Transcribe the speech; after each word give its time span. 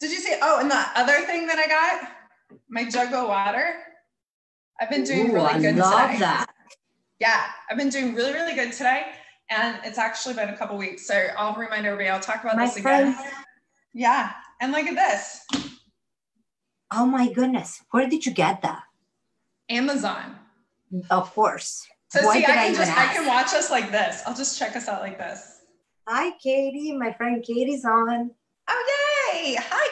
Did 0.00 0.10
you 0.10 0.18
see? 0.18 0.36
Oh, 0.40 0.60
and 0.60 0.70
the 0.70 0.84
other 0.94 1.24
thing 1.26 1.46
that 1.46 1.58
I 1.58 1.66
got, 1.66 2.58
my 2.68 2.88
jug 2.88 3.12
of 3.12 3.28
water. 3.28 3.74
I've 4.80 4.90
been 4.90 5.04
doing 5.04 5.30
Ooh, 5.30 5.34
really 5.34 5.46
I 5.46 5.60
good 5.60 5.76
love 5.76 6.10
today. 6.10 6.20
that. 6.20 6.46
Yeah, 7.18 7.44
I've 7.68 7.76
been 7.76 7.88
doing 7.88 8.14
really, 8.14 8.32
really 8.32 8.54
good 8.54 8.72
today. 8.72 9.06
And 9.50 9.78
it's 9.82 9.98
actually 9.98 10.34
been 10.34 10.50
a 10.50 10.56
couple 10.56 10.76
weeks. 10.76 11.06
So 11.06 11.14
I'll 11.36 11.54
remind 11.54 11.84
everybody, 11.84 12.08
I'll 12.08 12.20
talk 12.20 12.44
about 12.44 12.56
My 12.56 12.66
this 12.66 12.78
friend, 12.78 13.14
again. 13.14 13.32
Yeah. 13.92 14.32
And 14.60 14.70
look 14.72 14.86
at 14.86 14.94
this 14.94 15.68
oh 16.92 17.06
my 17.06 17.32
goodness, 17.32 17.82
where 17.90 18.08
did 18.08 18.24
you 18.24 18.32
get 18.32 18.62
that? 18.62 18.82
Amazon. 19.68 20.36
Of 21.10 21.32
course. 21.34 21.86
So 22.10 22.24
Why 22.24 22.38
see, 22.38 22.44
I 22.44 22.46
can 22.46 22.72
even 22.72 22.76
just 22.76 22.98
I 22.98 23.12
can 23.12 23.26
watch 23.26 23.52
us 23.52 23.70
like 23.70 23.90
this. 23.90 24.22
I'll 24.26 24.34
just 24.34 24.58
check 24.58 24.76
us 24.76 24.88
out 24.88 25.02
like 25.02 25.18
this. 25.18 25.60
Hi, 26.06 26.30
Katie. 26.42 26.96
My 26.96 27.12
friend 27.12 27.44
Katie's 27.44 27.84
on. 27.84 28.30
Oh 28.68 29.07
Hi, 29.56 29.88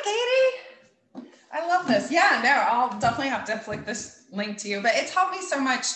Katie. 1.14 1.29
I 1.52 1.66
love 1.66 1.87
this. 1.87 2.10
Yeah, 2.10 2.41
no, 2.42 2.51
I'll 2.51 2.98
definitely 2.98 3.28
have 3.28 3.45
to 3.46 3.56
flick 3.59 3.87
this 3.87 4.24
link 4.32 4.59
to 4.59 4.69
you. 4.69 4.80
But 4.82 4.92
it's 4.95 5.15
helped 5.15 5.32
me 5.32 5.41
so 5.41 5.60
much, 5.60 5.87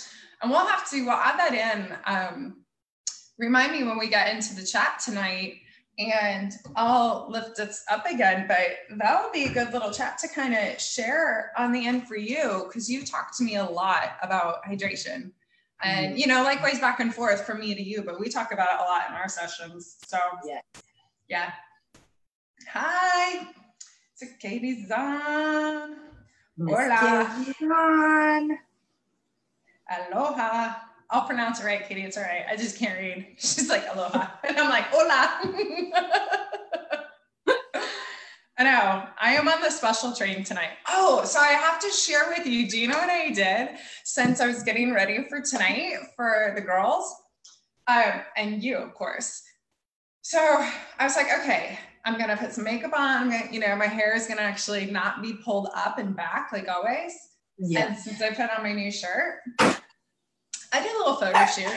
and 0.42 0.50
we'll 0.50 0.66
have 0.66 0.88
to. 0.90 1.02
We'll 1.02 1.12
add 1.12 1.38
that 1.38 1.54
in. 1.54 1.96
Um, 2.06 2.64
remind 3.38 3.72
me 3.72 3.84
when 3.84 3.98
we 3.98 4.08
get 4.08 4.34
into 4.34 4.54
the 4.54 4.64
chat 4.64 5.00
tonight, 5.04 5.56
and 5.98 6.52
I'll 6.76 7.26
lift 7.28 7.56
this 7.56 7.84
up 7.90 8.06
again. 8.06 8.46
But 8.48 8.96
that 8.98 9.22
would 9.22 9.32
be 9.32 9.44
a 9.44 9.52
good 9.52 9.72
little 9.72 9.90
chat 9.90 10.18
to 10.18 10.28
kind 10.28 10.54
of 10.54 10.80
share 10.80 11.52
on 11.58 11.72
the 11.72 11.86
end 11.86 12.08
for 12.08 12.16
you 12.16 12.64
because 12.66 12.88
you 12.88 13.04
talked 13.04 13.36
to 13.38 13.44
me 13.44 13.56
a 13.56 13.64
lot 13.64 14.16
about 14.22 14.64
hydration. 14.64 15.32
And 15.82 16.18
you 16.18 16.26
know, 16.26 16.42
likewise 16.42 16.78
back 16.78 17.00
and 17.00 17.14
forth 17.14 17.46
from 17.46 17.60
me 17.60 17.74
to 17.74 17.82
you, 17.82 18.02
but 18.02 18.20
we 18.20 18.28
talk 18.28 18.52
about 18.52 18.68
it 18.74 18.80
a 18.80 18.84
lot 18.84 19.08
in 19.08 19.14
our 19.14 19.28
sessions. 19.28 19.96
So 20.06 20.18
Yeah. 20.44 20.60
yeah. 21.28 21.52
Hi, 22.72 23.48
it's 24.20 24.32
Katie 24.38 24.86
Zahn. 24.86 25.96
Miss 26.56 26.76
Hola. 26.76 27.44
Katie's 27.44 27.68
on. 27.68 28.58
Aloha. 29.90 30.74
I'll 31.10 31.26
pronounce 31.26 31.58
it 31.58 31.64
right, 31.64 31.84
Katie. 31.88 32.02
It's 32.02 32.16
all 32.16 32.22
right. 32.22 32.44
I 32.48 32.54
just 32.54 32.78
can't 32.78 32.96
read. 32.96 33.26
She's 33.38 33.68
like 33.68 33.82
aloha, 33.92 34.28
and 34.44 34.56
I'm 34.56 34.70
like 34.70 34.84
hola. 34.92 35.40
I 38.56 38.62
know. 38.62 39.08
I 39.20 39.34
am 39.34 39.48
on 39.48 39.62
the 39.62 39.70
special 39.70 40.12
train 40.12 40.44
tonight. 40.44 40.70
Oh, 40.88 41.24
so 41.24 41.40
I 41.40 41.48
have 41.48 41.80
to 41.80 41.90
share 41.90 42.28
with 42.28 42.46
you. 42.46 42.68
Do 42.68 42.78
you 42.78 42.86
know 42.86 42.98
what 42.98 43.10
I 43.10 43.32
did 43.32 43.70
since 44.04 44.40
I 44.40 44.46
was 44.46 44.62
getting 44.62 44.94
ready 44.94 45.24
for 45.28 45.40
tonight 45.40 45.94
for 46.14 46.52
the 46.54 46.60
girls, 46.60 47.12
um, 47.88 48.20
and 48.36 48.62
you, 48.62 48.76
of 48.76 48.94
course. 48.94 49.42
So 50.22 50.38
I 50.38 51.02
was 51.04 51.16
like, 51.16 51.26
okay, 51.40 51.80
I'm 52.10 52.18
gonna 52.18 52.36
put 52.36 52.52
some 52.52 52.64
makeup 52.64 52.92
on. 52.92 53.22
I'm 53.22 53.30
gonna, 53.30 53.52
you 53.52 53.60
know, 53.60 53.76
my 53.76 53.86
hair 53.86 54.16
is 54.16 54.26
gonna 54.26 54.40
actually 54.42 54.86
not 54.90 55.22
be 55.22 55.34
pulled 55.44 55.68
up 55.74 55.98
and 55.98 56.16
back 56.16 56.50
like 56.52 56.68
always. 56.68 57.12
Yeah. 57.58 57.86
And 57.88 57.96
since 57.98 58.20
I 58.20 58.30
put 58.30 58.50
on 58.56 58.62
my 58.64 58.72
new 58.72 58.90
shirt, 58.90 59.38
I 59.60 60.82
did 60.82 60.92
a 60.92 60.98
little 60.98 61.16
photo 61.16 61.44
shoot. 61.46 61.72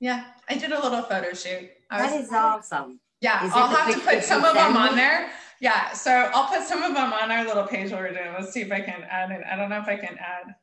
Yeah, 0.00 0.24
I 0.48 0.56
did 0.56 0.72
a 0.72 0.80
little 0.80 1.02
photo 1.02 1.34
shoot. 1.34 1.68
I 1.90 2.02
That 2.02 2.12
was- 2.12 2.24
is 2.26 2.32
awesome. 2.32 3.00
yeah, 3.20 3.44
Is 3.46 3.52
I'll 3.54 3.68
have 3.68 3.92
to 3.94 4.00
put 4.00 4.24
some 4.24 4.44
of 4.44 4.54
them 4.54 4.76
on 4.76 4.96
there. 4.96 5.30
Yeah, 5.60 5.92
so 5.92 6.10
I'll 6.34 6.48
put 6.48 6.66
some 6.66 6.82
of 6.82 6.94
them 6.94 7.12
on 7.12 7.30
our 7.30 7.44
little 7.44 7.64
page 7.64 7.92
we're 7.92 8.12
doing. 8.12 8.32
Let's 8.32 8.52
see 8.52 8.62
if 8.62 8.72
I 8.72 8.80
can 8.80 9.04
add 9.08 9.30
it. 9.30 9.42
I 9.50 9.56
don't 9.56 9.68
know 9.68 9.78
if 9.78 9.86
I 9.88 9.96
can 9.96 10.16
add 10.18 10.54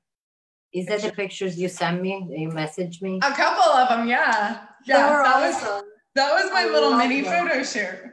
Is 0.73 0.88
that 0.88 1.02
the 1.02 1.11
pictures 1.11 1.58
you 1.58 1.70
sent 1.70 2.02
me? 2.02 2.25
You 2.30 2.50
messaged 2.50 3.02
me? 3.02 3.20
a 3.23 3.31
couple 3.31 3.64
of 3.72 3.89
them. 3.89 4.08
Yeah, 4.08 4.66
yeah, 4.86 4.97
that 5.23 5.39
was 5.39 5.83
that 6.16 6.33
was 6.33 6.52
my 6.52 6.64
I 6.64 6.66
little 6.66 6.95
mini 6.95 7.22
photo 7.23 7.64
shoot. 7.64 8.11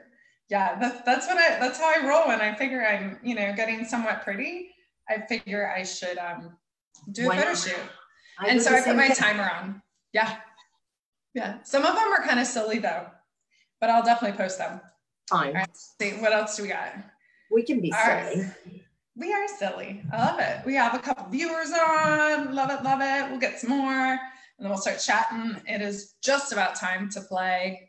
Yeah, 0.49 0.79
that's 0.79 1.03
that's 1.05 1.27
what 1.27 1.37
I 1.39 1.59
that's 1.59 1.79
how 1.79 1.93
I 1.93 2.07
roll 2.07 2.29
when 2.29 2.41
I 2.41 2.55
figure 2.55 2.85
I'm 2.85 3.19
you 3.23 3.35
know 3.35 3.53
getting 3.57 3.85
somewhat 3.85 4.23
pretty. 4.23 4.71
I 5.09 5.21
figure 5.27 5.73
I 5.75 5.83
should 5.83 6.19
um 6.19 6.57
do 7.13 7.25
a 7.25 7.29
Why 7.29 7.37
photo 7.37 7.49
not? 7.49 7.59
shoot. 7.59 7.77
I 8.39 8.49
and 8.49 8.63
so 8.63 8.75
I 8.75 8.81
put 8.81 8.97
my 8.97 9.09
thing. 9.09 9.17
timer 9.17 9.51
on. 9.51 9.83
Yeah. 10.13 10.37
Yeah. 11.35 11.63
Some 11.65 11.85
of 11.85 11.95
them 11.95 12.13
are 12.13 12.23
kind 12.23 12.39
of 12.41 12.47
silly 12.47 12.79
though, 12.79 13.07
but 13.81 13.91
I'll 13.91 14.05
definitely 14.05 14.37
post 14.37 14.59
them. 14.59 14.81
Fine. 15.29 15.55
Right. 15.55 15.69
See, 16.01 16.13
what 16.13 16.33
else 16.33 16.57
do 16.57 16.63
we 16.63 16.69
got? 16.69 16.95
We 17.51 17.63
can 17.63 17.81
be 17.81 17.93
All 17.93 17.99
right. 18.07 18.33
silly. 18.33 18.83
We 19.17 19.33
are 19.33 19.49
silly. 19.49 20.03
I 20.13 20.17
love 20.19 20.39
it. 20.39 20.65
We 20.67 20.75
have 20.75 20.95
a 20.95 20.99
couple 20.99 21.27
viewers 21.29 21.71
on. 21.73 22.55
Love 22.55 22.71
it, 22.71 22.85
love 22.85 23.01
it. 23.01 23.31
We'll 23.31 23.41
get 23.41 23.59
some 23.59 23.71
more 23.71 24.19
and 24.59 24.65
then 24.65 24.69
we'll 24.69 24.79
start 24.79 25.01
chatting. 25.01 25.57
It 25.67 25.81
is 25.83 26.15
just 26.23 26.53
about 26.53 26.75
time 26.77 27.11
to 27.11 27.21
play. 27.21 27.86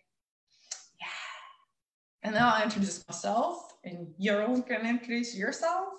And 2.27 2.35
then 2.35 2.43
I'll 2.43 2.61
introduce 2.61 3.07
myself 3.07 3.75
and 3.85 4.13
you're 4.17 4.45
going 4.45 4.63
to 4.81 4.85
introduce 4.85 5.33
yourself. 5.33 5.93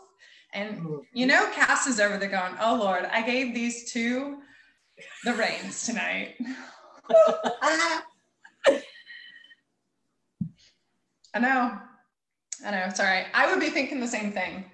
And 0.53 0.77
Mm. 0.77 1.01
you 1.15 1.27
know, 1.27 1.51
Cass 1.55 1.87
is 1.87 1.99
over 1.99 2.19
there 2.19 2.29
going, 2.29 2.55
Oh 2.61 2.75
Lord, 2.75 3.07
I 3.07 3.23
gave 3.23 3.55
these 3.55 3.91
two 3.91 4.43
the 5.25 5.33
reins 5.33 5.87
tonight. 5.87 6.37
I 7.63 8.03
know. 11.41 11.79
I 12.63 12.71
know. 12.73 12.85
It's 12.89 13.01
all 13.01 13.07
right. 13.07 13.29
I 13.33 13.51
would 13.51 13.61
be 13.61 13.71
thinking 13.71 13.99
the 13.99 14.07
same 14.07 14.31
thing. 14.31 14.71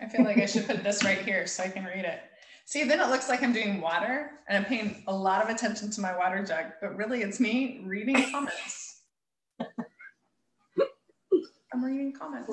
I 0.00 0.08
feel 0.08 0.24
like 0.24 0.38
I 0.38 0.46
should 0.46 0.66
put 0.66 0.82
this 0.82 1.04
right 1.04 1.18
here 1.18 1.46
so 1.46 1.64
I 1.64 1.68
can 1.68 1.84
read 1.84 2.06
it. 2.06 2.20
See, 2.64 2.84
then 2.84 2.98
it 3.00 3.08
looks 3.08 3.28
like 3.28 3.42
I'm 3.42 3.52
doing 3.52 3.82
water 3.82 4.30
and 4.48 4.56
I'm 4.56 4.64
paying 4.64 5.02
a 5.06 5.14
lot 5.14 5.42
of 5.42 5.50
attention 5.54 5.90
to 5.90 6.00
my 6.00 6.16
water 6.16 6.42
jug, 6.42 6.72
but 6.80 6.96
really 6.96 7.20
it's 7.20 7.40
me 7.40 7.82
reading 7.84 8.30
comments. 8.30 9.02
I'm 11.72 11.84
reading 11.84 12.12
comments. 12.12 12.52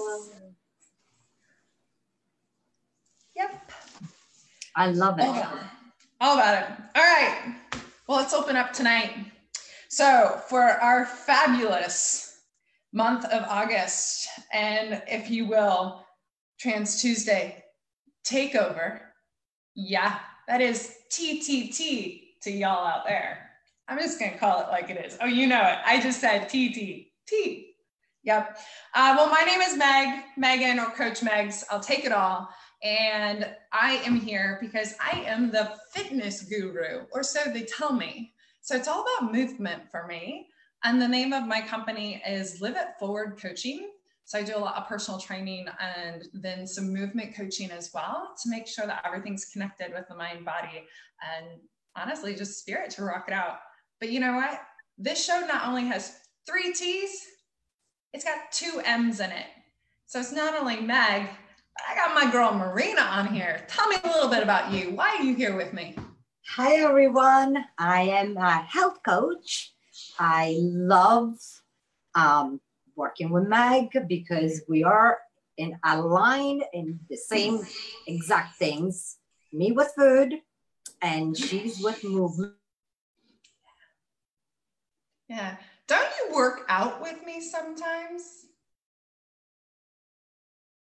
Yep. 3.36 3.72
I 4.76 4.92
love 4.92 5.20
it. 5.20 5.26
All 5.26 5.34
about 5.34 5.56
it. 5.56 5.62
All 6.22 6.34
about 6.38 6.64
it. 6.64 6.70
All 6.96 7.04
right. 7.04 7.56
Well, 8.08 8.18
let's 8.18 8.34
open 8.34 8.56
up 8.56 8.72
tonight. 8.74 9.14
So, 9.90 10.42
for 10.48 10.62
our 10.62 11.06
fabulous 11.06 12.44
month 12.94 13.26
of 13.26 13.44
August, 13.50 14.28
and 14.54 15.02
if 15.08 15.30
you 15.30 15.48
will, 15.48 16.06
Trans 16.60 17.02
Tuesday 17.02 17.64
takeover. 18.26 19.00
Yeah, 19.76 20.20
that 20.48 20.62
is 20.62 20.96
TTT 21.12 22.42
to 22.44 22.52
y'all 22.52 22.86
out 22.86 23.06
there. 23.06 23.50
I'm 23.88 23.98
just 23.98 24.20
going 24.20 24.34
to 24.34 24.38
call 24.38 24.62
it 24.62 24.68
like 24.68 24.90
it 24.90 25.04
is. 25.04 25.18
Oh, 25.22 25.26
you 25.26 25.48
know 25.48 25.62
it. 25.62 25.78
I 25.86 26.00
just 26.00 26.20
said 26.20 26.50
TTT. 26.50 27.08
Yep. 28.30 28.60
Uh, 28.94 29.16
well, 29.18 29.28
my 29.28 29.42
name 29.42 29.60
is 29.60 29.76
Meg, 29.76 30.24
Megan, 30.38 30.80
or 30.80 30.92
Coach 30.92 31.22
Megs. 31.22 31.64
I'll 31.72 31.80
take 31.80 32.06
it 32.06 32.12
all. 32.12 32.48
And 32.84 33.48
I 33.74 33.96
am 34.06 34.18
here 34.18 34.60
because 34.62 34.94
I 35.04 35.22
am 35.22 35.50
the 35.50 35.72
fitness 35.96 36.44
guru, 36.44 37.06
or 37.12 37.24
so 37.24 37.40
they 37.52 37.64
tell 37.64 37.92
me. 37.92 38.32
So 38.62 38.76
it's 38.76 38.88
all 38.88 39.04
about 39.18 39.34
movement 39.34 39.90
for 39.90 40.06
me. 40.06 40.46
And 40.84 41.02
the 41.02 41.08
name 41.08 41.34
of 41.34 41.48
my 41.48 41.60
company 41.60 42.22
is 42.24 42.62
Live 42.62 42.76
It 42.76 42.90
Forward 43.00 43.40
Coaching. 43.42 43.90
So 44.26 44.38
I 44.38 44.44
do 44.44 44.56
a 44.56 44.60
lot 44.60 44.76
of 44.76 44.88
personal 44.88 45.20
training 45.20 45.66
and 45.80 46.26
then 46.32 46.68
some 46.68 46.94
movement 46.94 47.36
coaching 47.36 47.72
as 47.72 47.90
well 47.96 48.36
to 48.44 48.50
make 48.52 48.68
sure 48.68 48.86
that 48.86 49.08
everything's 49.08 49.46
connected 49.46 49.92
with 49.92 50.08
the 50.08 50.14
mind, 50.14 50.46
body, 50.46 50.84
and 51.36 51.48
honestly, 51.96 52.36
just 52.36 52.60
spirit 52.60 52.92
to 52.92 53.06
rock 53.06 53.26
it 53.28 53.34
out. 53.34 53.58
But 54.00 54.12
you 54.12 54.20
know 54.20 54.36
what? 54.36 54.62
This 55.00 55.26
show 55.26 55.40
not 55.48 55.68
only 55.68 55.86
has 55.86 56.16
three 56.46 56.74
T's, 56.74 57.26
it's 58.14 58.24
got 58.24 58.52
two 58.52 58.82
M's 58.84 59.20
in 59.20 59.32
it. 59.32 59.46
So 60.08 60.20
it's 60.20 60.32
not 60.32 60.56
only 60.60 60.82
Meg, 60.82 61.28
but 61.28 61.84
I 61.88 61.96
got 61.96 62.16
my 62.16 62.32
girl 62.32 62.54
Marina 62.54 63.02
on 63.02 63.34
here. 63.34 63.64
Tell 63.68 63.88
me 63.88 63.98
a 64.04 64.08
little 64.08 64.30
bit 64.30 64.42
about 64.42 64.74
you. 64.74 64.92
Why 64.92 65.16
are 65.18 65.24
you 65.24 65.36
here 65.36 65.56
with 65.56 65.74
me? 65.74 65.96
Hi, 66.56 66.78
everyone. 66.78 67.64
I 67.78 68.02
am 68.02 68.36
a 68.38 68.64
health 68.64 69.00
coach. 69.06 69.74
I 70.18 70.58
love 70.60 71.38
um, 72.16 72.60
working 72.96 73.30
with 73.30 73.48
Meg 73.48 73.90
because 74.08 74.64
we 74.68 74.84
are 74.84 75.20
in 75.58 75.78
aligned 75.86 76.64
in 76.74 77.00
the 77.10 77.18
same 77.18 77.60
exact 78.08 78.58
things. 78.58 79.18
Me 79.54 79.72
with 79.72 79.92
food, 79.96 80.42
and 81.02 81.38
she's 81.38 81.82
with 81.84 82.04
movement. 82.04 82.54
Yeah. 85.28 85.58
Don't 85.90 86.12
you 86.20 86.36
work 86.36 86.66
out 86.70 87.02
with 87.02 87.26
me 87.26 87.42
sometimes? 87.42 88.46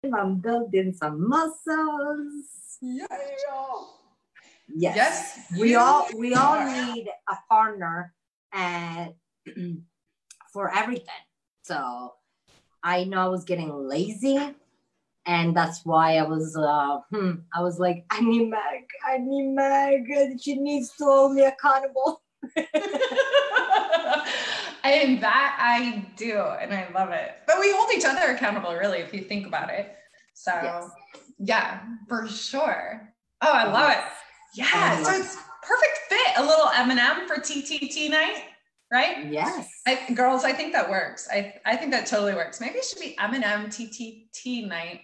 I'm 0.03 0.35
building 0.35 0.91
some 0.91 1.29
muscles. 1.29 2.77
Yeah. 2.81 3.05
Yes. 4.67 4.95
Yes, 4.97 5.39
we 5.57 5.75
all 5.75 6.07
we 6.17 6.33
all 6.33 6.61
need 6.65 7.07
a 7.29 7.35
partner 7.49 8.13
and 8.51 9.13
for 10.51 10.75
everything. 10.75 11.23
So 11.63 12.13
I 12.83 13.05
know 13.05 13.19
I 13.19 13.27
was 13.27 13.45
getting 13.45 13.73
lazy 13.73 14.55
and 15.25 15.55
that's 15.55 15.85
why 15.85 16.17
I 16.17 16.23
was 16.23 16.57
uh 16.57 16.99
hmm, 17.11 17.31
I 17.55 17.61
was 17.61 17.79
like, 17.79 18.03
I 18.09 18.19
need 18.19 18.49
Meg, 18.49 18.89
I 19.07 19.19
need 19.19 19.53
Meg, 19.53 20.37
she 20.41 20.55
needs 20.55 20.91
to 20.97 21.05
hold 21.05 21.35
me 21.35 21.43
accountable. 21.45 22.23
and 24.83 25.21
that 25.21 25.57
I 25.59 26.05
do, 26.15 26.39
and 26.39 26.73
I 26.73 26.87
love 26.93 27.09
it. 27.09 27.31
But 27.47 27.59
we 27.59 27.71
hold 27.73 27.91
each 27.93 28.05
other 28.05 28.33
accountable, 28.33 28.73
really, 28.73 28.99
if 28.99 29.13
you 29.13 29.21
think 29.21 29.47
about 29.47 29.69
it. 29.69 29.95
So, 30.33 30.51
yes. 30.53 30.89
yeah, 31.39 31.81
for 32.07 32.27
sure. 32.27 33.13
Oh, 33.41 33.51
I 33.51 33.71
love 33.71 33.91
it. 33.91 34.03
Yeah, 34.55 35.03
so 35.03 35.11
it's 35.11 35.37
perfect 35.61 35.99
fit. 36.09 36.37
A 36.37 36.45
little 36.45 36.69
M&M 36.75 37.27
for 37.27 37.35
TTT 37.35 38.09
night, 38.09 38.43
right? 38.91 39.31
Yes. 39.31 39.69
I, 39.87 40.11
girls, 40.13 40.43
I 40.43 40.53
think 40.53 40.73
that 40.73 40.89
works. 40.89 41.27
I, 41.31 41.53
I 41.65 41.75
think 41.75 41.91
that 41.91 42.05
totally 42.05 42.33
works. 42.33 42.59
Maybe 42.59 42.79
it 42.79 42.85
should 42.85 42.99
be 42.99 43.17
M&M 43.17 43.67
TTT 43.67 44.67
night 44.67 45.01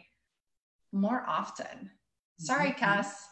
more 0.91 1.23
often. 1.27 1.91
Sorry, 2.39 2.69
mm-hmm. 2.69 2.79
Cass 2.79 3.27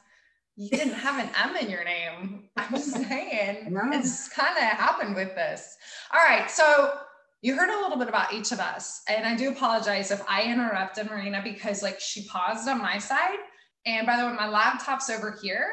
you 0.55 0.69
didn't 0.69 0.93
have 0.93 1.21
an 1.21 1.29
M 1.41 1.55
in 1.57 1.69
your 1.69 1.83
name. 1.83 2.49
I'm 2.57 2.77
saying 2.77 3.73
no. 3.73 3.81
it's 3.91 4.29
kind 4.29 4.57
of 4.57 4.63
happened 4.63 5.15
with 5.15 5.35
this. 5.35 5.75
All 6.13 6.21
right. 6.21 6.49
So 6.49 6.93
you 7.41 7.55
heard 7.55 7.69
a 7.69 7.81
little 7.81 7.97
bit 7.97 8.07
about 8.07 8.33
each 8.33 8.51
of 8.51 8.59
us. 8.59 9.01
And 9.09 9.25
I 9.25 9.35
do 9.35 9.49
apologize 9.51 10.11
if 10.11 10.23
I 10.27 10.43
interrupted 10.43 11.09
Marina 11.09 11.41
because 11.43 11.83
like 11.83 11.99
she 11.99 12.25
paused 12.27 12.67
on 12.67 12.81
my 12.81 12.97
side. 12.97 13.37
And 13.85 14.07
by 14.07 14.17
the 14.17 14.25
way, 14.25 14.33
my 14.33 14.47
laptop's 14.47 15.09
over 15.09 15.37
here. 15.41 15.67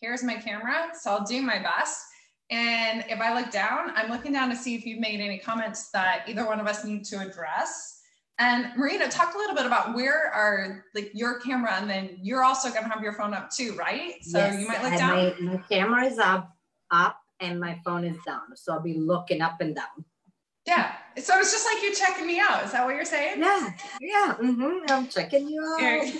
Here's 0.00 0.24
my 0.24 0.34
camera. 0.34 0.88
So 0.98 1.12
I'll 1.12 1.24
do 1.24 1.40
my 1.42 1.58
best. 1.58 2.00
And 2.50 3.04
if 3.08 3.20
I 3.20 3.38
look 3.38 3.50
down, 3.50 3.92
I'm 3.94 4.10
looking 4.10 4.32
down 4.32 4.50
to 4.50 4.56
see 4.56 4.74
if 4.74 4.84
you've 4.84 5.00
made 5.00 5.20
any 5.20 5.38
comments 5.38 5.90
that 5.90 6.24
either 6.26 6.44
one 6.44 6.60
of 6.60 6.66
us 6.66 6.84
need 6.84 7.04
to 7.04 7.20
address. 7.20 8.01
And 8.38 8.72
Marina, 8.76 9.08
talk 9.08 9.34
a 9.34 9.38
little 9.38 9.54
bit 9.54 9.66
about 9.66 9.94
where 9.94 10.32
are 10.32 10.84
like 10.94 11.10
your 11.14 11.38
camera, 11.40 11.74
and 11.74 11.88
then 11.88 12.18
you're 12.22 12.42
also 12.42 12.70
going 12.70 12.84
to 12.84 12.88
have 12.88 13.02
your 13.02 13.12
phone 13.12 13.34
up 13.34 13.50
too, 13.50 13.74
right? 13.74 14.14
So 14.22 14.38
yes, 14.38 14.60
you 14.60 14.66
might 14.66 14.82
look 14.82 14.98
down. 14.98 15.16
My, 15.44 15.52
my 15.52 15.62
camera 15.68 16.04
is 16.06 16.18
up, 16.18 16.56
up, 16.90 17.18
and 17.40 17.60
my 17.60 17.78
phone 17.84 18.04
is 18.04 18.16
down. 18.26 18.40
So 18.56 18.72
I'll 18.72 18.82
be 18.82 18.94
looking 18.94 19.42
up 19.42 19.60
and 19.60 19.74
down. 19.74 20.04
Yeah. 20.66 20.92
So 21.18 21.38
it's 21.38 21.52
just 21.52 21.66
like 21.66 21.82
you're 21.82 21.94
checking 21.94 22.26
me 22.26 22.40
out. 22.40 22.64
Is 22.64 22.72
that 22.72 22.84
what 22.84 22.94
you're 22.94 23.04
saying? 23.04 23.40
Yeah. 23.40 23.70
Yeah. 24.00 24.34
Mm-hmm. 24.40 24.90
I'm 24.90 25.08
checking 25.08 25.48
you 25.48 25.60
out. 25.60 25.80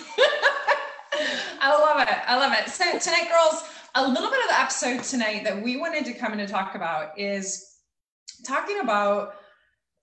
I 1.61 1.69
love 1.69 2.01
it. 2.01 2.17
I 2.27 2.35
love 2.37 2.53
it. 2.53 2.69
So 2.69 2.83
tonight, 2.99 3.29
girls, 3.31 3.63
a 3.95 4.07
little 4.07 4.29
bit 4.29 4.41
of 4.41 4.49
the 4.49 4.59
episode 4.59 5.03
tonight 5.03 5.43
that 5.45 5.61
we 5.61 5.77
wanted 5.77 6.05
to 6.05 6.13
come 6.13 6.33
in 6.33 6.39
and 6.39 6.49
talk 6.49 6.75
about 6.75 7.17
is 7.17 7.77
talking 8.45 8.79
about 8.81 9.35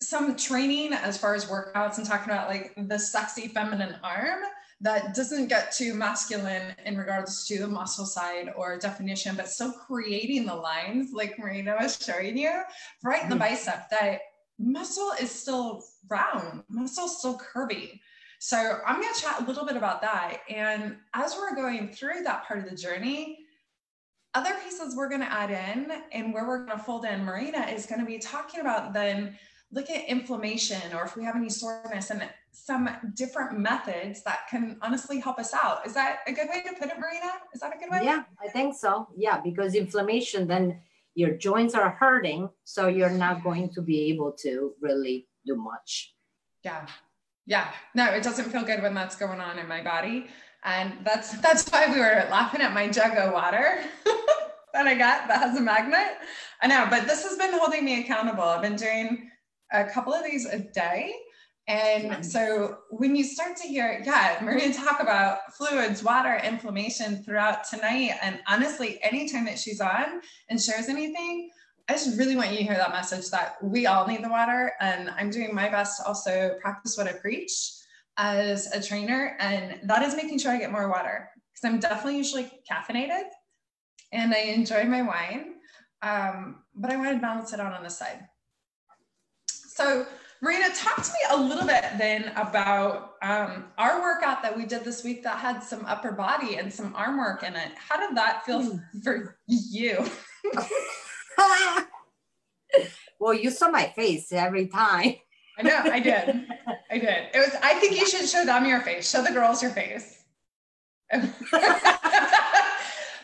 some 0.02 0.35
training 0.37 0.93
as 0.93 1.19
far 1.19 1.35
as 1.35 1.44
workouts 1.44 1.99
and 1.99 2.06
talking 2.06 2.32
about 2.32 2.49
like 2.49 2.73
the 2.88 2.99
sexy 2.99 3.49
feminine 3.49 3.97
arm 4.02 4.41
that 4.81 5.14
doesn't 5.14 5.49
get 5.49 5.73
too 5.73 5.94
masculine 5.94 6.75
in 6.87 6.97
regards 6.97 7.47
to 7.47 7.58
the 7.58 7.67
muscle 7.67 8.06
side 8.06 8.50
or 8.56 8.79
definition, 8.79 9.37
but 9.37 9.49
still 9.49 9.73
creating 9.73 10.47
the 10.47 10.55
lines 10.55 11.12
like 11.12 11.38
Marina 11.38 11.76
was 11.79 11.99
showing 12.02 12.38
you 12.38 12.62
right 13.05 13.23
in 13.23 13.29
the 13.29 13.37
mm-hmm. 13.37 13.50
bicep 13.50 13.91
that 13.91 14.20
muscle 14.58 15.12
is 15.20 15.31
still 15.31 15.85
round, 16.08 16.62
muscle 16.70 17.08
still 17.08 17.38
curvy. 17.38 18.00
So 18.38 18.79
I'm 18.87 19.03
going 19.03 19.12
to 19.12 19.20
chat 19.20 19.43
a 19.43 19.44
little 19.44 19.67
bit 19.67 19.76
about 19.76 20.00
that. 20.00 20.38
And 20.49 20.96
as 21.12 21.37
we're 21.37 21.55
going 21.55 21.93
through 21.93 22.23
that 22.25 22.46
part 22.46 22.61
of 22.61 22.70
the 22.70 22.76
journey, 22.76 23.41
other 24.32 24.55
pieces 24.64 24.96
we're 24.96 25.11
going 25.11 25.20
to 25.20 25.31
add 25.31 25.50
in 25.50 25.93
and 26.12 26.32
where 26.32 26.46
we're 26.46 26.64
going 26.64 26.79
to 26.79 26.82
fold 26.82 27.05
in 27.05 27.23
Marina 27.23 27.67
is 27.67 27.85
going 27.85 28.00
to 28.00 28.06
be 28.06 28.19
talking 28.19 28.61
about 28.61 28.94
then 28.94 29.37
look 29.72 29.88
at 29.90 30.08
inflammation 30.08 30.93
or 30.94 31.05
if 31.05 31.17
we 31.17 31.25
have 31.25 31.37
any 31.37 31.49
soreness 31.49 32.11
and 32.11 32.28
some 32.52 32.88
different 33.14 33.58
methods 33.58 34.22
that 34.25 34.40
can 34.50 34.76
honestly 34.82 35.20
help 35.20 35.38
us 35.38 35.55
out. 35.55 35.87
Is 35.87 35.94
that 35.94 36.19
a 36.26 36.32
good 36.32 36.49
way 36.49 36.62
to 36.62 36.75
put 36.75 36.88
it, 36.88 36.99
Marina? 36.99 37.32
Is 37.55 37.61
that 37.61 37.75
a 37.75 37.78
good 37.78 37.90
way? 37.90 38.00
Yeah, 38.02 38.25
I 38.43 38.49
think 38.49 38.75
so. 38.75 39.08
Yeah, 39.17 39.40
because 39.40 39.75
inflammation, 39.75 40.49
then 40.49 40.81
your 41.14 41.32
joints 41.37 41.75
are 41.75 41.90
hurting. 41.90 42.49
So 42.64 42.88
you're 42.88 43.11
not 43.11 43.44
going 43.44 43.70
to 43.75 43.82
be 43.82 44.11
able 44.11 44.32
to 44.43 44.75
really 44.81 45.28
do 45.46 45.56
much. 45.56 46.14
Yeah. 46.64 46.87
Yeah. 47.46 47.70
No, 47.94 48.06
it 48.06 48.22
doesn't 48.22 48.50
feel 48.50 48.64
good 48.64 48.82
when 48.82 48.94
that's 48.94 49.17
going 49.17 49.40
on 49.40 49.58
in 49.58 49.69
my 49.69 49.82
body. 49.82 50.26
And 50.64 50.93
that's 51.05 51.38
that's 51.40 51.69
why 51.70 51.90
we 51.90 51.99
were 51.99 52.26
laughing 52.31 52.61
at 52.61 52.75
my 52.75 52.88
jug 52.88 53.17
of 53.17 53.32
water 53.32 53.81
that 54.75 54.87
I 54.87 54.94
got 54.94 55.26
that 55.28 55.40
has 55.40 55.56
a 55.56 55.61
magnet. 55.61 56.19
I 56.61 56.67
know, 56.67 56.87
but 56.90 57.06
this 57.06 57.22
has 57.22 57.38
been 57.38 57.58
holding 57.58 57.84
me 57.84 58.00
accountable. 58.00 58.43
I've 58.43 58.61
been 58.61 58.76
doing 58.76 59.30
a 59.72 59.84
couple 59.84 60.12
of 60.12 60.25
these 60.25 60.46
a 60.46 60.58
day. 60.58 61.12
And 61.69 62.26
so 62.26 62.78
when 62.90 63.14
you 63.14 63.22
start 63.22 63.56
to 63.58 63.69
hear, 63.69 64.02
yeah, 64.05 64.38
Maria 64.43 64.72
talk 64.72 65.00
about 65.00 65.55
fluids, 65.55 66.02
water, 66.02 66.40
inflammation 66.43 67.22
throughout 67.22 67.62
tonight, 67.62 68.14
and 68.22 68.40
honestly, 68.49 68.99
anytime 69.02 69.44
that 69.44 69.58
she's 69.58 69.81
on 69.81 70.20
and 70.49 70.61
shares 70.61 70.88
anything, 70.88 71.50
I 71.88 71.93
just 71.93 72.19
really 72.19 72.34
want 72.34 72.50
you 72.50 72.58
to 72.58 72.64
hear 72.64 72.76
that 72.76 72.90
message 72.90 73.31
that 73.31 73.62
we 73.62 73.87
all 73.87 74.06
need 74.06 74.25
the 74.25 74.28
water. 74.28 74.72
And 74.81 75.11
I'm 75.11 75.31
doing 75.31 75.55
my 75.55 75.69
best 75.69 75.99
to 75.99 76.06
also 76.06 76.56
practice 76.61 76.96
what 76.96 77.06
I 77.06 77.12
preach 77.12 77.52
as 78.17 78.67
a 78.72 78.82
trainer. 78.82 79.37
And 79.40 79.81
that 79.84 80.02
is 80.02 80.14
making 80.14 80.38
sure 80.38 80.52
I 80.52 80.58
get 80.58 80.72
more 80.72 80.88
water 80.88 81.28
because 81.52 81.69
I'm 81.69 81.81
definitely 81.81 82.17
usually 82.17 82.50
caffeinated 82.70 83.28
and 84.12 84.34
I 84.34 84.38
enjoy 84.38 84.84
my 84.84 85.02
wine. 85.02 85.55
Um, 86.02 86.62
but 86.75 86.90
I 86.90 86.96
want 86.96 87.17
to 87.17 87.20
balance 87.20 87.52
it 87.52 87.61
out 87.61 87.72
on 87.72 87.82
the 87.82 87.90
side. 87.90 88.26
So 89.81 90.06
Marina, 90.43 90.69
talk 90.75 91.03
to 91.03 91.11
me 91.11 91.19
a 91.31 91.37
little 91.41 91.67
bit 91.67 91.85
then 91.97 92.32
about 92.37 93.15
um, 93.23 93.65
our 93.79 94.03
workout 94.03 94.43
that 94.43 94.55
we 94.55 94.67
did 94.67 94.85
this 94.85 95.03
week 95.03 95.23
that 95.23 95.38
had 95.38 95.61
some 95.62 95.87
upper 95.87 96.12
body 96.12 96.56
and 96.56 96.71
some 96.71 96.94
arm 96.94 97.17
work 97.17 97.43
in 97.43 97.56
it. 97.56 97.73
How 97.77 97.97
did 97.99 98.15
that 98.15 98.44
feel 98.44 98.61
mm. 98.61 98.82
for 99.03 99.38
you? 99.47 100.05
well, 103.19 103.32
you 103.32 103.50
saw 103.50 103.71
my 103.71 103.87
face 103.97 104.32
every 104.32 104.67
time. 104.67 105.15
I 105.59 105.62
know, 105.62 105.81
I 105.85 106.00
did. 106.00 106.47
I 106.91 106.99
did. 106.99 107.29
It 107.35 107.38
was. 107.38 107.55
I 107.62 107.75
think 107.75 107.99
you 107.99 108.06
should 108.06 108.29
show 108.29 108.44
them 108.44 108.67
your 108.67 108.82
face. 108.82 109.11
Show 109.11 109.23
the 109.23 109.32
girls 109.32 109.62
your 109.62 109.73
face. 109.73 110.25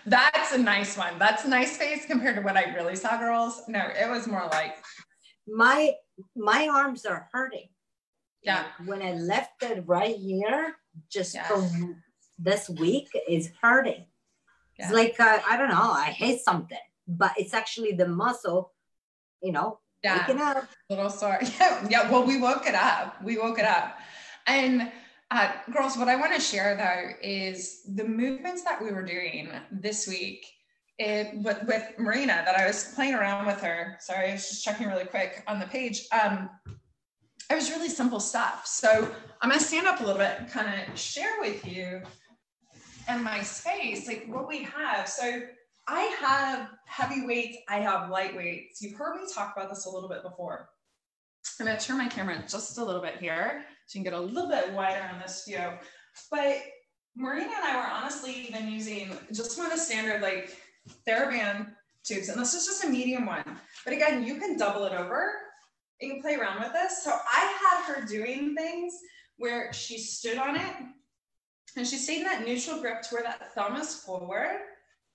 That's 0.06 0.52
a 0.52 0.58
nice 0.58 0.96
one. 0.96 1.18
That's 1.18 1.44
a 1.44 1.48
nice 1.48 1.76
face 1.76 2.06
compared 2.06 2.36
to 2.36 2.42
what 2.42 2.56
I 2.56 2.74
really 2.74 2.96
saw, 2.96 3.18
girls. 3.18 3.60
No, 3.68 3.80
it 3.80 4.08
was 4.08 4.26
more 4.26 4.46
like 4.52 4.76
my 5.46 5.92
my 6.34 6.68
arms 6.68 7.04
are 7.06 7.28
hurting. 7.32 7.68
Yeah. 8.42 8.64
When 8.84 9.02
I 9.02 9.14
left 9.14 9.62
it 9.62 9.82
right 9.86 10.16
here, 10.16 10.76
just 11.10 11.34
yeah. 11.34 11.44
from 11.44 12.02
this 12.38 12.68
week 12.68 13.08
is 13.28 13.50
hurting. 13.60 14.06
Yeah. 14.78 14.86
It's 14.86 14.94
like 14.94 15.18
uh, 15.18 15.40
I 15.48 15.56
don't 15.56 15.68
know. 15.68 15.90
I 15.90 16.10
hate 16.10 16.40
something, 16.40 16.78
but 17.08 17.32
it's 17.36 17.54
actually 17.54 17.92
the 17.92 18.08
muscle. 18.08 18.72
You 19.42 19.52
know, 19.52 19.80
yeah. 20.02 20.20
waking 20.20 20.40
up. 20.40 20.68
Little 20.88 21.10
sore. 21.10 21.38
Yeah. 21.60 21.86
Yeah. 21.90 22.10
Well, 22.10 22.24
we 22.24 22.38
woke 22.38 22.66
it 22.66 22.74
up. 22.74 23.22
We 23.22 23.38
woke 23.38 23.58
it 23.58 23.66
up, 23.66 23.98
and. 24.46 24.90
Uh, 25.28 25.50
girls, 25.72 25.96
what 25.96 26.06
I 26.06 26.14
want 26.14 26.32
to 26.36 26.40
share 26.40 26.76
though 26.76 27.16
is 27.20 27.82
the 27.96 28.04
movements 28.04 28.62
that 28.62 28.80
we 28.80 28.92
were 28.92 29.02
doing 29.02 29.50
this 29.72 30.06
week 30.06 30.46
it, 30.98 31.36
with, 31.42 31.62
with 31.64 31.92
Marina 31.98 32.42
that 32.44 32.56
I 32.58 32.66
was 32.66 32.92
playing 32.94 33.14
around 33.14 33.46
with 33.46 33.60
her. 33.60 33.96
Sorry, 34.00 34.30
I 34.30 34.32
was 34.32 34.48
just 34.48 34.64
checking 34.64 34.86
really 34.86 35.04
quick 35.04 35.42
on 35.46 35.58
the 35.58 35.66
page. 35.66 36.06
Um, 36.12 36.48
it 37.50 37.54
was 37.54 37.70
really 37.70 37.88
simple 37.88 38.20
stuff. 38.20 38.66
So 38.66 39.08
I'm 39.40 39.50
gonna 39.50 39.60
stand 39.60 39.86
up 39.86 40.00
a 40.00 40.02
little 40.02 40.18
bit 40.18 40.36
and 40.38 40.50
kind 40.50 40.68
of 40.68 40.98
share 40.98 41.40
with 41.40 41.66
you 41.66 42.02
and 43.08 43.22
my 43.22 43.42
space, 43.42 44.08
like 44.08 44.26
what 44.26 44.48
we 44.48 44.64
have. 44.64 45.08
So 45.08 45.42
I 45.86 46.00
have 46.20 46.70
heavy 46.86 47.26
weights, 47.26 47.58
I 47.68 47.78
have 47.78 48.10
light 48.10 48.34
weights. 48.36 48.82
You've 48.82 48.98
heard 48.98 49.16
me 49.16 49.22
talk 49.32 49.54
about 49.56 49.68
this 49.68 49.86
a 49.86 49.90
little 49.90 50.08
bit 50.08 50.22
before. 50.22 50.68
I'm 51.60 51.66
gonna 51.66 51.78
turn 51.78 51.98
my 51.98 52.08
camera 52.08 52.42
just 52.48 52.78
a 52.78 52.84
little 52.84 53.00
bit 53.00 53.18
here 53.18 53.64
so 53.86 53.98
you 53.98 54.04
can 54.04 54.12
get 54.12 54.18
a 54.18 54.22
little 54.22 54.50
bit 54.50 54.72
wider 54.72 55.08
on 55.12 55.20
this 55.20 55.44
view. 55.46 55.70
But 56.30 56.58
Marina 57.14 57.52
and 57.56 57.64
I 57.64 57.76
were 57.76 57.90
honestly 57.90 58.48
even 58.48 58.68
using 58.68 59.10
just 59.32 59.56
one 59.56 59.66
of 59.66 59.72
the 59.72 59.78
standard 59.78 60.20
like 60.20 60.56
TheraBand 61.06 61.68
tubes, 62.04 62.28
and 62.28 62.40
this 62.40 62.54
is 62.54 62.66
just 62.66 62.84
a 62.84 62.88
medium 62.88 63.26
one. 63.26 63.44
But 63.84 63.94
again, 63.94 64.24
you 64.24 64.36
can 64.36 64.56
double 64.56 64.84
it 64.84 64.92
over. 64.92 65.32
You 66.00 66.12
can 66.12 66.22
play 66.22 66.34
around 66.34 66.60
with 66.60 66.72
this. 66.72 67.02
So 67.02 67.10
I 67.10 67.58
had 67.60 67.94
her 67.94 68.06
doing 68.06 68.54
things 68.54 68.94
where 69.38 69.72
she 69.72 69.98
stood 69.98 70.38
on 70.38 70.56
it 70.56 70.74
and 71.76 71.86
she 71.86 71.96
stayed 71.96 72.18
in 72.18 72.24
that 72.24 72.46
neutral 72.46 72.80
grip 72.80 73.02
to 73.02 73.14
where 73.14 73.22
that 73.22 73.54
thumb 73.54 73.76
is 73.76 73.94
forward. 73.94 74.60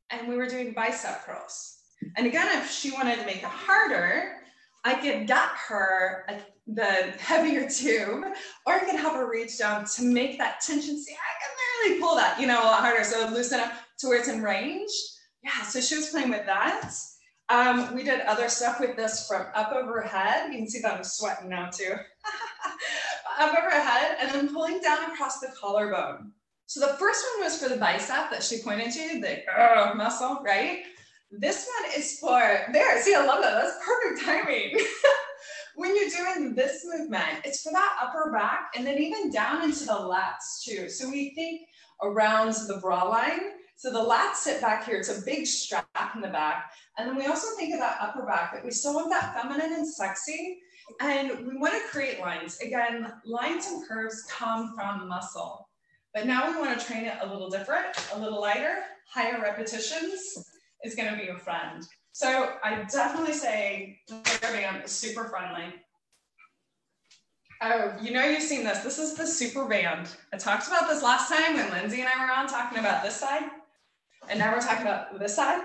And 0.09 0.27
we 0.27 0.35
were 0.35 0.47
doing 0.47 0.73
bicep 0.73 1.23
curls. 1.25 1.77
And 2.17 2.27
again, 2.27 2.47
if 2.61 2.69
she 2.69 2.91
wanted 2.91 3.17
to 3.19 3.25
make 3.25 3.37
it 3.37 3.43
harder, 3.45 4.33
I 4.83 4.95
could 4.95 5.27
get 5.27 5.47
her 5.67 6.25
a, 6.27 6.39
the 6.67 7.13
heavier 7.19 7.69
tube, 7.75 8.23
or 8.65 8.73
I 8.73 8.79
could 8.79 8.99
have 8.99 9.13
her 9.13 9.29
reach 9.29 9.59
down 9.59 9.85
to 9.85 10.03
make 10.03 10.37
that 10.39 10.61
tension. 10.61 11.01
See, 11.01 11.13
I 11.13 11.33
can 11.39 11.89
literally 11.89 12.01
pull 12.01 12.15
that, 12.15 12.39
you 12.39 12.47
know, 12.47 12.61
a 12.61 12.65
lot 12.65 12.81
harder. 12.81 13.03
So 13.03 13.27
loosen 13.29 13.59
up 13.59 13.73
to 13.99 14.07
where 14.07 14.19
it's 14.19 14.27
in 14.27 14.41
range 14.41 14.91
yeah, 15.43 15.63
so 15.63 15.81
she 15.81 15.95
was 15.95 16.09
playing 16.09 16.29
with 16.29 16.45
that. 16.45 16.91
Um, 17.49 17.93
we 17.93 18.03
did 18.03 18.21
other 18.21 18.47
stuff 18.47 18.79
with 18.79 18.95
this 18.95 19.27
from 19.27 19.47
up 19.53 19.73
over 19.73 20.01
her 20.01 20.07
head. 20.07 20.51
You 20.51 20.59
can 20.59 20.69
see 20.69 20.81
that 20.81 20.95
I'm 20.97 21.03
sweating 21.03 21.49
now 21.49 21.69
too. 21.69 21.93
up 23.39 23.49
over 23.57 23.69
her 23.69 23.81
head 23.81 24.17
and 24.21 24.31
then 24.31 24.53
pulling 24.53 24.79
down 24.79 25.11
across 25.11 25.39
the 25.39 25.49
collarbone. 25.59 26.31
So 26.67 26.79
the 26.79 26.93
first 26.93 27.25
one 27.35 27.45
was 27.45 27.61
for 27.61 27.67
the 27.67 27.75
bicep 27.75 28.31
that 28.31 28.43
she 28.43 28.61
pointed 28.61 28.93
to, 28.93 29.19
the 29.19 29.41
uh, 29.51 29.93
muscle, 29.95 30.41
right? 30.45 30.83
This 31.29 31.67
one 31.81 31.91
is 31.97 32.17
for, 32.19 32.39
there, 32.71 33.01
see, 33.01 33.15
I 33.15 33.25
love 33.25 33.41
that. 33.41 33.55
That's 33.55 33.77
perfect 33.85 34.25
timing. 34.25 34.79
when 35.75 35.95
you're 35.95 36.09
doing 36.09 36.55
this 36.55 36.85
movement, 36.85 37.41
it's 37.43 37.61
for 37.61 37.71
that 37.73 37.97
upper 38.01 38.31
back 38.31 38.71
and 38.77 38.85
then 38.85 38.97
even 38.97 39.31
down 39.31 39.63
into 39.63 39.85
the 39.85 39.91
lats 39.91 40.63
too. 40.63 40.87
So 40.87 41.09
we 41.09 41.33
think 41.35 41.61
around 42.01 42.53
the 42.67 42.79
bra 42.81 43.03
line. 43.03 43.39
So 43.81 43.91
the 43.91 43.97
lats 43.97 44.35
sit 44.35 44.61
back 44.61 44.85
here. 44.85 44.97
It's 44.97 45.09
a 45.09 45.25
big 45.25 45.47
strap 45.47 45.87
in 46.13 46.21
the 46.21 46.27
back. 46.27 46.71
And 46.99 47.09
then 47.09 47.15
we 47.15 47.25
also 47.25 47.47
think 47.57 47.73
of 47.73 47.79
that 47.79 47.97
upper 47.99 48.21
back 48.27 48.53
that 48.53 48.63
we 48.63 48.69
still 48.69 48.93
want 48.93 49.09
that 49.09 49.33
feminine 49.33 49.73
and 49.73 49.87
sexy. 49.87 50.59
And 50.99 51.47
we 51.47 51.57
want 51.57 51.73
to 51.73 51.89
create 51.89 52.19
lines. 52.19 52.59
Again, 52.59 53.11
lines 53.25 53.65
and 53.65 53.87
curves 53.87 54.23
come 54.29 54.75
from 54.75 55.07
muscle. 55.07 55.67
But 56.13 56.27
now 56.27 56.51
we 56.51 56.59
want 56.59 56.79
to 56.79 56.85
train 56.85 57.05
it 57.05 57.15
a 57.23 57.25
little 57.25 57.49
different, 57.49 57.87
a 58.13 58.19
little 58.19 58.39
lighter, 58.39 58.83
higher 59.11 59.41
repetitions 59.41 60.45
is 60.83 60.93
going 60.93 61.11
to 61.11 61.17
be 61.17 61.23
your 61.23 61.39
friend. 61.39 61.83
So 62.11 62.53
I 62.63 62.83
definitely 62.83 63.33
say 63.33 63.97
band 64.43 64.83
is 64.85 64.91
super 64.91 65.23
friendly. 65.23 65.73
Oh, 67.63 67.95
you 67.99 68.11
know 68.11 68.25
you've 68.25 68.43
seen 68.43 68.63
this. 68.63 68.83
This 68.83 68.99
is 68.99 69.15
the 69.15 69.25
super 69.25 69.65
band. 69.65 70.07
I 70.31 70.37
talked 70.37 70.67
about 70.67 70.87
this 70.87 71.01
last 71.01 71.29
time 71.29 71.55
when 71.55 71.71
Lindsay 71.71 72.01
and 72.01 72.09
I 72.15 72.23
were 72.23 72.31
on 72.31 72.45
talking 72.45 72.77
about 72.77 73.01
this 73.01 73.15
side. 73.15 73.49
And 74.29 74.39
now 74.39 74.53
we're 74.53 74.61
talking 74.61 74.83
about 74.85 75.17
this 75.19 75.35
side. 75.35 75.61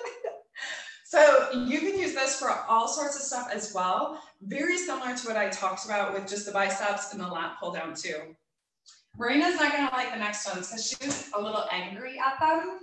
so 1.04 1.50
you 1.52 1.80
can 1.80 1.98
use 1.98 2.14
this 2.14 2.38
for 2.38 2.50
all 2.68 2.88
sorts 2.88 3.16
of 3.16 3.22
stuff 3.22 3.48
as 3.52 3.72
well. 3.74 4.22
Very 4.42 4.76
similar 4.78 5.16
to 5.16 5.28
what 5.28 5.36
I 5.36 5.48
talked 5.48 5.84
about 5.84 6.12
with 6.12 6.28
just 6.28 6.46
the 6.46 6.52
biceps 6.52 7.12
and 7.12 7.20
the 7.20 7.26
lat 7.26 7.56
pull 7.58 7.72
down 7.72 7.94
too. 7.94 8.36
Marina's 9.18 9.58
not 9.58 9.72
gonna 9.72 9.90
like 9.92 10.12
the 10.12 10.18
next 10.18 10.46
ones 10.46 10.68
because 10.68 10.86
she 10.86 10.96
was 11.04 11.30
a 11.34 11.40
little 11.40 11.64
angry 11.70 12.18
at 12.18 12.38
them. 12.38 12.80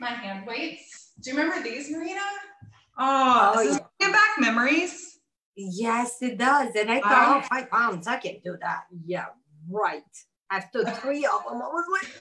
My 0.00 0.08
hand 0.08 0.46
weights. 0.46 1.12
Do 1.20 1.30
you 1.30 1.36
remember 1.36 1.62
these, 1.62 1.90
Marina? 1.90 2.20
Oh, 2.98 3.52
oh 3.56 3.60
yeah. 4.00 4.10
back 4.10 4.38
memories? 4.38 5.18
Yes, 5.54 6.22
it 6.22 6.38
does. 6.38 6.74
And 6.74 6.90
I 6.90 7.00
thought, 7.00 7.44
oh, 7.44 7.46
five 7.48 7.70
pounds, 7.70 8.06
I 8.06 8.16
can 8.16 8.36
do 8.44 8.56
that. 8.60 8.84
Yeah, 9.06 9.26
right. 9.70 10.02
After 10.50 10.84
three 10.84 11.24
of 11.24 11.44
them, 11.48 11.62
I 11.62 11.68
was 11.68 11.84
like, 11.90 12.12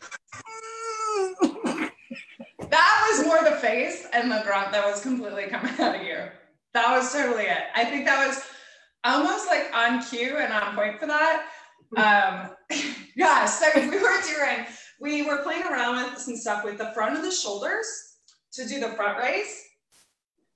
that 2.70 3.08
was 3.10 3.26
more 3.26 3.44
the 3.44 3.58
face 3.58 4.08
and 4.14 4.32
the 4.32 4.42
grunt 4.44 4.72
that 4.72 4.86
was 4.86 5.02
completely 5.02 5.48
coming 5.48 5.74
out 5.80 5.96
of 5.96 6.04
you. 6.04 6.18
That 6.74 6.98
was 6.98 7.12
totally 7.12 7.46
it. 7.46 7.64
I 7.76 7.86
think 7.86 8.06
that 8.06 8.28
was 8.28 8.44
almost 9.04 9.48
like 9.48 9.72
on 9.74 10.04
cue 10.04 10.38
and 10.38 10.52
on 10.52 10.76
point 10.76 11.00
for 11.00 11.08
that. 11.08 11.48
Um, 11.96 12.52
yeah, 13.16 13.46
so 13.46 13.68
we 13.76 13.90
were 13.90 14.22
doing, 14.22 14.66
we 15.00 15.22
were 15.24 15.38
playing 15.38 15.64
around 15.64 16.04
with 16.04 16.20
some 16.20 16.36
stuff 16.36 16.64
with 16.64 16.78
the 16.78 16.92
front 16.94 17.18
of 17.18 17.24
the 17.24 17.32
shoulders 17.32 18.18
to 18.54 18.68
do 18.68 18.80
the 18.80 18.90
front 18.90 19.18
raise. 19.20 19.62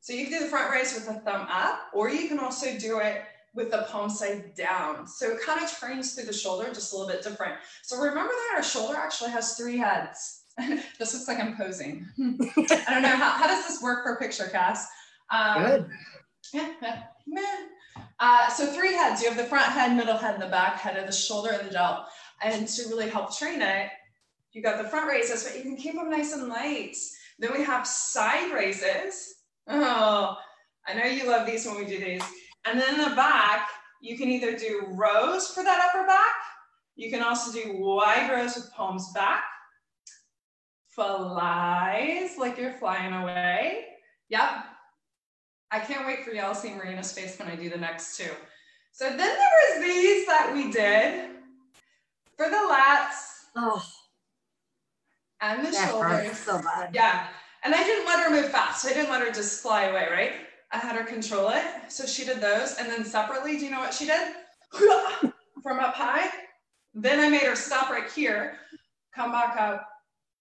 So 0.01 0.13
you 0.13 0.25
can 0.25 0.39
do 0.39 0.45
the 0.45 0.49
front 0.49 0.71
raise 0.71 0.93
with 0.93 1.07
a 1.07 1.19
thumb 1.19 1.47
up, 1.49 1.81
or 1.93 2.09
you 2.09 2.27
can 2.27 2.39
also 2.39 2.77
do 2.77 2.99
it 2.99 3.21
with 3.53 3.71
the 3.71 3.85
palm 3.89 4.09
side 4.09 4.55
down. 4.55 5.07
So 5.07 5.31
it 5.31 5.41
kind 5.41 5.63
of 5.63 5.71
trains 5.71 6.13
through 6.13 6.25
the 6.25 6.33
shoulder, 6.33 6.69
just 6.73 6.93
a 6.93 6.97
little 6.97 7.11
bit 7.11 7.23
different. 7.23 7.55
So 7.83 7.97
remember 7.97 8.31
that 8.31 8.53
our 8.57 8.63
shoulder 8.63 8.95
actually 8.95 9.31
has 9.31 9.55
three 9.55 9.77
heads. 9.77 10.38
this 10.99 11.13
looks 11.13 11.27
like 11.27 11.39
I'm 11.39 11.55
posing. 11.55 12.07
I 12.19 12.85
don't 12.89 13.01
know, 13.01 13.15
how, 13.15 13.31
how 13.31 13.47
does 13.47 13.67
this 13.67 13.81
work 13.81 14.03
for 14.03 14.15
picture, 14.17 14.47
Cass? 14.51 14.87
Um, 15.31 15.63
Good. 15.63 15.89
Yeah, 16.53 16.69
yeah, 16.81 17.43
uh, 18.19 18.49
so 18.49 18.65
three 18.67 18.93
heads. 18.93 19.21
You 19.21 19.29
have 19.29 19.37
the 19.37 19.43
front 19.43 19.71
head, 19.71 19.95
middle 19.95 20.17
head, 20.17 20.35
and 20.35 20.43
the 20.43 20.47
back 20.47 20.79
head 20.79 20.97
of 20.97 21.05
the 21.05 21.11
shoulder 21.11 21.51
and 21.51 21.67
the 21.67 21.73
delt. 21.73 22.05
And 22.41 22.67
to 22.67 22.83
really 22.89 23.09
help 23.09 23.37
train 23.37 23.61
it, 23.61 23.89
you 24.51 24.61
got 24.61 24.81
the 24.81 24.89
front 24.89 25.07
raises, 25.07 25.43
but 25.43 25.55
you 25.55 25.63
can 25.63 25.75
keep 25.75 25.95
them 25.95 26.09
nice 26.09 26.33
and 26.33 26.47
light. 26.47 26.95
Then 27.37 27.51
we 27.55 27.63
have 27.63 27.85
side 27.85 28.51
raises. 28.53 29.35
Oh, 29.67 30.37
I 30.87 30.93
know 30.93 31.05
you 31.05 31.29
love 31.29 31.45
these 31.45 31.65
when 31.65 31.77
we 31.77 31.85
do 31.85 31.99
these. 31.99 32.23
And 32.65 32.79
then 32.79 32.97
the 32.97 33.15
back, 33.15 33.69
you 34.01 34.17
can 34.17 34.29
either 34.29 34.57
do 34.57 34.87
rows 34.89 35.47
for 35.49 35.63
that 35.63 35.89
upper 35.89 36.05
back. 36.05 36.35
You 36.95 37.09
can 37.09 37.21
also 37.21 37.51
do 37.51 37.77
wide 37.77 38.29
rows 38.31 38.55
with 38.55 38.71
palms 38.73 39.11
back. 39.13 39.43
Flies 40.99 42.31
like 42.37 42.57
you're 42.57 42.73
flying 42.73 43.13
away. 43.13 43.85
Yep, 44.27 44.49
I 45.71 45.79
can't 45.79 46.05
wait 46.05 46.25
for 46.25 46.31
y'all 46.31 46.53
to 46.53 46.59
see 46.59 46.73
Marina's 46.73 47.13
face 47.13 47.39
when 47.39 47.47
I 47.47 47.55
do 47.55 47.69
the 47.69 47.77
next 47.77 48.17
two. 48.17 48.29
So 48.91 49.05
then 49.05 49.17
there 49.17 49.27
was 49.29 49.85
these 49.85 50.27
that 50.27 50.51
we 50.53 50.69
did 50.69 51.29
for 52.35 52.49
the 52.49 52.57
lats. 52.57 53.45
Oh. 53.55 53.81
And 55.39 55.65
the 55.65 55.71
shoulders. 55.71 56.37
so 56.37 56.61
bad. 56.61 56.93
Yeah. 56.93 57.27
And 57.63 57.73
I 57.73 57.81
didn't 57.81 58.05
let 58.05 58.19
her 58.19 58.29
move 58.29 58.51
fast. 58.51 58.85
I 58.85 58.89
didn't 58.89 59.09
let 59.09 59.21
her 59.21 59.31
just 59.31 59.61
fly 59.61 59.83
away, 59.83 60.07
right? 60.11 60.33
I 60.73 60.79
had 60.79 60.97
her 60.97 61.05
control 61.05 61.51
it. 61.51 61.63
So 61.87 62.05
she 62.05 62.25
did 62.25 62.41
those. 62.41 62.75
And 62.77 62.89
then 62.89 63.05
separately, 63.05 63.57
do 63.57 63.63
you 63.63 63.71
know 63.71 63.79
what 63.79 63.93
she 63.93 64.05
did? 64.05 64.33
From 65.63 65.79
up 65.79 65.95
high. 65.95 66.29
Then 66.93 67.21
I 67.21 67.29
made 67.29 67.43
her 67.43 67.55
stop 67.55 67.89
right 67.89 68.11
here, 68.11 68.57
come 69.15 69.31
back 69.31 69.55
up 69.57 69.87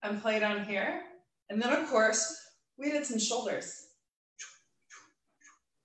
and 0.02 0.20
play 0.22 0.38
down 0.38 0.64
here. 0.64 1.02
And 1.50 1.60
then 1.60 1.72
of 1.72 1.88
course, 1.88 2.36
we 2.78 2.90
did 2.90 3.04
some 3.04 3.18
shoulders 3.18 3.88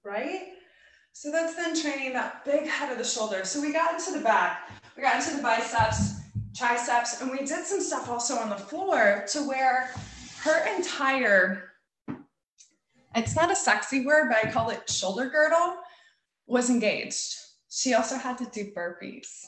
right? 0.04 0.54
So 1.14 1.32
that's 1.32 1.56
then 1.56 1.80
training 1.80 2.14
that 2.14 2.44
big 2.44 2.68
head 2.68 2.92
of 2.92 2.98
the 2.98 3.04
shoulder. 3.04 3.46
So 3.46 3.62
we 3.62 3.72
got 3.72 3.94
into 3.94 4.18
the 4.18 4.24
back, 4.24 4.70
we 4.96 5.04
got 5.04 5.16
into 5.16 5.38
the 5.38 5.44
biceps, 5.44 6.16
triceps, 6.56 7.22
and 7.22 7.32
we 7.32 7.40
did 7.40 7.66
some 7.66 7.82
stuff 7.82 8.10
also 8.10 8.36
on 8.36 8.50
the 8.50 8.58
floor 8.58 9.26
to 9.30 9.48
where 9.48 9.92
her 10.42 10.76
entire, 10.76 11.72
it's 13.16 13.36
not 13.36 13.52
a 13.52 13.56
sexy 13.56 14.06
word, 14.06 14.30
but 14.30 14.46
I 14.46 14.52
call 14.52 14.70
it 14.70 14.90
shoulder 14.90 15.30
girdle, 15.30 15.78
was 16.48 16.70
engaged. 16.70 17.36
She 17.70 17.94
also 17.94 18.18
had 18.18 18.38
to 18.40 18.46
do 18.46 18.72
burpees. 18.76 19.46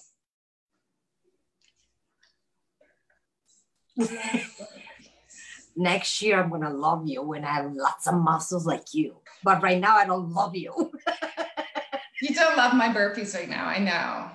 Next 5.77 6.21
year, 6.21 6.41
I'm 6.41 6.49
gonna 6.49 6.73
love 6.73 7.07
you 7.07 7.21
when 7.21 7.43
I 7.43 7.55
have 7.55 7.73
lots 7.73 8.07
of 8.07 8.15
muscles 8.15 8.65
like 8.65 8.93
you 8.93 9.15
but 9.45 9.61
right 9.61 9.79
now 9.79 9.95
I 9.95 10.05
don't 10.05 10.33
love 10.33 10.55
you. 10.55 10.73
you 12.21 12.35
don't 12.35 12.57
love 12.57 12.73
my 12.75 12.89
burpees 12.89 13.35
right 13.35 13.47
now. 13.47 13.65
I 13.65 13.77
know. 13.77 14.29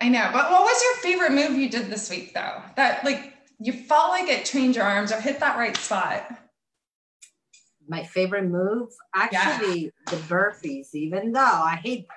I 0.00 0.08
know. 0.08 0.30
But 0.32 0.50
what 0.50 0.62
was 0.62 0.82
your 0.82 0.94
favorite 0.96 1.32
move 1.32 1.58
you 1.58 1.68
did 1.68 1.88
this 1.90 2.10
week 2.10 2.34
though? 2.34 2.62
That 2.76 3.04
like 3.04 3.34
you 3.60 3.72
felt 3.72 4.08
like 4.08 4.28
it 4.28 4.46
trained 4.46 4.74
your 4.74 4.84
arms 4.84 5.12
or 5.12 5.20
hit 5.20 5.40
that 5.40 5.58
right 5.58 5.76
spot. 5.76 6.26
My 7.86 8.02
favorite 8.02 8.46
move? 8.46 8.88
Actually, 9.14 9.84
yeah. 9.84 9.90
the 10.10 10.16
burpees, 10.16 10.94
even 10.94 11.32
though 11.32 11.40
I 11.40 11.78
hate 11.82 12.08
them. 12.08 12.16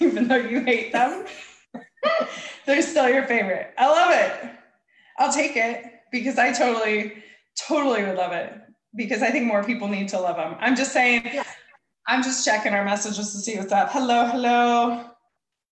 Even 0.08 0.28
though 0.28 0.36
you 0.36 0.60
hate 0.60 0.92
them, 0.92 1.26
they're 2.66 2.80
still 2.80 3.08
your 3.08 3.26
favorite. 3.26 3.74
I 3.76 3.86
love 3.86 4.10
it. 4.12 4.50
I'll 5.20 5.30
take 5.30 5.54
it 5.54 5.84
because 6.10 6.38
I 6.38 6.50
totally, 6.50 7.12
totally 7.68 8.02
would 8.02 8.16
love 8.16 8.32
it 8.32 8.54
because 8.96 9.20
I 9.20 9.30
think 9.30 9.44
more 9.44 9.62
people 9.62 9.86
need 9.86 10.08
to 10.08 10.18
love 10.18 10.36
them. 10.36 10.56
I'm 10.60 10.74
just 10.74 10.92
saying, 10.92 11.22
yeah. 11.26 11.44
I'm 12.08 12.22
just 12.22 12.42
checking 12.42 12.72
our 12.72 12.86
messages 12.86 13.30
to 13.32 13.38
see 13.38 13.58
what's 13.58 13.70
up. 13.70 13.90
Hello, 13.92 14.24
hello. 14.24 15.04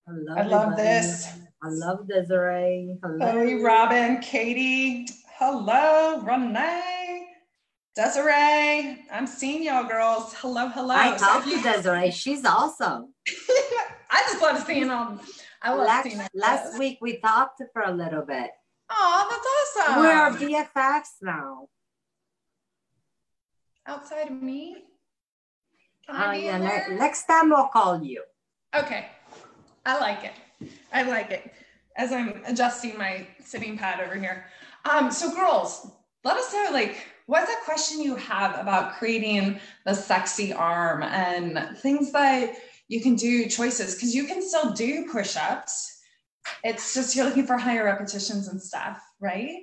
Hello, 0.07 0.35
I 0.37 0.43
love 0.43 0.77
this. 0.77 1.27
I 1.63 1.69
love 1.69 2.07
Desiree. 2.07 2.95
Hello. 3.03 3.31
Hey, 3.31 3.55
Robin, 3.55 4.19
Katie. 4.19 5.07
Hello, 5.39 6.21
Renee. 6.21 7.25
Desiree, 7.95 8.99
I'm 9.11 9.25
seeing 9.25 9.63
y'all 9.63 9.83
girls. 9.83 10.35
Hello, 10.35 10.67
hello. 10.67 10.93
I 10.95 11.17
talked 11.17 11.49
to 11.49 11.61
Desiree. 11.61 12.11
She's 12.11 12.45
awesome. 12.45 13.15
I 14.11 14.21
just 14.27 14.41
love 14.43 14.63
seeing 14.63 14.87
them. 14.87 15.19
I 15.63 15.73
love 15.73 15.87
last, 15.87 16.03
seeing 16.03 16.17
them. 16.19 16.27
Last 16.35 16.77
week 16.77 16.99
we 17.01 17.19
talked 17.19 17.63
for 17.73 17.81
a 17.81 17.91
little 17.91 18.21
bit. 18.21 18.51
Oh, 18.89 19.73
that's 19.75 19.87
awesome. 19.87 19.99
We're 19.99 20.65
BFFs 20.65 21.21
now 21.21 21.67
outside 23.89 24.27
of 24.27 24.41
me? 24.41 24.77
Can 26.05 26.15
I 26.15 26.25
uh, 26.25 26.31
be 26.31 26.45
yeah, 26.45 26.57
ne- 26.57 26.95
next 26.95 27.25
time 27.25 27.49
we'll 27.49 27.67
call 27.67 28.01
you. 28.01 28.23
Okay. 28.75 29.07
I 29.85 29.99
like 29.99 30.23
it. 30.23 30.69
I 30.93 31.03
like 31.03 31.31
it. 31.31 31.51
As 31.97 32.11
I'm 32.11 32.41
adjusting 32.45 32.97
my 32.97 33.27
sitting 33.43 33.77
pad 33.77 33.99
over 33.99 34.15
here. 34.15 34.45
Um, 34.89 35.11
so 35.11 35.33
girls, 35.33 35.91
let 36.23 36.37
us 36.37 36.53
know 36.53 36.69
like 36.71 37.07
what's 37.25 37.51
a 37.51 37.65
question 37.65 38.01
you 38.01 38.15
have 38.15 38.57
about 38.59 38.93
creating 38.93 39.59
the 39.85 39.93
sexy 39.93 40.53
arm 40.53 41.03
and 41.03 41.77
things 41.77 42.11
that 42.11 42.53
you 42.87 43.01
can 43.01 43.15
do 43.15 43.47
choices 43.47 43.95
because 43.95 44.15
you 44.15 44.25
can 44.25 44.41
still 44.41 44.71
do 44.71 45.07
push-ups. 45.11 45.98
It's 46.63 46.93
just 46.93 47.15
you're 47.15 47.25
looking 47.25 47.47
for 47.47 47.57
higher 47.57 47.85
repetitions 47.85 48.47
and 48.47 48.61
stuff, 48.61 49.01
right? 49.19 49.59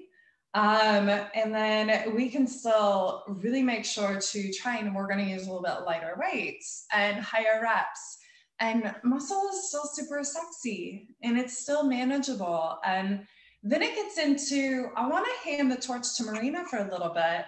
Um, 0.54 1.10
and 1.10 1.54
then 1.54 2.14
we 2.14 2.30
can 2.30 2.46
still 2.46 3.24
really 3.28 3.62
make 3.62 3.84
sure 3.84 4.18
to 4.18 4.52
try 4.52 4.78
and 4.78 4.94
we're 4.94 5.06
going 5.06 5.24
to 5.24 5.30
use 5.30 5.42
a 5.46 5.52
little 5.52 5.62
bit 5.62 5.84
lighter 5.84 6.16
weights 6.18 6.86
and 6.94 7.22
higher 7.22 7.60
reps. 7.62 8.18
And 8.58 8.94
muscle 9.04 9.50
is 9.52 9.68
still 9.68 9.84
super 9.84 10.24
sexy 10.24 11.08
and 11.22 11.38
it's 11.38 11.58
still 11.58 11.84
manageable. 11.84 12.78
And 12.86 13.26
then 13.62 13.82
it 13.82 13.94
gets 13.94 14.18
into 14.18 14.88
I 14.96 15.06
want 15.08 15.26
to 15.26 15.50
hand 15.50 15.70
the 15.70 15.76
torch 15.76 16.16
to 16.16 16.24
Marina 16.24 16.64
for 16.64 16.78
a 16.78 16.90
little 16.90 17.10
bit 17.10 17.44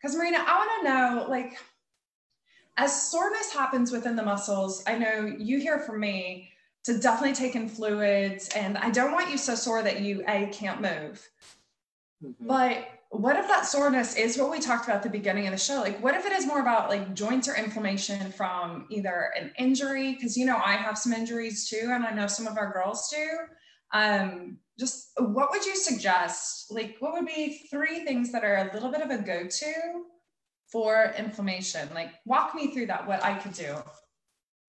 Because 0.00 0.16
Marina, 0.16 0.38
I 0.46 0.56
want 0.56 0.70
to 0.82 0.88
know, 0.88 1.26
like, 1.28 1.58
as 2.76 3.10
soreness 3.10 3.52
happens 3.52 3.92
within 3.92 4.16
the 4.16 4.24
muscles, 4.24 4.82
I 4.86 4.98
know 4.98 5.32
you 5.38 5.58
hear 5.58 5.80
from 5.80 6.00
me 6.00 6.50
to 6.84 6.98
definitely 6.98 7.34
take 7.34 7.54
in 7.54 7.68
fluids, 7.68 8.48
and 8.50 8.78
I 8.78 8.90
don't 8.90 9.12
want 9.12 9.30
you 9.30 9.38
so 9.38 9.54
sore 9.54 9.82
that 9.82 10.00
you 10.00 10.22
a 10.26 10.46
can't 10.46 10.80
move. 10.80 11.28
Mm-hmm. 12.24 12.46
But 12.46 12.88
what 13.10 13.36
if 13.36 13.48
that 13.48 13.66
soreness 13.66 14.16
is 14.16 14.36
what 14.36 14.50
we 14.50 14.60
talked 14.60 14.84
about 14.84 14.96
at 14.96 15.02
the 15.02 15.10
beginning 15.10 15.46
of 15.46 15.52
the 15.52 15.58
show? 15.58 15.80
Like, 15.80 16.02
what 16.02 16.14
if 16.14 16.26
it 16.26 16.32
is 16.32 16.46
more 16.46 16.60
about 16.60 16.88
like 16.88 17.14
joints 17.14 17.48
or 17.48 17.54
inflammation 17.54 18.32
from 18.32 18.86
either 18.90 19.30
an 19.38 19.52
injury? 19.58 20.14
Because 20.14 20.36
you 20.36 20.44
know, 20.44 20.60
I 20.64 20.72
have 20.72 20.98
some 20.98 21.12
injuries 21.12 21.68
too, 21.68 21.90
and 21.90 22.04
I 22.04 22.12
know 22.12 22.26
some 22.26 22.46
of 22.46 22.58
our 22.58 22.72
girls 22.72 23.08
do. 23.10 23.26
Um, 23.92 24.58
just 24.78 25.10
what 25.18 25.50
would 25.50 25.64
you 25.64 25.74
suggest? 25.74 26.70
Like, 26.70 26.96
what 27.00 27.14
would 27.14 27.26
be 27.26 27.66
three 27.70 28.04
things 28.04 28.30
that 28.32 28.44
are 28.44 28.56
a 28.56 28.74
little 28.74 28.90
bit 28.90 29.00
of 29.00 29.10
a 29.10 29.18
go 29.18 29.46
to 29.46 30.04
for 30.70 31.14
inflammation? 31.16 31.88
Like, 31.94 32.10
walk 32.26 32.54
me 32.54 32.72
through 32.72 32.86
that, 32.86 33.06
what 33.06 33.24
I 33.24 33.34
could 33.34 33.54
do. 33.54 33.76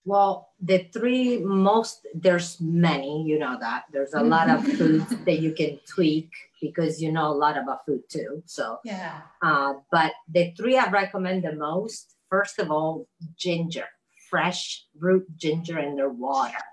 Well, 0.09 0.49
the 0.59 0.89
three 0.91 1.37
most, 1.37 2.07
there's 2.15 2.59
many, 2.59 3.23
you 3.27 3.37
know 3.37 3.57
that. 3.59 3.83
There's 3.93 4.15
a 4.15 4.23
lot 4.23 4.49
of 4.49 4.65
foods 4.65 5.05
that 5.25 5.39
you 5.39 5.51
can 5.53 5.79
tweak 5.85 6.31
because 6.59 6.99
you 6.99 7.11
know 7.11 7.27
a 7.27 7.37
lot 7.45 7.59
about 7.59 7.85
food 7.85 8.01
too. 8.09 8.41
So, 8.47 8.79
yeah. 8.83 9.21
Uh, 9.43 9.73
but 9.91 10.13
the 10.27 10.51
three 10.57 10.79
I 10.79 10.89
recommend 10.89 11.43
the 11.43 11.53
most, 11.53 12.15
first 12.27 12.57
of 12.57 12.71
all, 12.71 13.07
ginger, 13.37 13.85
fresh 14.31 14.83
root 14.97 15.27
ginger 15.37 15.77
in 15.77 15.95
their 15.95 16.09
water. 16.09 16.65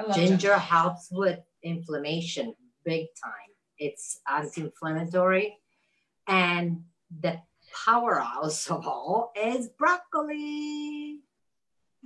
Ginger, 0.00 0.26
ginger 0.26 0.58
helps 0.58 1.12
with 1.12 1.38
inflammation 1.62 2.56
big 2.84 3.06
time. 3.22 3.50
It's 3.78 4.18
anti-inflammatory. 4.28 5.56
And 6.26 6.82
the 7.20 7.38
powerhouse 7.86 8.68
of 8.68 8.88
all 8.88 9.30
is 9.36 9.68
broccoli. 9.68 11.20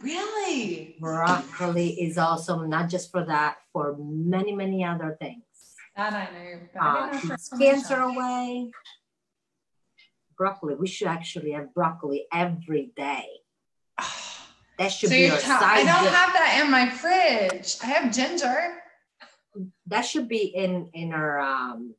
Really? 0.00 0.96
Broccoli 1.00 2.00
is 2.00 2.18
awesome, 2.18 2.68
not 2.68 2.88
just 2.88 3.10
for 3.10 3.24
that, 3.24 3.58
for 3.72 3.96
many, 3.98 4.54
many 4.54 4.84
other 4.84 5.16
things. 5.20 5.42
That 5.96 6.12
I 6.12 6.28
knew. 6.38 6.60
Uh, 6.80 7.20
keeps 7.20 7.48
cancer 7.48 7.96
away. 7.96 8.70
Broccoli. 10.36 10.76
We 10.76 10.86
should 10.86 11.08
actually 11.08 11.52
have 11.52 11.74
broccoli 11.74 12.26
every 12.32 12.92
day. 12.96 13.26
That 14.78 14.92
should 14.92 15.08
so 15.08 15.16
be 15.16 15.28
our 15.28 15.40
side. 15.40 15.60
I 15.60 15.78
don't 15.78 16.12
have 16.14 16.32
that 16.34 16.62
in 16.62 16.70
my 16.70 16.88
fridge. 16.88 17.78
I 17.82 17.86
have 17.86 18.14
ginger. 18.14 18.74
That 19.88 20.02
should 20.02 20.28
be 20.28 20.54
in 20.54 20.90
in 20.94 21.12
our 21.12 21.40
um 21.40 21.96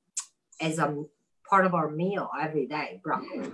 as 0.61 0.79
a 0.79 1.03
part 1.49 1.65
of 1.65 1.73
our 1.73 1.89
meal 1.89 2.29
every 2.41 2.67
day. 2.67 3.01
Broccoli. 3.03 3.51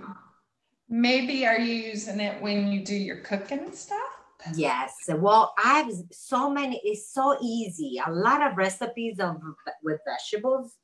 Maybe 0.88 1.44
are 1.44 1.58
you 1.58 1.74
using 1.74 2.20
it 2.20 2.40
when 2.40 2.68
you 2.68 2.84
do 2.84 2.94
your 2.94 3.16
cooking 3.16 3.72
stuff? 3.72 4.15
Yes. 4.54 4.94
Well, 5.08 5.54
I 5.62 5.80
have 5.80 5.92
so 6.12 6.50
many. 6.50 6.80
It's 6.84 7.12
so 7.12 7.36
easy. 7.42 8.00
A 8.04 8.10
lot 8.10 8.42
of 8.42 8.56
recipes 8.56 9.18
of 9.18 9.36
with 9.82 10.00
vegetables, 10.06 10.74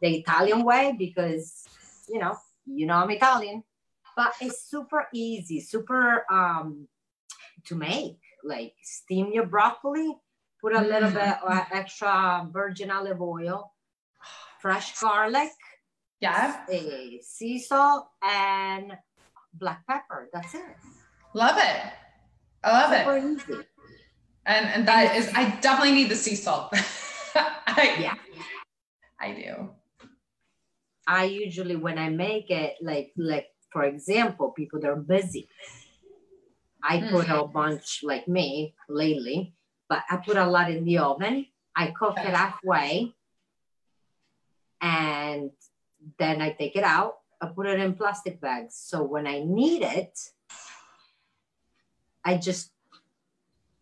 the 0.00 0.16
Italian 0.16 0.64
way, 0.64 0.94
because 0.98 1.64
you 2.08 2.18
know, 2.18 2.36
you 2.66 2.86
know 2.86 2.94
I'm 2.94 3.10
Italian, 3.10 3.64
but 4.16 4.32
it's 4.40 4.68
super 4.68 5.06
easy, 5.12 5.60
super 5.60 6.24
um 6.30 6.88
to 7.66 7.74
make. 7.74 8.18
Like 8.44 8.74
steam 8.82 9.32
your 9.32 9.46
broccoli, 9.46 10.16
put 10.60 10.74
a 10.74 10.80
little 10.80 11.10
mm. 11.10 11.14
bit 11.14 11.42
of 11.42 11.66
extra 11.72 12.48
virgin 12.50 12.90
olive 12.90 13.20
oil, 13.20 13.72
fresh 14.60 14.98
garlic, 14.98 15.52
yeah, 16.20 16.64
a 16.68 17.20
sea 17.22 17.58
salt, 17.58 18.08
and 18.22 18.92
black 19.54 19.86
pepper. 19.86 20.28
That's 20.32 20.54
it. 20.54 20.76
Love 21.34 21.56
it. 21.58 21.92
I 22.64 22.70
love 22.70 22.92
it. 22.92 23.24
Easy. 23.24 23.60
And 24.46 24.66
and 24.66 24.88
that 24.88 25.16
is 25.16 25.30
I 25.34 25.50
definitely 25.60 25.92
need 25.92 26.10
the 26.10 26.16
sea 26.16 26.34
salt. 26.34 26.72
I, 27.34 27.96
yeah. 28.00 28.14
I 29.20 29.32
do. 29.32 29.70
I 31.06 31.24
usually 31.24 31.76
when 31.76 31.98
I 31.98 32.08
make 32.08 32.50
it 32.50 32.74
like 32.80 33.12
like 33.16 33.48
for 33.72 33.84
example, 33.84 34.50
people 34.50 34.80
that 34.80 34.90
are 34.90 34.96
busy. 34.96 35.48
I 36.84 36.98
mm. 36.98 37.10
put 37.10 37.28
a 37.28 37.46
bunch 37.46 38.00
like 38.02 38.28
me 38.28 38.74
lately, 38.88 39.54
but 39.88 40.02
I 40.10 40.16
put 40.16 40.36
a 40.36 40.46
lot 40.46 40.70
in 40.70 40.84
the 40.84 40.98
oven. 40.98 41.46
I 41.74 41.94
cook 41.96 42.18
it 42.18 42.34
halfway 42.34 43.14
and 44.80 45.50
then 46.18 46.42
I 46.42 46.50
take 46.50 46.76
it 46.76 46.84
out. 46.84 47.18
I 47.40 47.46
put 47.46 47.66
it 47.66 47.80
in 47.80 47.94
plastic 47.94 48.40
bags. 48.40 48.74
So 48.74 49.02
when 49.02 49.26
I 49.26 49.42
need 49.44 49.82
it, 49.82 50.18
I 52.24 52.36
just 52.36 52.70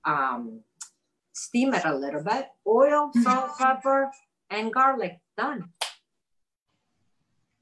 um, 0.04 0.60
steam 1.32 1.74
it 1.74 1.84
a 1.84 1.94
little 1.94 2.22
bit. 2.22 2.48
Oil, 2.66 3.10
salt, 3.22 3.58
pepper, 3.58 4.10
and 4.48 4.72
garlic. 4.72 5.20
Done. 5.36 5.70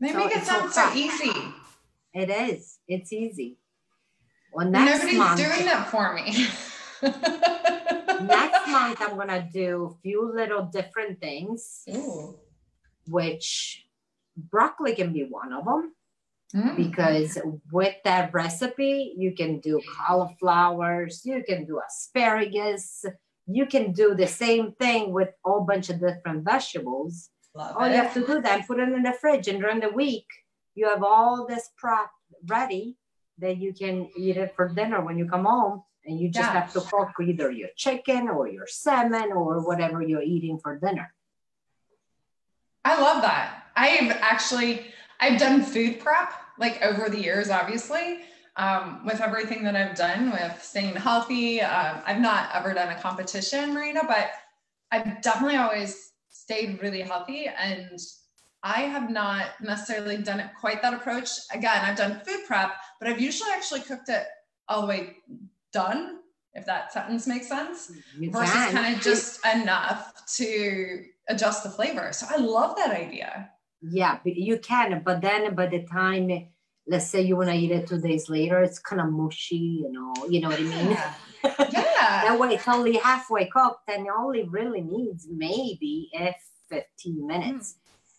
They 0.01 0.13
so 0.13 0.19
make 0.19 0.37
it 0.37 0.45
sound 0.45 0.73
so 0.73 0.93
easy. 0.95 1.33
It 2.15 2.31
is. 2.31 2.79
It's 2.89 3.13
easy. 3.13 3.59
Well, 4.53 4.69
next 4.69 5.03
Nobody's 5.03 5.19
month, 5.19 5.39
doing 5.39 5.65
that 5.67 5.89
for 5.89 6.15
me. 6.15 6.49
next 8.27 8.69
month, 8.71 9.01
I'm 9.01 9.17
gonna 9.17 9.49
do 9.53 9.95
a 9.95 10.03
few 10.03 10.33
little 10.35 10.65
different 10.65 11.21
things, 11.21 11.83
Ooh. 11.95 12.39
which 13.07 13.87
broccoli 14.37 14.95
can 14.95 15.13
be 15.13 15.25
one 15.25 15.53
of 15.53 15.65
them. 15.65 15.93
Mm. 16.55 16.77
Because 16.77 17.39
with 17.71 17.95
that 18.05 18.33
recipe, 18.33 19.15
you 19.17 19.35
can 19.35 19.61
do 19.61 19.83
cauliflowers, 19.97 21.23
you 21.25 21.43
can 21.47 21.67
do 21.67 21.81
asparagus, 21.87 23.05
you 23.47 23.67
can 23.67 23.93
do 23.93 24.15
the 24.15 24.27
same 24.27 24.73
thing 24.73 25.13
with 25.13 25.29
a 25.29 25.49
whole 25.49 25.61
bunch 25.61 25.91
of 25.91 26.01
different 26.01 26.45
vegetables. 26.45 27.31
Love 27.55 27.77
all 27.77 27.85
it. 27.85 27.91
you 27.91 27.97
have 27.97 28.15
to 28.15 28.27
do 28.27 28.41
then 28.41 28.65
put 28.65 28.79
it 28.79 28.89
in 28.89 29.03
the 29.03 29.13
fridge, 29.13 29.49
and 29.49 29.61
during 29.61 29.81
the 29.81 29.91
week, 29.91 30.27
you 30.75 30.89
have 30.89 31.03
all 31.03 31.47
this 31.47 31.69
prep 31.77 32.11
ready 32.47 32.97
that 33.39 33.59
you 33.59 33.73
can 33.73 34.09
eat 34.17 34.37
it 34.37 34.55
for 34.55 34.69
dinner 34.69 35.01
when 35.05 35.19
you 35.19 35.29
come 35.29 35.45
home. 35.45 35.83
And 36.05 36.19
you 36.19 36.31
just 36.31 36.49
have 36.49 36.73
to 36.73 36.81
cook 36.81 37.11
either 37.21 37.51
your 37.51 37.69
chicken 37.77 38.29
or 38.29 38.49
your 38.49 38.67
salmon 38.67 39.31
or 39.33 39.61
whatever 39.67 40.01
you're 40.01 40.23
eating 40.23 40.59
for 40.59 40.79
dinner. 40.79 41.13
I 42.83 42.99
love 42.99 43.21
that. 43.21 43.65
I've 43.77 44.11
actually 44.23 44.87
I've 45.21 45.39
done 45.39 45.63
food 45.63 46.01
prep 46.01 46.33
like 46.59 46.83
over 46.83 47.09
the 47.09 47.21
years, 47.21 47.51
obviously. 47.51 48.21
Um, 48.57 49.05
with 49.05 49.21
everything 49.21 49.63
that 49.65 49.77
I've 49.77 49.97
done 49.97 50.33
with 50.33 50.61
staying 50.63 50.97
healthy, 50.97 51.61
um, 51.61 52.03
I've 52.05 52.21
not 52.21 52.51
ever 52.53 52.75
done 52.75 52.89
a 52.89 53.01
competition, 53.01 53.73
Marina, 53.73 54.03
but 54.07 54.31
I've 54.91 55.23
definitely 55.23 55.57
always 55.57 56.11
stayed 56.31 56.83
really 56.83 57.03
healthy. 57.03 57.47
And 57.47 58.01
I 58.65 58.81
have 58.83 59.11
not 59.11 59.51
necessarily 59.63 60.17
done 60.17 60.41
it 60.41 60.51
quite 60.59 60.83
that 60.83 60.93
approach. 60.93 61.31
Again, 61.53 61.85
I've 61.85 61.97
done 61.97 62.21
food 62.27 62.41
prep, 62.47 62.73
but 62.99 63.09
I've 63.09 63.21
usually 63.21 63.51
actually 63.53 63.81
cooked 63.81 64.09
it 64.09 64.27
all 64.69 64.81
the 64.81 64.89
way 64.89 65.17
done, 65.73 66.19
if 66.55 66.67
that 66.67 66.93
sentence 66.93 67.27
makes 67.27 67.47
sense, 67.49 67.93
you 68.19 68.31
versus 68.31 68.55
kind 68.73 68.97
of 68.97 69.01
just 69.01 69.45
enough 69.47 70.27
to 70.37 71.05
adjust 71.29 71.63
the 71.63 71.71
flavor. 71.71 72.13
So 72.13 72.27
I 72.29 72.39
love 72.39 72.75
that 72.77 72.91
idea. 72.91 73.51
Yeah, 73.81 74.19
you 74.25 74.59
can, 74.59 75.03
but 75.05 75.21
then 75.21 75.55
by 75.55 75.67
the 75.67 75.85
time, 75.85 76.49
let's 76.87 77.07
say 77.07 77.23
you 77.23 77.37
want 77.37 77.51
to 77.51 77.55
eat 77.55 77.71
it 77.71 77.87
two 77.87 78.01
days 78.01 78.29
later, 78.29 78.61
it's 78.63 78.79
kind 78.79 79.01
of 79.01 79.11
mushy, 79.11 79.83
you 79.83 79.93
know, 79.93 80.13
you 80.29 80.41
know 80.41 80.49
what 80.49 80.59
I 80.59 80.63
mean? 80.63 80.91
Yeah. 80.91 81.15
yeah. 81.45 82.25
that 82.25 82.37
way 82.39 82.55
it's 82.55 82.67
only 82.67 82.97
halfway 82.97 83.47
cooked 83.47 83.89
and 83.89 84.07
it 84.07 84.13
only 84.17 84.43
really 84.49 84.81
needs 84.81 85.29
maybe 85.31 86.11
if 86.13 86.35
15 86.71 87.27
minutes. 87.27 87.75
Mm. 87.75 87.77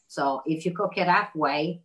So 0.07 0.41
if 0.45 0.65
you 0.65 0.73
cook 0.73 0.93
it 0.97 1.07
halfway, 1.07 1.81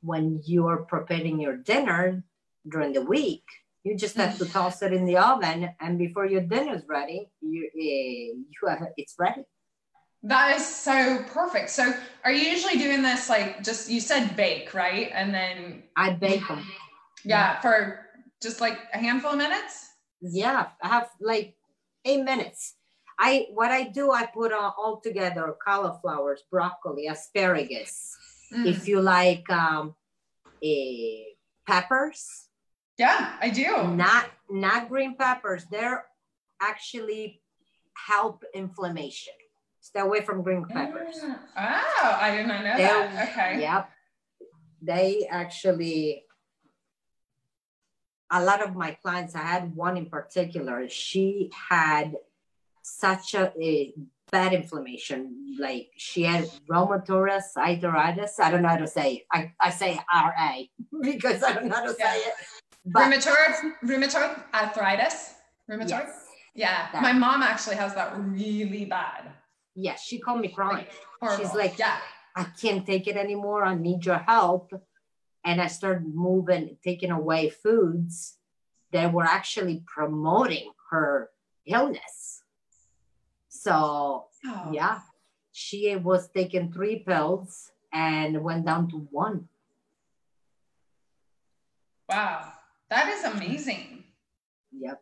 when 0.00 0.40
you're 0.44 0.78
preparing 0.88 1.40
your 1.40 1.56
dinner 1.56 2.24
during 2.68 2.92
the 2.92 3.02
week, 3.02 3.44
you 3.84 3.96
just 3.96 4.16
have 4.16 4.38
to 4.38 4.46
toss 4.46 4.82
it 4.82 4.92
in 4.92 5.04
the 5.04 5.16
oven, 5.16 5.70
and 5.80 5.98
before 5.98 6.26
your 6.26 6.42
dinner 6.42 6.76
is 6.76 6.84
ready, 6.88 7.28
you 7.40 7.68
uh, 7.74 8.38
you 8.52 8.68
have 8.68 8.88
it's 8.96 9.14
ready. 9.18 9.42
That 10.24 10.56
is 10.56 10.64
so 10.64 11.24
perfect. 11.28 11.70
So 11.70 11.92
are 12.24 12.32
you 12.32 12.48
usually 12.48 12.78
doing 12.78 13.02
this 13.02 13.28
like 13.28 13.62
just 13.64 13.90
you 13.90 14.00
said 14.00 14.36
bake, 14.36 14.72
right? 14.72 15.10
And 15.12 15.34
then 15.34 15.82
I 15.96 16.12
bake 16.12 16.46
them. 16.46 16.64
Yeah, 17.24 17.60
for 17.60 18.06
just 18.40 18.60
like 18.60 18.78
a 18.94 18.98
handful 18.98 19.32
of 19.32 19.38
minutes? 19.38 19.90
Yeah, 20.20 20.68
I 20.80 20.88
have 20.88 21.08
like 21.20 21.54
eight 22.04 22.22
minutes. 22.22 22.74
I 23.18 23.46
what 23.52 23.70
I 23.70 23.84
do, 23.84 24.12
I 24.12 24.26
put 24.26 24.52
uh, 24.52 24.72
all 24.78 25.00
together 25.00 25.56
cauliflowers, 25.64 26.42
broccoli, 26.50 27.08
asparagus. 27.08 28.16
Mm. 28.52 28.66
If 28.66 28.86
you 28.86 29.00
like 29.00 29.48
um 29.50 29.94
a 30.62 31.26
eh, 31.26 31.34
peppers. 31.66 32.48
Yeah, 32.98 33.34
I 33.40 33.50
do. 33.50 33.88
Not 33.88 34.26
not 34.50 34.88
green 34.88 35.16
peppers. 35.16 35.64
They're 35.70 36.06
actually 36.60 37.40
help 38.06 38.44
inflammation. 38.54 39.34
Stay 39.82 40.00
away 40.00 40.22
from 40.22 40.42
green 40.42 40.64
peppers. 40.64 41.18
Oh, 41.22 41.36
I 41.56 42.34
did 42.36 42.46
not 42.46 42.64
know 42.64 42.76
They're, 42.76 42.88
that. 42.88 43.28
Okay. 43.28 43.60
Yep. 43.60 43.90
They 44.80 45.26
actually 45.30 46.24
a 48.32 48.42
lot 48.42 48.62
of 48.62 48.74
my 48.74 48.92
clients, 49.02 49.34
I 49.34 49.42
had 49.42 49.76
one 49.76 49.96
in 49.98 50.06
particular, 50.06 50.88
she 50.88 51.50
had 51.68 52.16
such 52.82 53.34
a, 53.34 53.52
a 53.62 53.92
bad 54.30 54.54
inflammation. 54.54 55.56
Like 55.58 55.90
she 55.98 56.22
had 56.22 56.50
rheumatoid 56.68 57.42
arthritis. 57.56 58.38
I 58.38 58.50
don't 58.50 58.62
know 58.62 58.70
how 58.70 58.76
to 58.76 58.86
say 58.86 59.14
it. 59.16 59.26
I, 59.30 59.52
I 59.60 59.70
say 59.70 60.00
RA 60.12 60.52
because 61.02 61.42
I 61.42 61.52
don't 61.52 61.66
know 61.66 61.76
how 61.76 61.84
to 61.84 61.96
yeah. 61.98 62.12
say 62.12 62.18
it. 62.20 62.34
But, 62.86 63.02
rheumatoid, 63.02 63.72
rheumatoid 63.84 64.42
arthritis. 64.54 65.34
Rheumatoid? 65.70 65.90
Yes. 65.90 66.26
Yeah. 66.54 66.88
That. 66.92 67.02
My 67.02 67.12
mom 67.12 67.42
actually 67.42 67.76
has 67.76 67.94
that 67.94 68.14
really 68.16 68.86
bad. 68.86 69.30
Yes. 69.74 70.02
She 70.02 70.18
called 70.18 70.40
me 70.40 70.48
crying. 70.48 70.86
Like, 71.20 71.38
She's 71.38 71.54
like, 71.54 71.78
yeah. 71.78 71.98
I 72.34 72.44
can't 72.44 72.86
take 72.86 73.06
it 73.06 73.16
anymore. 73.16 73.64
I 73.64 73.74
need 73.74 74.04
your 74.04 74.18
help. 74.18 74.72
And 75.44 75.60
I 75.60 75.66
started 75.66 76.04
moving, 76.06 76.76
taking 76.84 77.10
away 77.10 77.50
foods 77.50 78.36
that 78.92 79.12
were 79.12 79.24
actually 79.24 79.82
promoting 79.86 80.70
her 80.90 81.30
illness. 81.66 82.42
So, 83.48 84.26
oh. 84.46 84.68
yeah, 84.72 85.00
she 85.52 85.94
was 85.96 86.28
taking 86.30 86.72
three 86.72 87.00
pills 87.00 87.70
and 87.92 88.42
went 88.42 88.66
down 88.66 88.88
to 88.90 89.06
one. 89.10 89.48
Wow, 92.08 92.52
that 92.90 93.08
is 93.08 93.24
amazing. 93.24 94.04
Yep. 94.78 95.00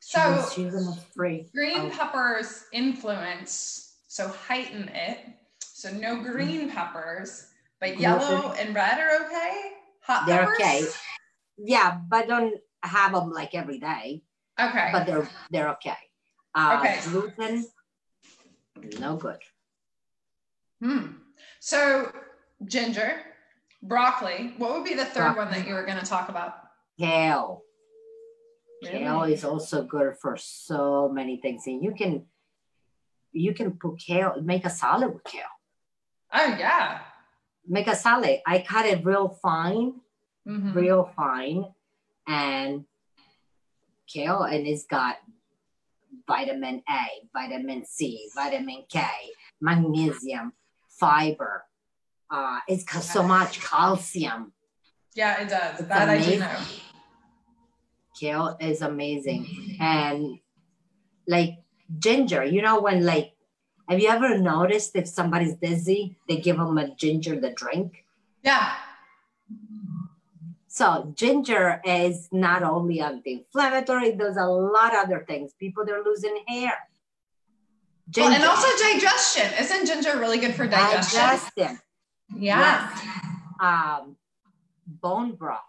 So, 0.00 0.44
she's, 0.54 0.72
she's 0.72 1.04
free. 1.14 1.48
green 1.54 1.86
oh. 1.86 1.90
peppers 1.90 2.64
influence, 2.72 3.85
so 4.16 4.28
heighten 4.28 4.88
it. 4.94 5.18
So, 5.60 5.92
no 5.92 6.22
green 6.22 6.70
peppers, 6.70 7.48
but 7.80 8.00
yellow 8.00 8.52
and 8.58 8.74
red 8.74 8.98
are 8.98 9.26
okay. 9.26 9.72
Hot 10.04 10.26
peppers. 10.26 10.56
They're 10.58 10.68
peppers? 10.70 10.86
okay. 10.86 10.92
Yeah, 11.58 11.98
but 12.08 12.26
don't 12.26 12.54
have 12.82 13.12
them 13.12 13.30
like 13.30 13.54
every 13.54 13.78
day. 13.78 14.22
Okay. 14.58 14.88
But 14.90 15.04
they're 15.06 15.28
they're 15.50 15.68
okay. 15.72 15.98
Uh, 16.54 16.78
okay. 16.80 16.98
Gluten, 17.04 17.66
no 18.98 19.16
good. 19.16 19.40
Hmm. 20.82 21.06
So 21.60 22.10
ginger, 22.64 23.20
broccoli. 23.82 24.54
What 24.56 24.72
would 24.72 24.84
be 24.84 24.94
the 24.94 25.04
third 25.04 25.34
broccoli. 25.34 25.44
one 25.44 25.52
that 25.52 25.68
you 25.68 25.74
were 25.74 25.84
going 25.84 25.98
to 25.98 26.06
talk 26.06 26.30
about? 26.30 26.54
Kale. 26.98 27.62
Really? 28.82 28.98
Kale 28.98 29.22
is 29.24 29.44
also 29.44 29.82
good 29.82 30.16
for 30.16 30.38
so 30.38 31.10
many 31.12 31.36
things, 31.36 31.66
and 31.66 31.84
you 31.84 31.92
can 31.92 32.24
you 33.36 33.54
can 33.54 33.72
put 33.72 33.98
kale, 33.98 34.40
make 34.42 34.64
a 34.64 34.70
salad 34.70 35.12
with 35.12 35.24
kale. 35.24 35.42
Oh 36.32 36.56
yeah. 36.58 37.00
Make 37.66 37.86
a 37.86 37.96
salad. 37.96 38.40
I 38.46 38.60
cut 38.60 38.86
it 38.86 39.04
real 39.04 39.28
fine, 39.28 40.00
mm-hmm. 40.46 40.72
real 40.72 41.10
fine, 41.16 41.64
and 42.26 42.84
kale, 44.06 44.42
and 44.42 44.66
it's 44.66 44.84
got 44.86 45.16
vitamin 46.26 46.82
A, 46.88 47.06
vitamin 47.32 47.84
C, 47.84 48.28
vitamin 48.34 48.84
K, 48.88 49.04
magnesium, 49.60 50.52
fiber. 50.88 51.64
Uh, 52.30 52.58
it's 52.68 52.84
got 52.84 53.02
so 53.02 53.22
much 53.22 53.60
calcium. 53.60 54.52
Yeah, 55.14 55.42
it 55.42 55.48
does. 55.48 55.80
It's 55.80 55.88
that 55.88 56.08
amazing. 56.08 56.42
I 56.42 56.54
do 56.54 56.58
know. 56.58 56.66
Kale 58.18 58.56
is 58.60 58.82
amazing. 58.82 59.76
And 59.80 60.38
like 61.28 61.58
ginger, 61.98 62.44
you 62.44 62.62
know, 62.62 62.80
when 62.80 63.04
like, 63.04 63.32
have 63.88 64.00
you 64.00 64.08
ever 64.08 64.38
noticed 64.38 64.96
if 64.96 65.06
somebody's 65.06 65.54
dizzy, 65.54 66.16
they 66.28 66.36
give 66.38 66.56
them 66.56 66.76
a 66.78 66.94
ginger 66.94 67.40
to 67.40 67.52
drink? 67.54 68.04
Yeah. 68.42 68.72
So 70.68 71.12
ginger 71.14 71.80
is 71.84 72.28
not 72.32 72.62
only 72.62 73.00
anti-inflammatory, 73.00 74.10
there's 74.12 74.36
a 74.36 74.44
lot 74.44 74.92
of 74.94 75.04
other 75.04 75.24
things. 75.26 75.54
People 75.58 75.86
they're 75.86 76.02
losing 76.02 76.42
hair. 76.46 76.74
Ginger. 78.10 78.30
Well, 78.30 78.40
and 78.40 78.44
also 78.44 78.68
digestion. 78.92 79.52
Isn't 79.58 79.86
ginger 79.86 80.18
really 80.18 80.38
good 80.38 80.54
for 80.54 80.66
digestion? 80.66 81.20
Digestion. 81.20 81.80
Yeah. 82.36 82.90
Yes. 82.90 83.06
Um, 83.60 84.16
bone 84.86 85.34
broth. 85.34 85.60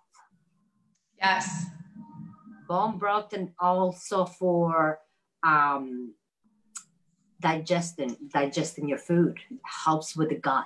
Yes. 1.17 1.65
Bone 2.67 2.97
broth 2.97 3.34
and 3.34 3.53
also 3.60 4.25
for 4.25 4.99
um, 5.47 6.13
digesting 7.39 8.17
digesting 8.33 8.88
your 8.89 8.97
food 8.97 9.39
helps 9.63 10.15
with 10.15 10.29
the 10.29 10.36
gut. 10.36 10.65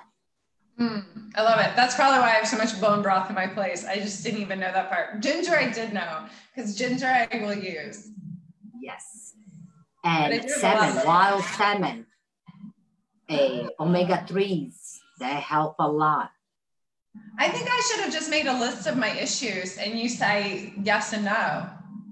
Mm, 0.80 1.04
I 1.36 1.42
love 1.42 1.60
it. 1.60 1.76
That's 1.76 1.94
probably 1.94 2.20
why 2.20 2.28
I 2.28 2.34
have 2.40 2.48
so 2.48 2.56
much 2.56 2.80
bone 2.80 3.02
broth 3.02 3.28
in 3.28 3.34
my 3.34 3.46
place. 3.46 3.84
I 3.84 3.96
just 3.96 4.24
didn't 4.24 4.40
even 4.40 4.58
know 4.58 4.72
that 4.72 4.90
part. 4.90 5.20
Ginger, 5.20 5.54
I 5.54 5.70
did 5.70 5.92
know 5.92 6.24
because 6.54 6.74
ginger 6.76 7.06
I 7.06 7.28
will 7.32 7.54
use. 7.54 8.08
Yes. 8.80 9.34
And 10.04 10.50
salmon, 10.50 11.06
wild 11.06 11.44
salmon, 11.44 12.06
a 13.30 13.68
omega 13.78 14.24
3s, 14.28 14.98
they 15.20 15.26
help 15.26 15.76
a 15.78 15.86
lot. 15.86 16.30
I 17.38 17.48
think 17.48 17.68
I 17.70 17.80
should 17.88 18.00
have 18.04 18.12
just 18.12 18.30
made 18.30 18.46
a 18.46 18.58
list 18.58 18.86
of 18.86 18.96
my 18.96 19.10
issues 19.10 19.76
and 19.76 19.98
you 19.98 20.08
say 20.08 20.72
yes 20.82 21.12
and 21.12 21.26
no. 21.26 21.68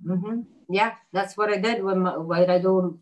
Mm-hmm. 0.07 0.41
Yeah, 0.71 0.95
that's 1.13 1.37
what 1.37 1.51
I 1.51 1.57
did 1.57 1.83
when, 1.83 2.05
what 2.05 2.49
I 2.49 2.59
do 2.59 2.99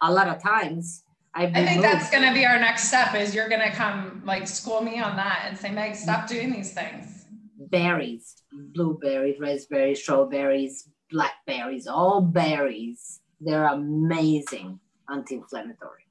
a 0.00 0.12
lot 0.12 0.28
of 0.28 0.40
times. 0.40 1.02
I 1.34 1.50
think 1.50 1.70
moved. 1.70 1.84
that's 1.84 2.10
going 2.10 2.28
to 2.28 2.32
be 2.32 2.44
our 2.44 2.58
next 2.58 2.88
step 2.88 3.14
is 3.14 3.34
you're 3.34 3.48
going 3.48 3.62
to 3.62 3.72
come 3.72 4.22
like 4.24 4.46
school 4.46 4.82
me 4.82 5.00
on 5.00 5.16
that 5.16 5.46
and 5.48 5.58
say, 5.58 5.70
Meg, 5.70 5.96
stop 5.96 6.28
doing 6.28 6.52
these 6.52 6.72
things. 6.72 7.24
Berries, 7.58 8.34
blueberries, 8.52 9.40
raspberries, 9.40 10.00
strawberries, 10.02 10.88
blackberries, 11.10 11.86
all 11.86 12.20
berries. 12.20 13.20
They're 13.40 13.64
amazing 13.64 14.78
anti-inflammatory. 15.10 16.06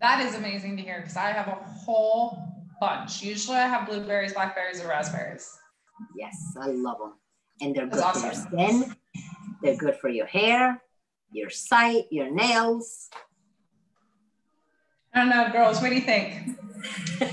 That 0.00 0.24
is 0.24 0.34
amazing 0.34 0.78
to 0.78 0.82
hear 0.82 1.00
because 1.00 1.16
I 1.16 1.30
have 1.30 1.46
a 1.46 1.62
whole 1.84 2.42
bunch. 2.80 3.22
Usually 3.22 3.58
I 3.58 3.68
have 3.68 3.86
blueberries, 3.86 4.32
blackberries, 4.32 4.82
or 4.82 4.88
raspberries. 4.88 5.48
Yes, 6.16 6.36
I 6.60 6.68
love 6.68 6.98
them. 6.98 7.14
And 7.60 7.76
they're 7.76 7.86
good 7.86 8.02
awesome. 8.02 8.34
skin. 8.34 8.96
They're 9.62 9.76
good 9.76 9.96
for 9.96 10.08
your 10.08 10.26
hair, 10.26 10.82
your 11.32 11.50
sight, 11.50 12.04
your 12.10 12.30
nails. 12.30 13.08
I 15.14 15.20
don't 15.20 15.30
know, 15.30 15.50
girls. 15.52 15.80
What 15.80 15.90
do 15.90 15.94
you 15.94 16.00
think? 16.02 16.58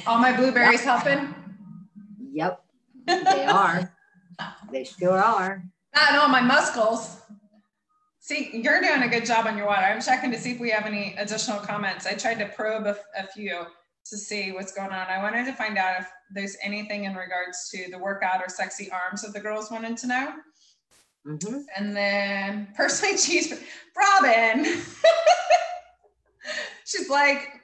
All 0.05 0.19
my 0.19 0.35
blueberries 0.35 0.83
yep. 0.83 1.03
helping? 1.03 1.35
Yep, 2.33 2.63
they 3.05 3.45
are. 3.45 3.93
they 4.71 4.83
sure 4.83 5.17
are. 5.17 5.63
Not 5.95 6.15
all 6.15 6.27
my 6.27 6.41
muscles. 6.41 7.21
See, 8.19 8.49
you're 8.53 8.81
doing 8.81 9.03
a 9.03 9.07
good 9.07 9.25
job 9.25 9.47
on 9.47 9.57
your 9.57 9.67
water. 9.67 9.83
I'm 9.83 10.01
checking 10.01 10.31
to 10.31 10.37
see 10.37 10.51
if 10.51 10.59
we 10.59 10.69
have 10.71 10.85
any 10.85 11.15
additional 11.17 11.59
comments. 11.59 12.05
I 12.05 12.13
tried 12.13 12.39
to 12.39 12.47
probe 12.49 12.85
a, 12.85 12.97
a 13.17 13.25
few 13.25 13.65
to 14.09 14.17
see 14.17 14.51
what's 14.51 14.73
going 14.73 14.91
on. 14.91 15.07
I 15.07 15.21
wanted 15.21 15.45
to 15.45 15.53
find 15.53 15.77
out 15.77 16.01
if 16.01 16.07
there's 16.33 16.57
anything 16.61 17.05
in 17.05 17.15
regards 17.15 17.69
to 17.69 17.89
the 17.89 17.97
workout 17.97 18.41
or 18.41 18.49
sexy 18.49 18.91
arms 18.91 19.21
that 19.21 19.33
the 19.33 19.39
girls 19.39 19.71
wanted 19.71 19.97
to 19.97 20.07
know. 20.07 20.33
Mm-hmm. 21.27 21.59
And 21.75 21.95
then 21.95 22.69
personally, 22.75 23.17
cheese, 23.17 23.53
Robin. 23.95 24.65
She's 26.85 27.09
like, 27.09 27.61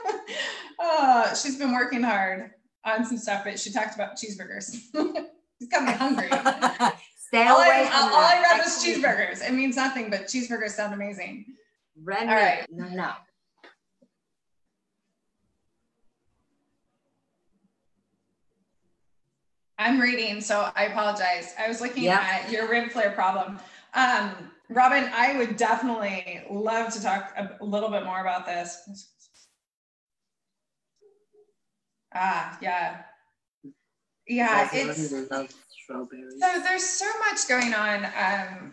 oh, 0.80 1.34
she's 1.34 1.58
been 1.58 1.72
working 1.72 2.02
hard 2.02 2.52
on 2.82 3.04
some 3.04 3.18
stuff, 3.18 3.44
but 3.44 3.60
she 3.60 3.70
talked 3.70 3.94
about 3.94 4.16
cheeseburgers. 4.16 4.70
She's 5.58 5.68
got 5.68 5.84
me 5.84 5.92
hungry. 5.92 6.28
Stay 7.18 7.46
all 7.46 7.58
away 7.58 7.86
I, 7.86 7.90
from 7.90 8.08
all, 8.08 8.14
all 8.14 8.24
I 8.24 8.40
read 8.40 8.64
was 8.64 8.82
cheeseburgers. 8.82 9.46
It 9.46 9.52
means 9.52 9.76
nothing, 9.76 10.08
but 10.08 10.22
cheeseburgers 10.22 10.70
sound 10.70 10.94
amazing. 10.94 11.44
Red 12.02 12.26
all 12.28 12.34
right. 12.34 12.66
No, 12.70 12.88
no. 12.88 13.12
I'm 19.78 20.00
reading, 20.00 20.40
so 20.40 20.70
I 20.76 20.84
apologize. 20.86 21.54
I 21.58 21.68
was 21.68 21.80
looking 21.80 22.04
at 22.08 22.50
your 22.50 22.68
rib 22.68 22.90
flare 22.90 23.10
problem. 23.10 23.58
Um, 23.94 24.30
Robin, 24.68 25.10
I 25.14 25.36
would 25.36 25.56
definitely 25.56 26.42
love 26.50 26.92
to 26.94 27.02
talk 27.02 27.32
a, 27.36 27.56
a 27.60 27.64
little 27.64 27.90
bit 27.90 28.04
more 28.04 28.20
about 28.20 28.46
this. 28.46 29.08
Ah, 32.14 32.56
yeah. 32.62 33.02
Yeah, 34.26 34.68
it's 34.72 35.10
so 35.90 36.08
there's 36.62 36.84
so 36.84 37.06
much 37.28 37.46
going 37.46 37.74
on 37.74 38.06
um, 38.06 38.72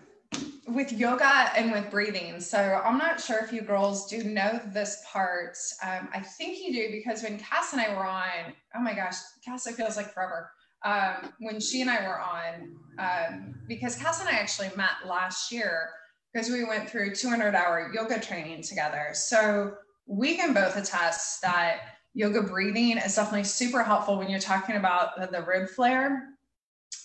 with 0.74 0.94
yoga 0.94 1.52
and 1.58 1.72
with 1.72 1.90
breathing. 1.90 2.40
So 2.40 2.82
I'm 2.86 2.98
not 2.98 3.20
sure 3.20 3.40
if 3.40 3.52
you 3.52 3.62
girls 3.62 4.08
do 4.08 4.24
know 4.24 4.62
this 4.68 5.04
part. 5.12 5.58
Um, 5.84 6.08
I 6.14 6.22
think 6.22 6.60
you 6.60 6.72
do 6.72 6.92
because 6.92 7.24
when 7.24 7.38
Cass 7.38 7.74
and 7.74 7.82
I 7.82 7.94
were 7.94 8.06
on, 8.06 8.54
oh 8.76 8.82
my 8.82 8.94
gosh, 8.94 9.16
Cass, 9.44 9.68
it 9.68 9.76
feels 9.76 9.98
like 9.98 10.14
forever. 10.14 10.52
Um, 10.84 11.34
when 11.40 11.60
she 11.60 11.82
and 11.82 11.90
I 11.90 12.08
were 12.08 12.20
on, 12.20 12.76
um, 12.98 13.56
because 13.68 13.96
Cass 13.96 14.20
and 14.20 14.30
I 14.30 14.34
actually 14.34 14.72
met 14.76 15.08
last 15.08 15.52
year 15.52 15.90
because 16.34 16.50
we 16.50 16.64
went 16.64 16.90
through 16.90 17.14
200 17.14 17.56
hour 17.56 17.92
yoga 17.94 18.20
training 18.20 18.64
together. 18.64 19.10
So 19.14 19.76
we 20.06 20.36
can 20.36 20.54
both 20.54 20.78
attest 20.78 21.42
that 21.42 21.82
yoga 22.14 22.42
breathing 22.42 22.98
is 22.98 23.16
definitely 23.16 23.44
super 23.44 23.84
helpful 23.84 24.18
when 24.18 24.30
you're 24.30 24.40
talking 24.40 24.76
about 24.76 25.20
the, 25.20 25.28
the 25.28 25.44
rib 25.44 25.70
flare. 25.70 26.30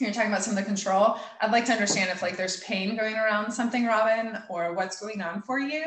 you're 0.01 0.13
talking 0.13 0.31
about 0.31 0.43
some 0.43 0.57
of 0.57 0.59
the 0.59 0.65
control. 0.65 1.19
I'd 1.41 1.53
like 1.53 1.65
to 1.67 1.73
understand 1.73 2.11
if 2.11 2.23
like 2.23 2.37
there's 2.37 2.61
pain 2.61 2.97
going 2.97 3.15
around 3.15 3.53
something, 3.53 3.87
Robin, 3.87 4.39
or 4.49 4.75
what's 4.75 5.01
going 5.01 5.23
on 5.23 5.43
for 5.43 5.59
you. 5.59 5.85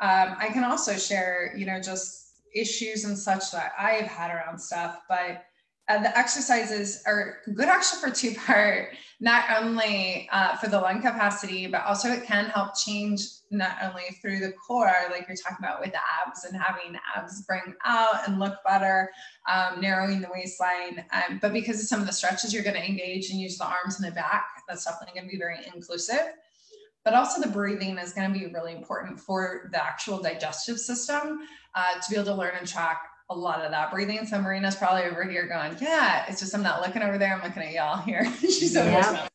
Um, 0.00 0.36
I 0.38 0.50
can 0.52 0.64
also 0.64 0.94
share, 0.94 1.54
you 1.56 1.66
know, 1.66 1.80
just 1.80 2.40
issues 2.54 3.04
and 3.04 3.18
such 3.18 3.50
that 3.52 3.72
I've 3.78 4.06
had 4.06 4.30
around 4.30 4.58
stuff, 4.58 5.02
but 5.08 5.44
uh, 5.88 6.02
the 6.02 6.16
exercises 6.16 7.02
are 7.06 7.38
good 7.54 7.68
actually 7.68 8.00
for 8.00 8.14
two 8.14 8.34
part, 8.46 8.90
not 9.20 9.44
only 9.58 10.28
uh, 10.30 10.56
for 10.56 10.68
the 10.68 10.78
lung 10.78 11.00
capacity, 11.00 11.66
but 11.66 11.84
also 11.84 12.08
it 12.08 12.24
can 12.24 12.46
help 12.46 12.76
change 12.76 13.22
not 13.50 13.76
only 13.82 14.04
through 14.20 14.38
the 14.38 14.52
core, 14.52 14.92
like 15.10 15.26
you're 15.26 15.36
talking 15.36 15.56
about 15.58 15.80
with 15.80 15.90
the 15.92 15.98
abs 16.26 16.44
and 16.44 16.54
having 16.60 16.98
abs 17.16 17.42
bring 17.42 17.74
out 17.84 18.28
and 18.28 18.38
look 18.38 18.56
better, 18.66 19.10
um, 19.50 19.80
narrowing 19.80 20.20
the 20.20 20.28
waistline, 20.32 21.04
um, 21.12 21.38
but 21.40 21.52
because 21.52 21.80
of 21.80 21.86
some 21.86 22.00
of 22.00 22.06
the 22.06 22.12
stretches 22.12 22.52
you're 22.52 22.62
going 22.62 22.76
to 22.76 22.86
engage 22.86 23.30
and 23.30 23.40
use 23.40 23.56
the 23.56 23.66
arms 23.66 23.98
and 23.98 24.06
the 24.06 24.14
back, 24.14 24.44
that's 24.68 24.84
definitely 24.84 25.18
going 25.18 25.26
to 25.26 25.32
be 25.32 25.38
very 25.38 25.58
inclusive. 25.74 26.34
But 27.04 27.14
also 27.14 27.40
the 27.40 27.48
breathing 27.48 27.96
is 27.96 28.12
going 28.12 28.30
to 28.30 28.38
be 28.38 28.52
really 28.52 28.74
important 28.74 29.18
for 29.18 29.70
the 29.72 29.82
actual 29.82 30.20
digestive 30.20 30.78
system 30.78 31.38
uh, 31.74 31.98
to 32.00 32.10
be 32.10 32.16
able 32.16 32.26
to 32.26 32.34
learn 32.34 32.54
and 32.58 32.68
track 32.68 33.00
a 33.30 33.34
lot 33.34 33.64
of 33.64 33.70
that 33.70 33.90
breathing. 33.90 34.26
So 34.26 34.40
Marina's 34.40 34.76
probably 34.76 35.04
over 35.04 35.24
here 35.24 35.46
going, 35.46 35.76
yeah, 35.80 36.24
it's 36.28 36.40
just 36.40 36.54
I'm 36.54 36.62
not 36.62 36.80
looking 36.80 37.02
over 37.02 37.18
there. 37.18 37.34
I'm 37.34 37.42
looking 37.42 37.62
at 37.62 37.72
y'all 37.72 37.98
here. 37.98 38.30
She's 38.40 38.76
over 38.76 38.90
yeah. 38.90 39.28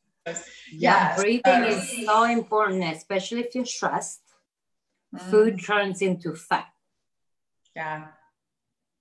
Yeah, 0.72 1.16
breathing 1.16 1.64
is 1.66 2.06
so 2.06 2.24
important, 2.24 2.84
especially 2.96 3.42
if 3.42 3.54
you're 3.54 3.66
stressed. 3.66 4.22
Mm. 5.14 5.20
Food 5.20 5.64
turns 5.64 6.02
into 6.02 6.34
fat. 6.34 6.68
Yeah. 7.76 8.08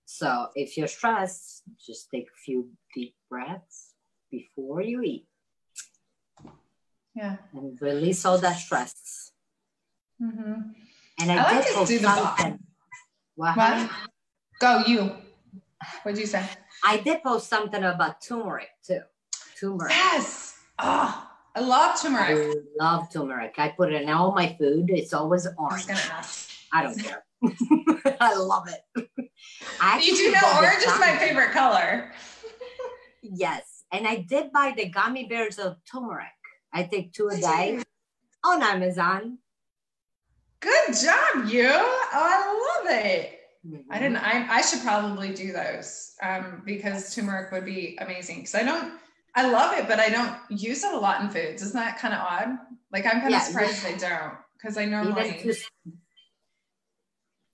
So 0.04 0.48
if 0.54 0.76
you're 0.76 0.88
stressed, 0.88 1.62
just 1.86 2.10
take 2.10 2.26
a 2.26 2.40
few 2.44 2.70
deep 2.94 3.14
breaths 3.30 3.94
before 4.30 4.82
you 4.82 5.02
eat. 5.02 5.26
Yeah. 7.14 7.36
And 7.54 7.80
release 7.80 8.24
all 8.24 8.38
that 8.38 8.58
stress. 8.58 9.30
Mm-hmm. 10.20 10.60
And 11.20 11.32
I, 11.32 11.36
I 11.36 11.52
like 11.56 11.68
post 11.68 12.00
something. 12.00 12.58
What? 13.36 13.56
what? 13.56 13.90
Go 14.62 14.84
you. 14.86 15.10
What'd 16.04 16.20
you 16.20 16.26
say? 16.26 16.46
I 16.84 16.98
did 16.98 17.20
post 17.24 17.48
something 17.48 17.82
about 17.82 18.20
turmeric 18.20 18.68
too. 18.86 19.00
Turmeric. 19.58 19.90
Yes. 19.90 20.56
Oh, 20.78 21.28
I 21.56 21.60
love 21.60 22.00
turmeric. 22.00 22.38
I 22.38 22.54
love 22.78 23.12
turmeric. 23.12 23.54
I 23.58 23.70
put 23.70 23.92
it 23.92 24.02
in 24.02 24.08
all 24.08 24.32
my 24.32 24.54
food. 24.56 24.88
It's 24.90 25.12
always 25.12 25.48
orange. 25.58 25.86
I, 26.72 26.84
don't 26.84 26.96
care. 26.96 27.24
I 28.20 28.36
love 28.36 28.68
it. 28.68 29.08
I 29.80 29.98
you 29.98 30.16
do 30.16 30.30
know 30.30 30.60
orange 30.60 30.84
is 30.84 31.00
my 31.00 31.16
favorite 31.16 31.50
color. 31.50 32.12
yes. 33.20 33.82
And 33.90 34.06
I 34.06 34.18
did 34.18 34.52
buy 34.52 34.74
the 34.76 34.88
gummy 34.90 35.26
bears 35.26 35.58
of 35.58 35.78
turmeric. 35.90 36.28
I 36.72 36.84
take 36.84 37.12
two 37.12 37.30
a 37.30 37.36
day 37.36 37.82
on 38.44 38.62
Amazon. 38.62 39.38
Good 40.60 40.94
job, 41.02 41.48
you. 41.48 41.68
Oh, 41.68 42.08
I 42.12 42.84
love 42.86 42.96
it. 43.04 43.41
Mm-hmm. 43.66 43.92
I 43.92 43.98
didn't. 43.98 44.16
I, 44.16 44.46
I 44.56 44.60
should 44.62 44.82
probably 44.82 45.32
do 45.32 45.52
those 45.52 46.14
um, 46.20 46.62
because 46.64 47.14
turmeric 47.14 47.52
would 47.52 47.64
be 47.64 47.96
amazing. 48.00 48.38
Because 48.38 48.54
I 48.56 48.64
don't. 48.64 48.94
I 49.34 49.48
love 49.48 49.78
it, 49.78 49.88
but 49.88 49.98
I 49.98 50.08
don't 50.08 50.36
use 50.50 50.84
it 50.84 50.92
a 50.92 50.98
lot 50.98 51.22
in 51.22 51.30
foods. 51.30 51.62
Isn't 51.62 51.74
that 51.74 51.98
kind 51.98 52.12
of 52.12 52.20
odd? 52.20 52.58
Like 52.92 53.06
I'm 53.06 53.20
kind 53.20 53.30
yeah, 53.30 53.38
of 53.38 53.42
surprised 53.44 53.86
I 53.86 53.96
don't 53.96 54.34
because 54.54 54.76
I 54.76 54.84
normally 54.84 55.38
two, 55.40 55.54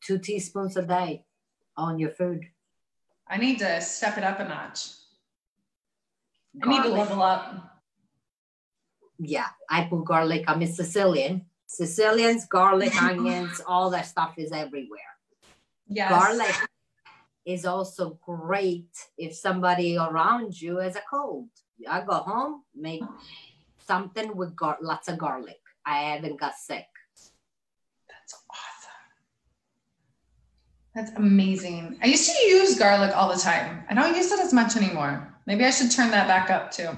two 0.03 0.19
teaspoons 0.19 0.77
a 0.77 0.83
day 0.83 1.25
on 1.77 1.99
your 1.99 2.11
food. 2.11 2.47
I 3.29 3.37
need 3.37 3.59
to 3.59 3.81
step 3.83 4.17
it 4.17 4.25
up 4.25 4.41
a 4.41 4.49
notch. 4.49 4.89
Garlic. 6.59 6.81
I 6.81 6.83
need 6.83 6.89
to 6.89 6.97
level 6.97 7.23
up. 7.23 7.81
Yeah, 9.19 9.47
I 9.69 9.85
put 9.85 10.05
garlic. 10.05 10.45
I'm 10.49 10.63
a 10.63 10.67
Sicilian. 10.67 11.47
Sicilians, 11.67 12.47
garlic, 12.47 13.01
onions, 13.03 13.61
all 13.67 13.91
that 13.91 14.07
stuff 14.07 14.35
is 14.39 14.53
everywhere. 14.53 15.01
Yes. 15.89 16.11
Garlic 16.11 16.57
is 17.47 17.65
also 17.65 18.19
great 18.25 18.91
if 19.17 19.35
somebody 19.35 19.97
around 19.97 20.61
you 20.61 20.77
has 20.79 20.97
a 20.97 21.03
cold. 21.11 21.49
I 21.89 22.03
go 22.03 22.15
home, 22.15 22.63
make 22.75 23.03
something 23.79 24.37
with 24.37 24.55
gar- 24.55 24.79
lots 24.83 25.09
of 25.09 25.19
garlic. 25.19 25.61
I 25.87 26.01
haven't 26.13 26.39
got 26.39 26.55
sick. 26.55 26.87
That's 28.09 28.35
awesome. 28.51 29.01
That's 30.95 31.11
amazing. 31.17 31.99
I 32.03 32.07
used 32.09 32.29
to 32.31 32.47
use 32.47 32.79
garlic 32.79 33.17
all 33.17 33.29
the 33.33 33.41
time. 33.41 33.85
I 33.89 33.95
don't 33.95 34.15
use 34.15 34.31
it 34.31 34.41
as 34.41 34.53
much 34.53 34.77
anymore. 34.77 35.35
Maybe 35.47 35.65
I 35.65 35.71
should 35.71 35.91
turn 35.91 36.11
that 36.11 36.29
back 36.29 36.51
up 36.51 36.71
too. 36.71 36.91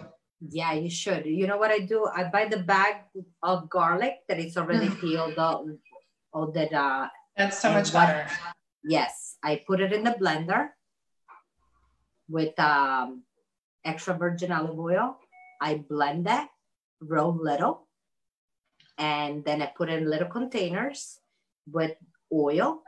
Yeah, 0.49 0.73
you 0.73 0.91
should. 0.91 1.27
You 1.27 1.47
know 1.47 1.59
what 1.59 1.71
I 1.71 1.81
do? 1.81 2.09
I 2.13 2.25
buy 2.25 2.47
the 2.47 2.61
bag 2.65 3.05
of 3.43 3.69
garlic 3.69 4.15
that 4.29 4.41
is 4.41 4.57
already 4.57 4.89
peeled 5.01 5.39
out. 5.39 5.67
Or 6.33 6.51
that 6.53 6.73
uh 6.73 7.09
that's 7.37 7.59
so 7.59 7.73
much 7.73 7.93
better. 7.93 8.27
Yes, 8.85 9.37
I 9.43 9.63
put 9.67 9.81
it 9.81 9.93
in 9.93 10.05
the 10.05 10.13
blender 10.13 10.71
with 12.29 12.59
um, 12.59 13.23
extra 13.85 14.15
virgin 14.15 14.53
olive 14.53 14.79
oil. 14.79 15.17
I 15.61 15.85
blend 15.89 16.27
it 16.29 16.49
real 17.01 17.37
little, 17.39 17.87
and 18.99 19.45
then 19.45 19.63
I 19.63 19.67
put 19.67 19.91
it 19.91 20.03
in 20.03 20.09
little 20.09 20.29
containers 20.29 21.19
with 21.71 21.93
oil, 22.33 22.83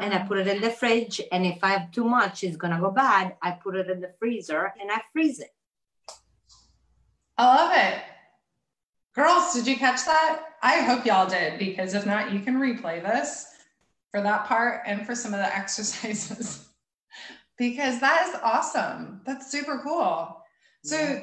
and 0.00 0.12
I 0.12 0.18
put 0.26 0.38
it 0.38 0.48
in 0.48 0.60
the 0.60 0.70
fridge. 0.70 1.20
And 1.30 1.46
if 1.46 1.62
I 1.62 1.70
have 1.70 1.90
too 1.92 2.04
much, 2.04 2.44
it's 2.44 2.56
gonna 2.56 2.80
go 2.80 2.90
bad. 2.90 3.36
I 3.40 3.52
put 3.52 3.76
it 3.76 3.88
in 3.88 4.00
the 4.00 4.12
freezer 4.18 4.72
and 4.80 4.90
I 4.90 5.00
freeze 5.12 5.40
it. 5.40 5.50
I 7.38 7.44
love 7.44 7.72
it. 7.74 8.02
Girls, 9.14 9.54
did 9.54 9.66
you 9.66 9.76
catch 9.76 10.04
that? 10.04 10.42
I 10.62 10.80
hope 10.80 11.04
y'all 11.04 11.28
did 11.28 11.58
because 11.58 11.94
if 11.94 12.06
not, 12.06 12.32
you 12.32 12.40
can 12.40 12.56
replay 12.56 13.02
this 13.02 13.51
for 14.12 14.20
that 14.20 14.46
part 14.46 14.82
and 14.86 15.04
for 15.04 15.16
some 15.16 15.34
of 15.34 15.40
the 15.40 15.56
exercises 15.56 16.68
because 17.58 18.00
that 18.00 18.28
is 18.28 18.36
awesome. 18.42 19.20
That's 19.24 19.50
super 19.50 19.80
cool. 19.82 20.42
So 20.84 20.96
yeah. 20.96 21.20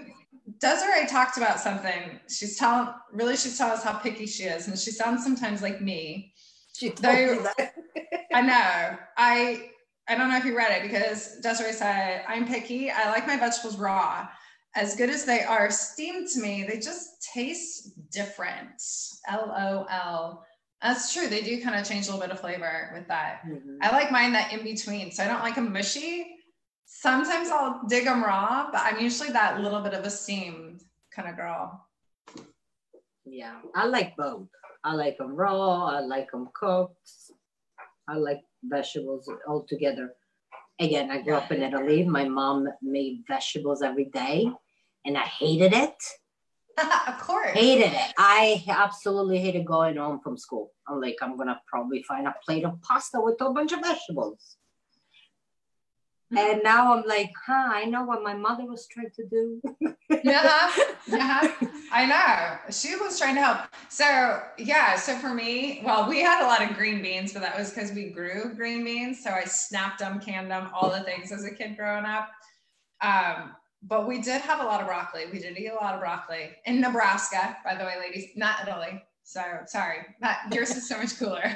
Desiree 0.60 1.08
talked 1.08 1.38
about 1.38 1.60
something. 1.60 2.20
She's 2.30 2.58
telling 2.58 2.94
really 3.12 3.36
she's 3.36 3.58
telling 3.58 3.74
us 3.74 3.84
how 3.84 3.94
picky 3.94 4.26
she 4.26 4.44
is, 4.44 4.68
and 4.68 4.78
she 4.78 4.92
sounds 4.92 5.24
sometimes 5.24 5.62
like 5.62 5.82
me. 5.82 6.34
She 6.74 6.90
told 6.90 7.04
Though, 7.04 7.36
me 7.36 7.40
that. 7.58 7.74
I 8.34 8.42
know. 8.42 8.98
I 9.18 9.70
I 10.08 10.16
don't 10.16 10.30
know 10.30 10.38
if 10.38 10.46
you 10.46 10.58
read 10.58 10.72
it 10.72 10.90
because 10.90 11.40
Desiree 11.42 11.74
said, 11.74 12.24
I'm 12.28 12.48
picky. 12.48 12.90
I 12.90 13.12
like 13.12 13.28
my 13.28 13.38
vegetables 13.38 13.78
raw. 13.78 14.28
As 14.76 14.96
good 14.96 15.10
as 15.10 15.26
they 15.26 15.44
are 15.44 15.70
steamed 15.70 16.30
to 16.30 16.40
me, 16.40 16.64
they 16.64 16.80
just 16.80 17.30
taste 17.34 18.12
different. 18.12 18.82
LOL. 19.32 20.44
That's 20.82 21.14
true. 21.14 21.28
They 21.28 21.42
do 21.42 21.62
kind 21.62 21.76
of 21.76 21.88
change 21.88 22.08
a 22.08 22.12
little 22.12 22.26
bit 22.26 22.32
of 22.32 22.40
flavor 22.40 22.92
with 22.94 23.08
that. 23.10 23.42
Mm-hmm. 23.46 23.78
I 23.82 23.92
like 23.92 24.12
mine 24.12 24.32
that 24.34 24.54
in 24.54 24.64
between. 24.64 25.12
So 25.12 25.24
I 25.24 25.28
don't 25.28 25.42
like 25.42 25.56
them 25.56 25.74
mushy. 25.74 26.36
Sometimes 26.86 27.50
I'll 27.50 27.82
dig 27.88 28.06
them 28.06 28.24
raw, 28.24 28.70
but 28.72 28.82
I'm 28.84 29.00
usually 29.00 29.30
that 29.32 29.60
little 29.60 29.82
bit 29.82 29.94
of 29.94 30.06
a 30.06 30.10
steamed 30.10 30.82
kind 31.14 31.28
of 31.28 31.36
girl. 31.36 31.86
Yeah, 33.26 33.60
I 33.76 33.86
like 33.86 34.16
both. 34.16 34.48
I 34.84 34.94
like 34.94 35.18
them 35.18 35.36
raw. 35.36 35.88
I 35.88 36.00
like 36.00 36.32
them 36.32 36.50
cooked. 36.54 37.12
I 38.08 38.16
like 38.16 38.40
vegetables 38.64 39.30
all 39.48 39.66
together. 39.68 40.14
Again, 40.80 41.12
I 41.12 41.22
grew 41.22 41.36
up 41.36 41.52
in 41.52 41.62
Italy. 41.62 42.06
My 42.06 42.24
mom 42.24 42.68
made 42.82 43.24
vegetables 43.28 43.82
every 43.82 44.06
day, 44.06 44.50
and 45.06 45.18
I 45.18 45.24
hated 45.24 45.74
it 45.74 46.02
of 47.08 47.20
course. 47.20 47.52
Hated 47.52 47.94
it. 47.94 48.14
I 48.18 48.64
absolutely 48.68 49.40
hated 49.40 49.66
going 49.66 49.98
home 49.98 50.20
from 50.20 50.38
school. 50.38 50.72
I'm 50.88 51.02
like, 51.02 51.18
I'm 51.22 51.38
gonna 51.38 51.62
probably 51.68 52.04
find 52.04 52.28
a 52.28 52.36
plate 52.46 52.66
of 52.66 52.82
pasta 52.82 53.20
with 53.22 53.42
a 53.42 53.52
bunch 53.52 53.72
of 53.72 53.82
vegetables. 53.82 54.58
Mm-hmm. 56.32 56.38
And 56.38 56.64
now 56.64 56.96
I'm 56.96 57.08
like, 57.08 57.32
huh, 57.46 57.72
I 57.74 57.86
know 57.86 58.04
what 58.04 58.22
my 58.22 58.36
mother 58.36 58.66
was 58.66 58.88
trying 58.88 59.10
to 59.16 59.26
do. 59.26 59.62
yeah, 60.24 60.70
yeah, 61.08 61.52
I 61.92 62.06
know. 62.06 62.72
She 62.72 62.96
was 62.96 63.18
trying 63.18 63.34
to 63.36 63.42
help. 63.42 63.62
So, 63.90 64.40
yeah, 64.60 64.96
so 64.96 65.18
for 65.18 65.34
me, 65.34 65.82
well, 65.84 66.08
we 66.08 66.22
had 66.22 66.44
a 66.44 66.48
lot 66.48 66.62
of 66.62 66.78
green 66.78 67.02
beans, 67.02 67.34
but 67.34 67.42
that 67.42 67.58
was 67.58 67.72
because 67.72 67.92
we 67.94 68.10
grew 68.10 68.54
green 68.56 68.84
beans. 68.84 69.24
So 69.24 69.32
I 69.32 69.46
snapped 69.46 70.00
them, 70.00 70.20
canned 70.20 70.52
them, 70.52 70.70
all 70.72 70.92
the 70.92 71.02
things 71.02 71.32
as 71.32 71.46
a 71.46 71.52
kid 71.52 71.76
growing 71.76 72.06
up. 72.06 72.30
Um, 73.02 73.56
but 73.84 74.08
we 74.08 74.22
did 74.22 74.42
have 74.42 74.60
a 74.60 74.64
lot 74.64 74.82
of 74.82 74.88
broccoli. 74.88 75.26
We 75.32 75.40
did 75.40 75.58
eat 75.58 75.70
a 75.70 75.76
lot 75.76 75.94
of 75.94 76.02
broccoli 76.02 76.50
in 76.66 76.82
Nebraska, 76.82 77.58
by 77.64 77.76
the 77.76 77.86
way, 77.86 77.96
ladies, 78.00 78.30
not 78.36 78.68
Italy. 78.68 79.02
So 79.24 79.42
sorry, 79.68 80.00
that 80.22 80.48
yours 80.52 80.72
is 80.72 80.88
so 80.88 80.98
much 80.98 81.18
cooler. 81.18 81.44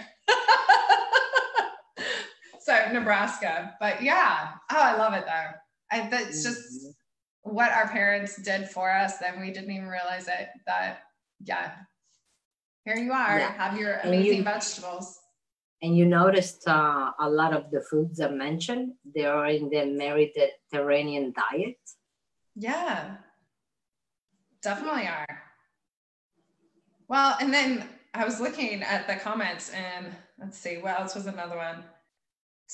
so 2.62 2.92
Nebraska, 2.92 3.76
but 3.80 4.02
yeah, 4.02 4.52
oh, 4.72 4.82
I 4.82 4.96
love 4.96 5.14
it 5.14 5.26
though. 5.26 5.52
I, 5.92 6.10
that's 6.10 6.44
just 6.44 6.60
mm-hmm. 6.60 7.56
what 7.56 7.72
our 7.72 7.88
parents 7.88 8.42
did 8.42 8.70
for 8.70 8.92
us. 8.92 9.18
Then 9.18 9.42
we 9.42 9.52
didn't 9.52 9.72
even 9.72 9.88
realize 9.88 10.28
it. 10.28 10.50
That 10.66 11.00
yeah, 11.44 11.72
here 12.86 12.96
you 12.96 13.12
are, 13.12 13.40
yeah. 13.40 13.54
have 13.54 13.78
your 13.78 14.00
amazing 14.04 14.40
you, 14.40 14.44
vegetables. 14.44 15.20
And 15.82 15.98
you 15.98 16.06
noticed 16.06 16.68
uh, 16.68 17.12
a 17.20 17.30
lot 17.30 17.54
of 17.54 17.72
the 17.72 17.82
foods 17.82 18.22
I 18.22 18.30
mentioned, 18.30 18.94
they 19.16 19.26
are 19.26 19.48
in 19.48 19.70
the 19.70 19.86
Mediterranean 19.86 21.34
diet. 21.34 21.78
Yeah. 22.56 23.18
definitely 24.62 25.08
are. 25.08 25.44
Well, 27.08 27.36
and 27.40 27.54
then 27.54 27.88
I 28.14 28.26
was 28.26 28.40
looking 28.40 28.82
at 28.84 29.08
the 29.08 29.16
comments 29.16 29.72
and 29.72 30.08
let's 30.40 30.58
see, 30.58 30.78
what 30.78 31.00
else 31.00 31.16
was 31.16 31.26
another 31.26 31.58
one? 31.58 31.84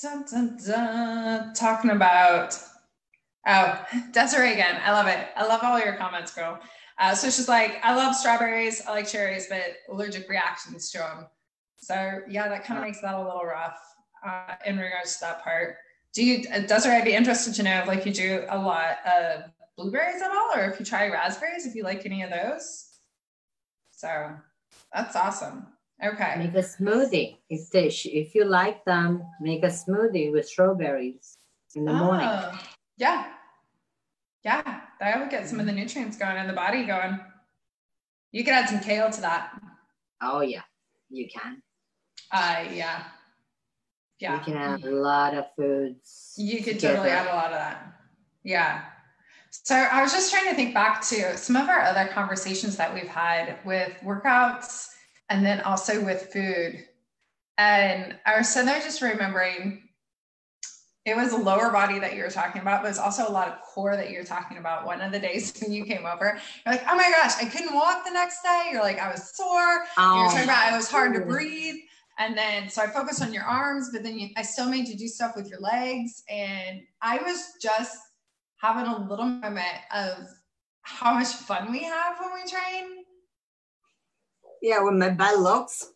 Dun, 0.00 0.24
dun, 0.30 0.58
dun, 0.64 1.54
talking 1.54 1.90
about, 1.90 2.58
oh, 3.46 3.84
Desiree 4.12 4.52
again. 4.52 4.80
I 4.84 4.92
love 4.92 5.06
it. 5.08 5.28
I 5.36 5.46
love 5.46 5.60
all 5.62 5.78
your 5.78 5.94
comments, 5.94 6.32
girl. 6.34 6.58
Uh, 6.98 7.14
so 7.14 7.28
she's 7.28 7.48
like, 7.48 7.80
I 7.82 7.94
love 7.94 8.14
strawberries. 8.14 8.82
I 8.86 8.90
like 8.90 9.08
cherries, 9.08 9.46
but 9.48 9.76
allergic 9.90 10.28
reactions 10.28 10.90
to 10.90 10.98
them. 10.98 11.26
So 11.78 12.20
yeah, 12.28 12.48
that 12.48 12.64
kind 12.64 12.78
of 12.78 12.84
makes 12.84 13.00
that 13.00 13.14
a 13.14 13.22
little 13.22 13.44
rough 13.44 13.78
uh, 14.26 14.54
in 14.66 14.76
regards 14.78 15.14
to 15.16 15.20
that 15.22 15.42
part. 15.42 15.76
Do 16.12 16.24
you, 16.24 16.42
Desiree, 16.42 16.96
I'd 16.96 17.04
be 17.04 17.14
interested 17.14 17.54
to 17.54 17.62
know 17.62 17.84
like 17.86 18.04
you 18.04 18.12
do 18.12 18.44
a 18.50 18.58
lot 18.58 18.98
of 19.06 19.44
blueberries 19.80 20.22
at 20.22 20.30
all, 20.30 20.50
or 20.54 20.64
if 20.70 20.78
you 20.78 20.84
try 20.84 21.08
raspberries, 21.08 21.66
if 21.66 21.74
you 21.74 21.82
like 21.82 22.04
any 22.04 22.22
of 22.22 22.30
those. 22.30 22.86
So 23.90 24.32
that's 24.92 25.16
awesome. 25.16 25.66
Okay. 26.04 26.34
Make 26.38 26.54
a 26.54 26.66
smoothie. 26.66 27.36
If 27.48 27.70
they, 27.70 27.86
if 27.88 28.34
you 28.34 28.44
like 28.44 28.84
them, 28.84 29.22
make 29.40 29.62
a 29.62 29.68
smoothie 29.68 30.32
with 30.32 30.48
strawberries 30.48 31.36
in 31.74 31.84
the 31.84 31.92
oh, 31.92 31.96
morning. 31.96 32.28
Yeah. 32.96 33.26
Yeah. 34.44 34.80
That 35.00 35.20
would 35.20 35.30
get 35.30 35.48
some 35.48 35.60
of 35.60 35.66
the 35.66 35.72
nutrients 35.72 36.16
going 36.16 36.36
in 36.36 36.46
the 36.46 36.52
body 36.52 36.84
going. 36.84 37.20
You 38.32 38.44
could 38.44 38.54
add 38.54 38.68
some 38.68 38.80
kale 38.80 39.10
to 39.10 39.20
that. 39.22 39.60
Oh 40.22 40.40
yeah, 40.40 40.62
you 41.08 41.26
can. 41.28 41.62
Uh 42.30 42.64
yeah. 42.72 43.04
Yeah. 44.18 44.34
You 44.34 44.40
can 44.44 44.56
add 44.56 44.84
a 44.84 44.90
lot 44.90 45.34
of 45.34 45.46
foods. 45.56 46.34
You 46.36 46.62
could 46.62 46.74
together. 46.74 46.96
totally 46.96 47.10
add 47.10 47.26
a 47.26 47.34
lot 47.34 47.46
of 47.46 47.58
that. 47.58 47.94
Yeah. 48.44 48.82
So 49.50 49.74
I 49.74 50.02
was 50.02 50.12
just 50.12 50.32
trying 50.32 50.48
to 50.48 50.54
think 50.54 50.74
back 50.74 51.02
to 51.08 51.36
some 51.36 51.56
of 51.56 51.68
our 51.68 51.80
other 51.80 52.08
conversations 52.12 52.76
that 52.76 52.92
we've 52.94 53.08
had 53.08 53.58
with 53.64 53.92
workouts 54.02 54.86
and 55.28 55.44
then 55.44 55.60
also 55.62 56.04
with 56.04 56.32
food. 56.32 56.84
And 57.58 58.16
I 58.26 58.38
was 58.38 58.48
sitting 58.48 58.66
there 58.66 58.80
just 58.80 59.02
remembering 59.02 59.82
it 61.06 61.16
was 61.16 61.32
a 61.32 61.36
lower 61.36 61.70
body 61.70 61.98
that 61.98 62.14
you 62.14 62.22
were 62.22 62.30
talking 62.30 62.60
about, 62.60 62.82
but 62.82 62.88
it's 62.88 62.98
also 62.98 63.26
a 63.26 63.32
lot 63.32 63.48
of 63.48 63.60
core 63.62 63.96
that 63.96 64.10
you're 64.10 64.24
talking 64.24 64.58
about. 64.58 64.86
One 64.86 65.00
of 65.00 65.12
the 65.12 65.18
days 65.18 65.58
when 65.60 65.72
you 65.72 65.84
came 65.84 66.06
over, 66.06 66.38
you're 66.64 66.74
like, 66.74 66.84
oh 66.88 66.96
my 66.96 67.10
gosh, 67.10 67.32
I 67.40 67.46
couldn't 67.46 67.74
walk 67.74 68.04
the 68.04 68.12
next 68.12 68.42
day. 68.42 68.68
You're 68.70 68.82
like, 68.82 68.98
I 68.98 69.10
was 69.10 69.34
sore. 69.34 69.84
Oh, 69.96 70.20
you're 70.20 70.30
talking 70.30 70.44
about 70.44 70.72
it 70.72 70.76
was 70.76 70.90
hard 70.90 71.14
to 71.14 71.22
oh. 71.22 71.26
breathe. 71.26 71.76
And 72.18 72.36
then, 72.36 72.68
so 72.68 72.82
I 72.82 72.86
focused 72.86 73.22
on 73.22 73.32
your 73.32 73.44
arms, 73.44 73.90
but 73.92 74.02
then 74.02 74.18
you, 74.18 74.28
I 74.36 74.42
still 74.42 74.68
made 74.68 74.86
you 74.88 74.94
do 74.94 75.08
stuff 75.08 75.36
with 75.36 75.48
your 75.48 75.60
legs. 75.60 76.22
And 76.28 76.82
I 77.00 77.16
was 77.22 77.54
just 77.62 77.96
having 78.60 78.86
a 78.86 79.08
little 79.08 79.24
moment 79.24 79.66
of 79.94 80.28
how 80.82 81.14
much 81.14 81.28
fun 81.28 81.70
we 81.70 81.82
have 81.82 82.16
when 82.20 82.30
we 82.34 82.50
train. 82.50 83.04
Yeah, 84.62 84.82
when 84.82 84.98
my 84.98 85.10
butt 85.10 85.38
looks. 85.38 85.92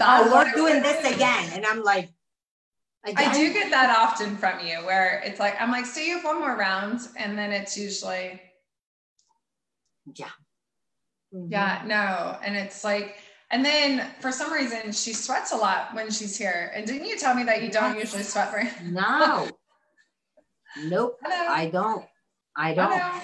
oh, 0.00 0.30
we're 0.32 0.52
doing 0.54 0.82
this 0.82 1.12
again. 1.12 1.50
And 1.52 1.66
I'm 1.66 1.82
like, 1.82 2.10
again? 3.04 3.30
I 3.30 3.32
do 3.32 3.52
get 3.52 3.70
that 3.70 3.96
often 3.98 4.36
from 4.36 4.64
you 4.64 4.76
where 4.86 5.20
it's 5.24 5.40
like, 5.40 5.60
I'm 5.60 5.72
like, 5.72 5.86
so 5.86 6.00
you 6.00 6.16
have 6.16 6.24
one 6.24 6.38
more 6.38 6.56
round. 6.56 7.00
And 7.16 7.36
then 7.36 7.50
it's 7.52 7.76
usually, 7.76 8.40
yeah. 10.14 10.26
Mm-hmm. 11.34 11.50
Yeah, 11.50 11.82
no. 11.86 12.38
And 12.44 12.56
it's 12.56 12.84
like, 12.84 13.16
and 13.50 13.64
then 13.64 14.06
for 14.20 14.30
some 14.30 14.52
reason 14.52 14.92
she 14.92 15.12
sweats 15.12 15.52
a 15.52 15.56
lot 15.56 15.94
when 15.94 16.10
she's 16.10 16.36
here. 16.36 16.70
And 16.74 16.86
didn't 16.86 17.08
you 17.08 17.18
tell 17.18 17.34
me 17.34 17.42
that 17.44 17.62
you 17.62 17.70
don't 17.70 17.98
usually 17.98 18.22
sweat 18.22 18.52
very 18.52 18.68
No. 18.84 19.48
nope. 20.84 21.18
I, 21.24 21.62
I, 21.64 21.70
don't. 21.70 22.04
I 22.56 22.74
don't. 22.74 22.92
I 22.92 23.22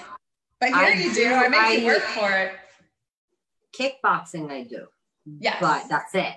but 0.59 0.69
here 0.69 0.77
I 0.77 0.93
you 0.93 1.13
do. 1.13 1.23
do. 1.23 1.33
I 1.33 1.47
make 1.47 1.79
you 1.79 1.85
work 1.85 2.01
for 2.01 2.31
it. 2.31 2.53
Kickboxing 3.77 4.51
I 4.51 4.63
do. 4.63 4.87
Yes. 5.39 5.57
But 5.61 5.87
that's 5.89 6.13
it. 6.15 6.35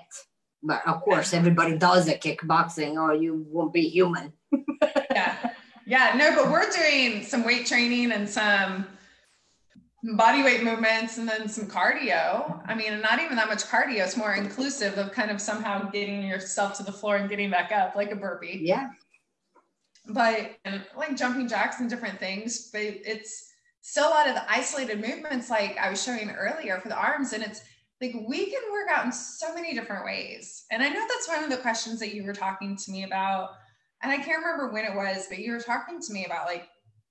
But 0.63 0.87
of 0.87 1.01
course 1.01 1.33
everybody 1.33 1.77
does 1.77 2.07
a 2.07 2.13
kickboxing 2.13 2.93
or 2.95 3.13
you 3.15 3.45
won't 3.49 3.73
be 3.73 3.89
human. 3.89 4.31
yeah. 5.11 5.53
Yeah. 5.85 6.13
No, 6.15 6.35
but 6.35 6.51
we're 6.51 6.69
doing 6.71 7.23
some 7.23 7.43
weight 7.43 7.65
training 7.65 8.11
and 8.11 8.29
some 8.29 8.85
body 10.03 10.41
weight 10.41 10.63
movements 10.63 11.17
and 11.17 11.27
then 11.27 11.47
some 11.47 11.67
cardio. 11.67 12.61
I 12.65 12.73
mean, 12.73 13.01
not 13.01 13.21
even 13.21 13.35
that 13.35 13.47
much 13.47 13.63
cardio. 13.63 14.03
It's 14.03 14.17
more 14.17 14.33
inclusive 14.33 14.97
of 14.97 15.11
kind 15.11 15.29
of 15.29 15.39
somehow 15.39 15.89
getting 15.89 16.23
yourself 16.23 16.75
to 16.77 16.83
the 16.83 16.91
floor 16.91 17.17
and 17.17 17.29
getting 17.29 17.51
back 17.51 17.71
up 17.71 17.95
like 17.95 18.11
a 18.11 18.15
burpee. 18.15 18.61
Yeah. 18.63 18.89
But 20.07 20.57
like 20.97 21.15
jumping 21.15 21.47
jacks 21.47 21.79
and 21.79 21.89
different 21.89 22.19
things, 22.19 22.69
but 22.71 22.81
it's 22.81 23.51
still 23.81 24.07
a 24.07 24.09
lot 24.09 24.27
of 24.27 24.33
the 24.33 24.51
isolated 24.51 24.99
movements 24.99 25.49
like 25.49 25.77
I 25.77 25.89
was 25.89 26.03
showing 26.03 26.31
earlier 26.31 26.79
for 26.79 26.89
the 26.89 26.97
arms. 26.97 27.33
And 27.33 27.43
it's 27.43 27.61
like 28.01 28.15
we 28.27 28.45
can 28.45 28.61
work 28.71 28.89
out 28.91 29.05
in 29.05 29.11
so 29.11 29.53
many 29.53 29.75
different 29.75 30.03
ways. 30.03 30.65
And 30.71 30.81
I 30.81 30.89
know 30.89 31.05
that's 31.07 31.27
one 31.27 31.43
of 31.43 31.51
the 31.51 31.57
questions 31.57 31.99
that 31.99 32.15
you 32.15 32.23
were 32.23 32.33
talking 32.33 32.75
to 32.75 32.91
me 32.91 33.03
about. 33.03 33.51
And 34.01 34.11
I 34.11 34.17
can't 34.17 34.43
remember 34.43 34.73
when 34.73 34.85
it 34.85 34.95
was, 34.95 35.27
but 35.29 35.37
you 35.37 35.51
were 35.51 35.59
talking 35.59 36.01
to 36.01 36.13
me 36.13 36.25
about 36.25 36.47
like 36.47 36.67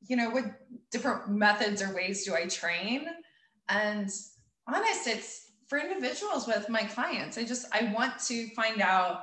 you 0.09 0.17
know, 0.17 0.31
what 0.31 0.45
different 0.91 1.29
methods 1.29 1.83
or 1.83 1.95
ways 1.95 2.25
do 2.25 2.35
I 2.35 2.47
train? 2.47 3.07
And 3.69 4.11
honest, 4.67 5.07
it's 5.07 5.53
for 5.69 5.79
individuals 5.79 6.47
with 6.47 6.69
my 6.69 6.83
clients. 6.85 7.39
I 7.39 7.45
just, 7.45 7.67
I 7.73 7.93
want 7.95 8.19
to 8.27 8.49
find 8.51 8.81
out, 8.81 9.23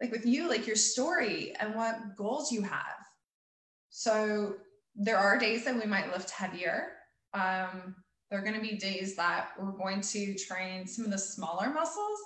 like 0.00 0.10
with 0.10 0.26
you, 0.26 0.48
like 0.48 0.66
your 0.66 0.76
story 0.76 1.54
and 1.60 1.74
what 1.74 2.16
goals 2.16 2.50
you 2.50 2.62
have. 2.62 2.98
So 3.90 4.54
there 4.96 5.18
are 5.18 5.38
days 5.38 5.64
that 5.64 5.76
we 5.76 5.86
might 5.86 6.10
lift 6.12 6.30
heavier. 6.30 6.92
Um, 7.34 7.94
there 8.30 8.40
are 8.40 8.42
going 8.42 8.54
to 8.54 8.60
be 8.60 8.76
days 8.76 9.14
that 9.16 9.50
we're 9.58 9.72
going 9.72 10.00
to 10.00 10.34
train 10.34 10.86
some 10.86 11.04
of 11.04 11.10
the 11.10 11.18
smaller 11.18 11.70
muscles. 11.70 12.18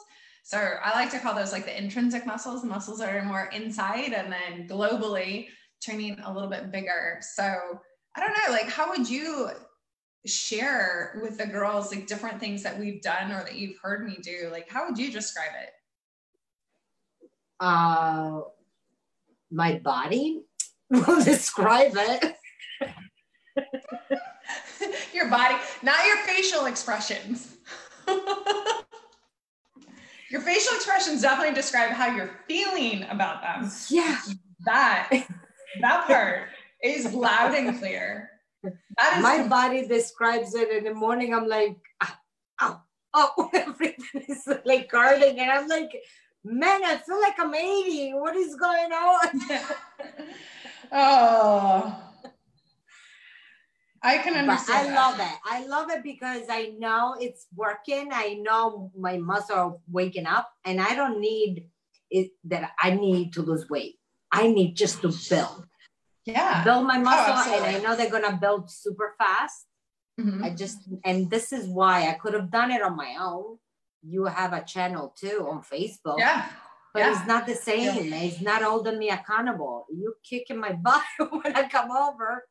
So 0.45 0.59
I 0.59 0.93
like 0.93 1.11
to 1.11 1.19
call 1.19 1.35
those 1.35 1.53
like 1.53 1.65
the 1.65 1.77
intrinsic 1.77 2.25
muscles, 2.25 2.63
the 2.63 2.69
muscles 2.69 3.01
that 3.01 3.13
are 3.13 3.25
more 3.25 3.51
inside, 3.53 4.13
and 4.13 4.33
then 4.33 4.69
globally 4.69 5.49
training 5.87 6.19
a 6.25 6.33
little 6.33 6.51
bit 6.51 6.73
bigger. 6.73 7.19
So 7.21 7.43
I 7.43 8.21
don't 8.21 8.33
know, 8.33 8.53
like 8.53 8.69
how 8.69 8.91
would 8.91 9.09
you 9.09 9.51
share 10.27 11.21
with 11.23 11.39
the 11.39 11.47
girls 11.47 11.95
like 11.95 12.07
different 12.07 12.41
things 12.41 12.63
that 12.65 12.79
we've 12.79 13.01
done 13.01 13.31
or 13.31 13.45
that 13.45 13.55
you've 13.55 13.79
heard 13.81 14.07
me 14.07 14.19
do? 14.21 14.49
Like 14.51 14.69
how 14.69 14.89
would 14.89 14.99
you 14.99 15.11
describe 15.11 15.51
it? 15.63 15.71
Uh 17.61 18.41
my 19.51 19.79
body 19.79 20.43
will 20.91 21.25
describe 21.25 21.93
it. 21.95 22.35
your 25.15 25.29
body, 25.29 25.55
not 25.83 26.07
your 26.07 26.17
facial 26.19 26.67
expressions. 26.67 27.57
your 30.31 30.41
facial 30.41 30.75
expressions 30.75 31.23
definitely 31.23 31.55
describe 31.55 31.91
how 31.91 32.15
you're 32.15 32.31
feeling 32.49 33.05
about 33.05 33.43
them. 33.43 33.71
Yeah. 33.89 34.19
That 34.65 35.27
that 35.81 36.07
part 36.07 36.49
is 36.83 37.13
loud 37.15 37.55
and 37.55 37.79
clear. 37.79 38.31
That 38.63 39.19
is 39.19 39.23
my 39.23 39.47
body 39.47 39.87
describes 39.87 40.55
it 40.55 40.71
in 40.71 40.85
the 40.85 40.95
morning. 40.95 41.35
I'm 41.35 41.49
like, 41.49 41.77
ah, 42.03 42.21
oh, 42.61 42.81
oh, 43.15 43.51
everything 43.55 44.25
is 44.29 44.49
like 44.65 44.91
guarding, 44.91 45.39
and 45.39 45.51
I'm 45.51 45.69
like, 45.69 45.93
man, 46.45 46.85
I 46.85 46.97
feel 46.97 47.21
like 47.21 47.39
I'm 47.39 47.55
80. 47.55 48.15
What 48.15 48.37
is 48.37 48.55
going 48.57 48.93
on? 48.93 49.41
oh. 50.93 52.03
I 54.03 54.19
can 54.19 54.35
understand. 54.35 54.89
But 54.89 54.93
I 54.93 54.95
love 54.95 55.21
it. 55.21 55.39
I 55.45 55.67
love 55.67 55.91
it 55.91 56.03
because 56.05 56.43
I 56.49 56.75
know 56.79 57.17
it's 57.19 57.47
working. 57.55 58.11
I 58.13 58.35
know 58.35 58.93
my 58.97 59.17
muscle 59.17 59.57
are 59.57 59.77
waking 59.91 60.27
up, 60.27 60.49
and 60.65 60.81
I 60.81 60.95
don't 60.95 61.21
need 61.21 61.69
it 62.11 62.31
that 62.45 62.71
I 62.81 62.91
need 62.93 63.33
to 63.33 63.43
lose 63.43 63.69
weight. 63.69 63.99
I 64.33 64.49
need 64.49 64.77
just 64.77 65.03
to 65.03 65.13
build. 65.31 65.67
Yeah. 66.25 66.65
Build 66.65 66.87
my 66.87 66.99
muscle 66.99 67.35
oh, 67.37 67.65
and 67.65 67.77
i 67.77 67.81
know 67.81 67.95
they're 67.97 68.11
gonna 68.11 68.37
build 68.41 68.71
super 68.71 69.15
fast. 69.19 69.67
Mm-hmm. 70.19 70.45
i 70.45 70.51
just 70.51 70.79
and 71.05 71.29
this 71.31 71.53
is 71.53 71.69
why 71.69 72.09
i 72.09 72.15
could 72.15 72.33
have 72.33 72.51
done 72.51 72.71
it 72.71 72.83
on 72.83 72.97
my 72.97 73.17
own. 73.21 73.59
You 74.03 74.25
have 74.25 74.53
a 74.53 74.63
channel 74.63 75.15
too 75.19 75.47
on 75.49 75.63
facebook. 75.63 76.19
Yeah. 76.19 76.47
But 76.93 77.01
yeah. 77.01 77.13
it's 77.13 77.27
not 77.27 77.47
the 77.47 77.55
same. 77.55 78.11
Yeah. 78.11 78.23
it's 78.23 78.41
not 78.41 78.63
holding 78.63 78.99
me 78.99 79.11
accountable. 79.11 79.87
You 79.91 80.15
kicking 80.29 80.59
my 80.59 80.73
butt 80.87 81.03
when 81.19 81.55
i 81.55 81.69
come 81.69 81.91
over 81.91 82.45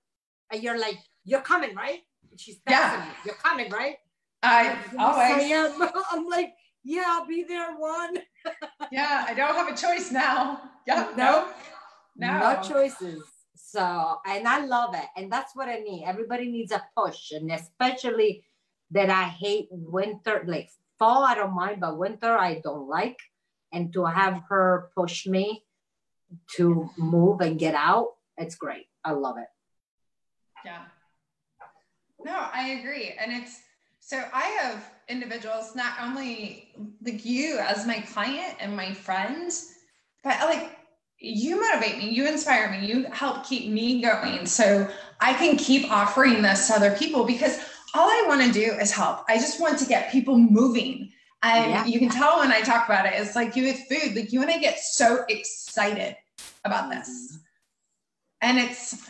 and 0.51 0.63
you're 0.63 0.80
like 0.80 0.99
you're 1.23 1.41
coming 1.41 1.76
right? 1.76 2.01
She's 2.38 2.59
yeah. 2.69 3.05
me. 3.05 3.11
you're 3.26 3.36
coming 3.36 3.69
right? 3.71 3.97
I 4.43 4.78
always. 4.99 5.51
I 5.51 5.91
i'm 6.11 6.28
like 6.28 6.53
yeah 6.84 7.05
i'll 7.07 7.28
be 7.28 7.43
there 7.43 7.76
one. 7.76 8.19
Yeah 8.91 9.26
i 9.28 9.34
don't 9.34 9.55
have 9.55 9.67
a 9.67 9.76
choice 9.76 10.11
now 10.11 10.61
yeah 10.88 11.11
no 11.15 11.47
no, 12.17 12.39
no 12.39 12.61
choices 12.61 13.23
so, 13.75 14.19
and 14.25 14.47
I 14.47 14.65
love 14.65 14.95
it. 14.95 15.05
And 15.17 15.29
that's 15.29 15.53
what 15.53 15.67
I 15.67 15.79
need. 15.79 16.05
Everybody 16.05 16.49
needs 16.49 16.71
a 16.71 16.81
push. 16.95 17.31
And 17.31 17.51
especially 17.51 18.45
that 18.91 19.09
I 19.09 19.23
hate 19.23 19.67
winter, 19.69 20.43
like 20.47 20.69
fall, 20.97 21.23
I 21.23 21.36
don't 21.36 21.53
mind, 21.53 21.81
but 21.81 21.97
winter, 21.97 22.38
I 22.38 22.61
don't 22.63 22.88
like. 22.88 23.19
And 23.73 23.91
to 23.91 24.05
have 24.05 24.43
her 24.47 24.91
push 24.95 25.27
me 25.27 25.65
to 26.55 26.89
move 26.97 27.41
and 27.41 27.59
get 27.59 27.75
out, 27.75 28.11
it's 28.38 28.55
great. 28.55 28.86
I 29.03 29.11
love 29.11 29.38
it. 29.38 29.49
Yeah. 30.63 30.83
No, 32.23 32.47
I 32.53 32.79
agree. 32.79 33.13
And 33.19 33.31
it's 33.33 33.61
so 33.99 34.23
I 34.33 34.43
have 34.61 34.89
individuals, 35.09 35.75
not 35.75 35.95
only 36.01 36.69
like 37.03 37.25
you 37.25 37.57
as 37.57 37.86
my 37.86 37.99
client 37.99 38.55
and 38.61 38.73
my 38.75 38.93
friends, 38.93 39.74
but 40.26 40.39
like 40.41 40.71
you 41.19 41.61
motivate 41.61 41.99
me, 41.99 42.09
you 42.09 42.28
inspire 42.28 42.69
me, 42.71 42.86
you 42.86 43.05
help 43.11 43.45
keep 43.45 43.71
me 43.71 44.01
going. 44.01 44.45
So 44.45 44.89
I 45.21 45.34
can 45.34 45.55
keep 45.55 45.89
offering 45.89 46.41
this 46.41 46.67
to 46.67 46.73
other 46.73 46.91
people 46.97 47.23
because 47.23 47.59
all 47.93 48.09
I 48.09 48.26
want 48.28 48.41
to 48.41 48.51
do 48.51 48.73
is 48.73 48.91
help. 48.91 49.23
I 49.30 49.38
just 49.38 49.61
want 49.61 49.80
to 49.80 49.86
get 49.86 50.11
people 50.11 50.38
moving. 50.38 51.11
And 51.43 51.71
yeah. 51.71 51.86
you 51.86 51.99
can 51.99 52.09
tell 52.09 52.39
when 52.39 52.51
I 52.51 52.61
talk 52.61 52.86
about 52.86 53.05
it, 53.05 53.13
it's 53.15 53.36
like 53.36 53.55
you 53.55 53.63
with 53.63 53.80
food, 53.88 54.15
like 54.15 54.34
you 54.34 54.41
and 54.41 54.51
I 54.51 54.57
get 54.57 54.80
so 54.80 55.23
excited 55.30 56.17
about 56.65 56.89
this. 56.89 57.07
Mm-hmm. 57.07 57.38
And 58.41 58.57
it's 58.59 59.09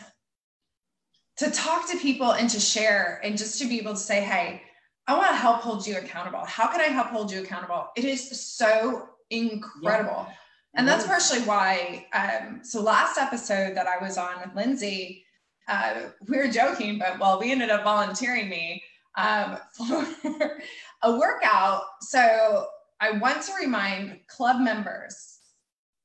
to 1.38 1.50
talk 1.50 1.90
to 1.90 1.98
people 1.98 2.32
and 2.32 2.48
to 2.50 2.60
share 2.60 3.20
and 3.24 3.36
just 3.36 3.58
to 3.60 3.66
be 3.66 3.78
able 3.78 3.92
to 3.92 3.98
say, 3.98 4.20
hey, 4.20 4.62
I 5.06 5.16
want 5.16 5.28
to 5.28 5.36
help 5.36 5.60
hold 5.62 5.86
you 5.86 5.96
accountable. 5.96 6.44
How 6.44 6.66
can 6.68 6.80
I 6.80 6.84
help 6.84 7.08
hold 7.08 7.32
you 7.32 7.42
accountable? 7.42 7.88
It 7.96 8.04
is 8.04 8.28
so 8.40 9.08
incredible. 9.30 10.26
Yeah. 10.28 10.34
And 10.76 10.86
that's 10.86 11.06
partially 11.06 11.40
why. 11.40 12.06
Um, 12.12 12.60
so, 12.62 12.80
last 12.82 13.18
episode 13.18 13.76
that 13.76 13.86
I 13.86 14.02
was 14.02 14.18
on 14.18 14.34
with 14.44 14.54
Lindsay, 14.54 15.24
uh, 15.68 15.94
we 16.28 16.36
were 16.36 16.48
joking, 16.48 16.98
but 16.98 17.18
well, 17.18 17.40
we 17.40 17.50
ended 17.50 17.70
up 17.70 17.82
volunteering 17.82 18.48
me 18.48 18.82
um, 19.16 19.58
for 19.72 20.58
a 21.02 21.16
workout. 21.16 21.82
So, 22.02 22.66
I 23.00 23.12
want 23.12 23.42
to 23.42 23.52
remind 23.60 24.20
club 24.28 24.60
members 24.60 25.38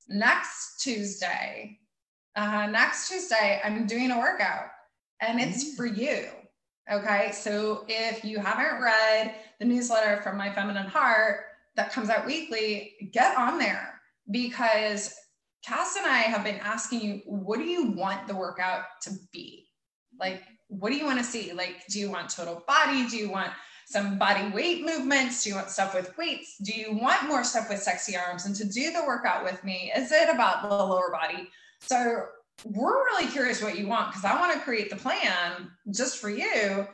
next 0.10 0.82
Tuesday, 0.82 1.78
uh, 2.36 2.68
next 2.68 3.10
Tuesday, 3.10 3.62
I'm 3.64 3.86
doing 3.86 4.12
a 4.12 4.18
workout 4.18 4.68
and 5.22 5.40
it's 5.40 5.64
mm. 5.64 5.76
for 5.76 5.86
you. 5.86 6.26
Okay. 6.92 7.32
So 7.32 7.86
if 7.88 8.24
you 8.26 8.40
haven't 8.40 8.82
read 8.82 9.36
the 9.60 9.66
newsletter 9.66 10.22
from 10.22 10.38
My 10.38 10.52
Feminine 10.52 10.88
Heart 10.88 11.42
that 11.76 11.92
comes 11.92 12.10
out 12.10 12.26
weekly, 12.26 12.94
get 13.12 13.38
on 13.38 13.58
there 13.58 14.01
because 14.30 15.16
Cass 15.64 15.96
and 15.96 16.06
I 16.06 16.20
have 16.20 16.44
been 16.44 16.60
asking 16.64 17.02
you, 17.02 17.22
what 17.26 17.58
do 17.58 17.66
you 17.66 17.92
want 17.92 18.28
the 18.28 18.36
workout 18.36 18.84
to 19.04 19.12
be? 19.32 19.68
Like, 20.20 20.44
what 20.68 20.90
do 20.90 20.98
you 20.98 21.06
want 21.06 21.20
to 21.20 21.24
see? 21.24 21.54
Like, 21.54 21.86
do 21.90 22.00
you 22.00 22.10
want 22.10 22.30
total 22.30 22.64
body? 22.68 23.08
Do 23.08 23.18
you 23.18 23.30
want 23.30 23.52
some 23.88 24.18
body 24.18 24.50
weight 24.50 24.86
movements? 24.86 25.44
Do 25.44 25.50
you 25.50 25.56
want 25.56 25.70
stuff 25.70 25.94
with 25.94 26.18
weights? 26.18 26.58
Do 26.64 26.72
you 26.72 26.98
want 26.98 27.28
more 27.28 27.44
stuff 27.44 27.70
with 27.70 27.82
sexy 27.82 28.16
arms? 28.16 28.46
And 28.46 28.56
to 28.56 28.66
do 28.66 28.92
the 28.92 29.04
workout 29.06 29.44
with 29.44 29.64
me, 29.64 29.92
is 29.96 30.12
it 30.12 30.30
about 30.30 30.64
the 30.64 30.70
lower 30.70 31.12
body? 31.12 31.50
So 31.82 32.26
we're 32.64 33.04
really 33.06 33.28
curious 33.28 33.62
what 33.62 33.78
you 33.78 33.88
want 33.88 34.12
because 34.12 34.26
I 34.26 34.40
want 34.40 34.54
to 34.54 34.60
create 34.60 34.90
the 34.90 34.96
plan 34.96 35.72
just 35.92 36.18
for 36.18 36.30
you, 36.30 36.88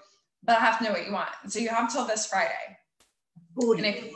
but 0.44 0.58
I 0.58 0.60
have 0.60 0.80
to 0.80 0.86
know 0.86 0.92
what 0.92 1.06
you 1.06 1.14
want. 1.14 1.30
So 1.48 1.60
you 1.60 1.70
have 1.70 1.92
till 1.92 2.06
this 2.06 2.26
Friday. 2.26 2.78
Booty. 3.56 3.84
If, 3.84 4.14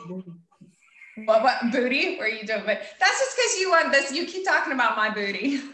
what, 1.24 1.42
what 1.42 1.72
booty? 1.72 2.16
Where 2.18 2.28
you 2.28 2.46
doing? 2.46 2.62
But 2.64 2.82
that's 2.98 3.18
just 3.18 3.36
because 3.36 3.58
you 3.60 3.70
want 3.70 3.92
this. 3.92 4.12
You 4.12 4.26
keep 4.26 4.44
talking 4.46 4.72
about 4.72 4.96
my 4.96 5.10
booty. 5.10 5.58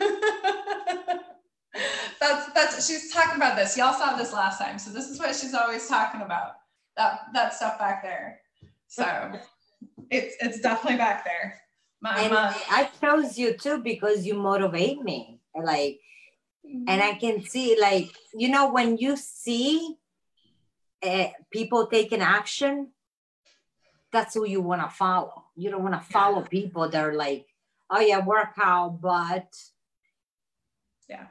that's 2.20 2.52
that's 2.52 2.86
she's 2.86 3.12
talking 3.12 3.36
about 3.36 3.56
this. 3.56 3.76
Y'all 3.76 3.94
saw 3.94 4.16
this 4.16 4.32
last 4.32 4.58
time. 4.58 4.78
So 4.78 4.90
this 4.90 5.08
is 5.08 5.18
what 5.18 5.34
she's 5.34 5.54
always 5.54 5.86
talking 5.88 6.22
about. 6.22 6.52
That 6.96 7.20
that 7.34 7.54
stuff 7.54 7.78
back 7.78 8.02
there. 8.02 8.40
So 8.88 9.32
it's 10.10 10.36
it's 10.40 10.60
definitely 10.60 10.98
back 10.98 11.24
there. 11.24 11.60
My, 12.00 12.14
I 12.70 12.90
chose 13.00 13.36
you 13.36 13.56
too 13.56 13.82
because 13.82 14.24
you 14.24 14.34
motivate 14.34 15.02
me 15.02 15.40
like 15.60 15.98
and 16.86 17.02
i 17.02 17.14
can 17.14 17.42
see 17.44 17.76
like 17.80 18.10
you 18.34 18.48
know 18.48 18.70
when 18.70 18.96
you 18.96 19.16
see 19.16 19.96
uh, 21.02 21.26
people 21.52 21.86
taking 21.86 22.20
action 22.20 22.88
that's 24.12 24.34
who 24.34 24.46
you 24.46 24.60
want 24.60 24.82
to 24.82 24.88
follow 24.88 25.44
you 25.56 25.70
don't 25.70 25.82
want 25.82 25.94
to 25.94 26.12
follow 26.12 26.40
yeah. 26.40 26.48
people 26.48 26.88
that 26.88 27.04
are 27.04 27.14
like 27.14 27.46
oh 27.90 28.00
yeah 28.00 28.24
workout 28.24 29.00
but 29.00 29.54
yeah 31.08 31.26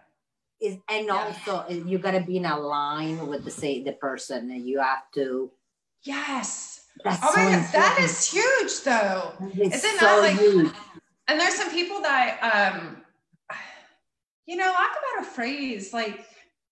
is 0.60 0.78
and 0.90 1.06
yeah. 1.06 1.14
also 1.14 1.58
uh, 1.58 1.74
you 1.86 1.98
got 1.98 2.12
to 2.12 2.22
be 2.22 2.38
in 2.38 2.46
a 2.46 2.58
line 2.58 3.28
with 3.28 3.46
the 3.46 3.52
say 3.52 3.84
the 3.84 3.94
person 3.94 4.50
and 4.52 4.68
you 4.68 4.80
have 4.80 5.10
to 5.14 5.52
yes 6.04 6.86
that's 7.04 7.20
oh 7.24 7.34
so 7.34 7.42
my 7.42 7.52
god 7.52 7.72
that 7.74 8.00
is 8.02 8.32
huge 8.32 8.82
though 8.84 9.34
it's 9.56 9.84
Isn't 9.84 10.00
so 10.00 10.06
that 10.06 10.20
like 10.22 10.40
huge. 10.40 10.72
and 11.28 11.40
there's 11.40 11.56
some 11.56 11.72
people 11.72 12.02
that 12.02 12.40
um 12.42 13.04
you 14.48 14.56
know, 14.56 14.72
talk 14.72 14.92
about 14.92 15.28
a 15.28 15.30
phrase 15.30 15.94
like, 15.94 16.26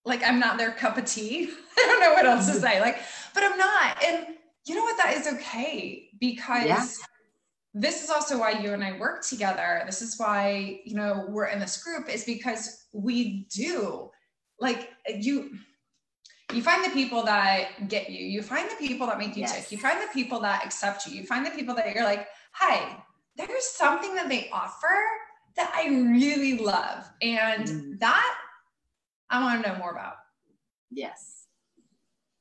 like 0.05 0.23
I'm 0.23 0.39
not 0.39 0.57
their 0.57 0.71
cup 0.71 0.97
of 0.97 1.05
tea. 1.05 1.49
I 1.77 1.85
don't 1.85 1.99
know 1.99 2.13
what 2.13 2.25
else 2.25 2.45
to 2.47 2.53
mm-hmm. 2.53 2.61
say. 2.61 2.81
Like, 2.81 2.99
but 3.33 3.43
I'm 3.43 3.57
not. 3.57 4.03
And 4.03 4.27
you 4.65 4.75
know 4.75 4.83
what? 4.83 4.97
That 4.97 5.15
is 5.15 5.27
okay 5.27 6.09
because 6.19 6.65
yeah. 6.65 6.85
this 7.73 8.03
is 8.03 8.09
also 8.09 8.39
why 8.39 8.51
you 8.51 8.73
and 8.73 8.83
I 8.83 8.97
work 8.97 9.23
together. 9.25 9.83
This 9.85 10.01
is 10.01 10.17
why, 10.17 10.81
you 10.85 10.95
know, 10.95 11.25
we're 11.29 11.47
in 11.47 11.59
this 11.59 11.81
group 11.83 12.09
is 12.09 12.23
because 12.23 12.85
we 12.93 13.47
do 13.53 14.09
like 14.59 14.89
you 15.07 15.57
you 16.53 16.61
find 16.61 16.85
the 16.85 16.91
people 16.91 17.23
that 17.23 17.89
get 17.89 18.09
you 18.09 18.25
you 18.25 18.41
find 18.41 18.69
the 18.69 18.75
people 18.75 19.05
that 19.07 19.17
make 19.17 19.35
you 19.35 19.41
yes. 19.41 19.53
tick 19.53 19.71
you 19.71 19.77
find 19.77 20.01
the 20.01 20.13
people 20.13 20.39
that 20.39 20.63
accept 20.63 21.05
you 21.05 21.13
you 21.13 21.25
find 21.25 21.45
the 21.45 21.49
people 21.49 21.75
that 21.75 21.93
you're 21.93 22.05
like 22.05 22.27
hi 22.51 23.03
there's 23.35 23.65
something 23.65 24.15
that 24.15 24.29
they 24.29 24.49
offer 24.53 24.95
that 25.55 25.71
I 25.75 25.87
really 25.87 26.57
love. 26.57 27.09
And 27.21 27.65
mm. 27.65 27.99
that 27.99 28.35
I 29.29 29.41
want 29.41 29.63
to 29.63 29.69
know 29.69 29.77
more 29.77 29.91
about. 29.91 30.15
Yes. 30.91 31.34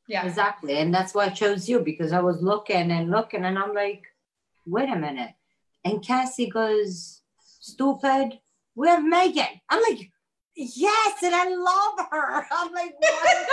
Yeah. 0.08 0.26
Exactly. 0.26 0.78
And 0.78 0.92
that's 0.92 1.14
why 1.14 1.26
I 1.26 1.30
chose 1.30 1.68
you 1.68 1.80
because 1.80 2.12
I 2.12 2.20
was 2.20 2.42
looking 2.42 2.90
and 2.90 3.10
looking 3.10 3.44
and 3.44 3.58
I'm 3.58 3.74
like, 3.74 4.02
wait 4.66 4.90
a 4.90 4.96
minute. 4.96 5.30
And 5.84 6.04
Cassie 6.04 6.50
goes, 6.50 7.22
stupid, 7.60 8.38
we 8.74 8.88
have 8.88 9.04
Megan. 9.04 9.60
I'm 9.70 9.82
like, 9.82 10.10
yes, 10.54 11.22
and 11.22 11.34
I 11.34 11.48
love 11.48 12.06
her. 12.10 12.46
I'm 12.52 12.72
like, 12.72 12.94
what? 12.98 13.48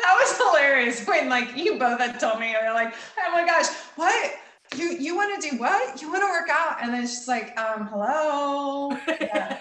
that 0.00 0.16
was 0.18 0.36
hilarious 0.36 1.06
when 1.06 1.28
like 1.28 1.56
you 1.56 1.78
both 1.78 2.00
had 2.00 2.20
told 2.20 2.40
me, 2.40 2.50
you're 2.50 2.74
like, 2.74 2.94
oh 3.26 3.32
my 3.32 3.46
gosh, 3.46 3.68
what? 3.96 4.34
you 4.76 4.96
you 4.98 5.16
want 5.16 5.40
to 5.40 5.50
do 5.50 5.58
what? 5.58 6.00
You 6.00 6.10
want 6.10 6.22
to 6.22 6.28
work 6.28 6.48
out? 6.50 6.78
And 6.82 6.92
then 6.92 7.02
she's 7.02 7.28
like, 7.28 7.58
um, 7.58 7.86
hello. 7.86 8.90
Yeah. 9.20 9.58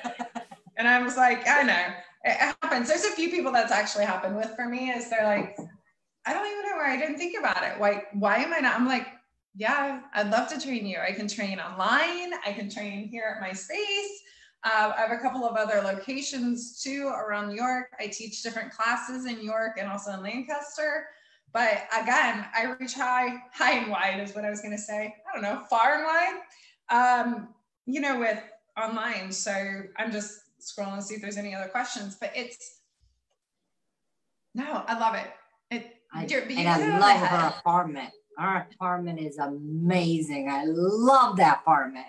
and 0.78 0.88
I 0.88 1.02
was 1.02 1.18
like, 1.18 1.48
I 1.48 1.64
know 1.64 1.86
it 2.24 2.56
happens. 2.62 2.88
There's 2.88 3.04
a 3.04 3.12
few 3.12 3.30
people 3.30 3.52
that's 3.52 3.72
actually 3.72 4.06
happened 4.06 4.36
with 4.36 4.56
for 4.56 4.66
me 4.68 4.90
is 4.90 5.10
they're 5.10 5.26
like, 5.26 5.58
I 6.26 6.34
don't 6.34 6.46
even 6.46 6.64
know 6.64 6.78
where 6.78 6.88
I 6.88 6.98
didn't 6.98 7.18
think 7.18 7.38
about 7.38 7.64
it. 7.64 7.80
Why 7.80 8.04
why 8.14 8.38
am 8.38 8.54
I 8.54 8.60
not? 8.60 8.76
I'm 8.76 8.88
like, 8.88 9.08
yeah, 9.56 10.02
I'd 10.14 10.32
love 10.32 10.48
to 10.50 10.60
train 10.60 10.86
you. 10.86 10.98
I 11.00 11.12
can 11.12 11.28
train 11.28 11.60
online. 11.60 12.34
I 12.46 12.54
can 12.54 12.70
train 12.70 13.08
here 13.08 13.36
at 13.36 13.42
my 13.42 13.54
space. 13.54 14.22
Uh, 14.64 14.94
I 14.98 15.02
have 15.02 15.12
a 15.12 15.18
couple 15.18 15.46
of 15.46 15.58
other 15.58 15.82
locations 15.82 16.82
too 16.82 17.08
around 17.08 17.50
New 17.50 17.56
York. 17.56 17.88
I 18.00 18.08
teach 18.08 18.42
different 18.42 18.72
classes 18.72 19.26
in 19.26 19.44
York 19.44 19.78
and 19.78 19.90
also 19.90 20.12
in 20.12 20.24
Lancaster. 20.24 21.08
But 21.52 21.84
again, 21.96 22.46
I 22.56 22.76
reach 22.80 22.94
high, 22.94 23.44
high 23.54 23.74
and 23.74 23.92
wide 23.92 24.20
is 24.20 24.34
what 24.34 24.46
I 24.46 24.50
was 24.50 24.62
going 24.62 24.76
to 24.76 24.82
say. 24.82 25.14
I 25.30 25.34
don't 25.34 25.44
know, 25.44 25.64
far 25.70 25.96
and 25.96 26.06
wide, 26.06 26.40
um, 26.90 27.50
you 27.86 28.00
know, 28.00 28.18
with 28.18 28.42
online. 28.82 29.32
So 29.32 29.52
I'm 29.98 30.12
just 30.12 30.40
scrolling 30.60 30.96
to 30.96 31.02
see 31.04 31.16
if 31.16 31.22
there's 31.22 31.38
any 31.38 31.54
other 31.54 31.68
questions, 31.68 32.18
but 32.20 32.32
it's, 32.34 32.80
no, 34.56 34.84
I 34.88 34.98
love 34.98 35.16
it. 35.16 35.28
It, 35.70 35.96
I, 36.14 36.26
and 36.26 36.70
I 36.70 37.00
love 37.00 37.28
her 37.28 37.48
apartment. 37.58 38.10
Our 38.38 38.68
apartment 38.72 39.20
is 39.20 39.38
amazing. 39.38 40.50
I 40.50 40.64
love 40.66 41.38
that 41.38 41.62
apartment. 41.62 42.06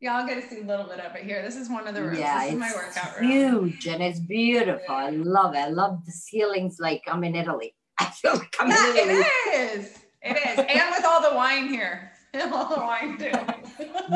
Y'all 0.00 0.26
get 0.26 0.42
to 0.42 0.48
see 0.48 0.60
a 0.60 0.64
little 0.64 0.86
bit 0.86 1.00
of 1.00 1.14
it 1.16 1.22
here. 1.22 1.42
This 1.42 1.56
is 1.56 1.70
one 1.70 1.86
of 1.86 1.94
the 1.94 2.02
rooms. 2.02 2.18
Yeah, 2.18 2.44
this 2.44 2.52
is 2.52 2.58
my 2.58 2.72
workout 2.74 3.20
room. 3.20 3.30
Huge 3.30 3.86
and 3.86 4.02
it's 4.02 4.20
beautiful. 4.20 4.94
I 4.94 5.10
love 5.10 5.54
it. 5.54 5.58
I 5.58 5.68
love 5.68 6.04
the 6.04 6.12
ceilings 6.12 6.76
like 6.78 7.02
I'm 7.06 7.24
in 7.24 7.34
Italy. 7.34 7.74
I 7.98 8.04
feel 8.06 8.34
like 8.34 8.54
I'm 8.60 8.68
yeah, 8.68 8.92
it 8.94 9.78
is. 9.78 9.98
It 10.22 10.36
is. 10.36 10.58
and 10.58 10.90
with 10.90 11.04
all 11.04 11.22
the 11.22 11.34
wine 11.34 11.68
here. 11.68 12.12
all 12.52 12.68
the 12.68 12.80
wine 12.80 13.16
too. 13.16 13.32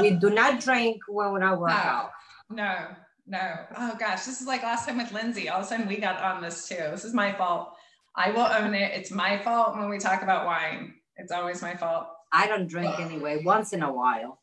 we 0.01 0.11
do 0.11 0.29
not 0.29 0.61
drink 0.61 1.01
when 1.09 1.33
we 1.33 1.41
work 1.41 1.69
no, 1.69 1.75
out. 1.75 2.11
No, 2.51 2.89
no. 3.27 3.57
Oh 3.77 3.97
gosh, 3.99 4.25
this 4.27 4.43
is 4.43 4.47
like 4.47 4.63
last 4.63 4.87
time 4.87 4.99
with 4.99 5.13
Lindsay. 5.13 5.49
All 5.49 5.61
of 5.61 5.65
a 5.65 5.69
sudden 5.69 5.89
we 5.89 5.97
got 5.97 6.23
on 6.23 6.43
this 6.43 6.69
too. 6.69 6.75
This 6.75 7.07
is 7.07 7.15
my 7.15 7.33
fault. 7.33 7.75
I 8.15 8.31
will 8.31 8.41
own 8.41 8.75
it. 8.75 8.93
It's 8.95 9.11
my 9.11 9.39
fault 9.39 9.77
when 9.77 9.89
we 9.89 9.99
talk 9.99 10.23
about 10.23 10.47
wine. 10.47 10.95
It's 11.17 11.33
always 11.33 11.63
my 11.63 11.77
fault. 11.77 12.09
I 12.33 12.47
don't 12.47 12.69
drink 12.69 12.99
anyway, 12.99 13.43
once 13.45 13.73
in 13.73 13.83
a 13.83 13.93
while. 13.93 14.41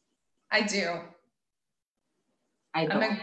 I 0.51 0.61
do. 0.61 0.99
I 2.73 2.85
don't. 2.85 3.03
I'm 3.03 3.11
a, 3.11 3.19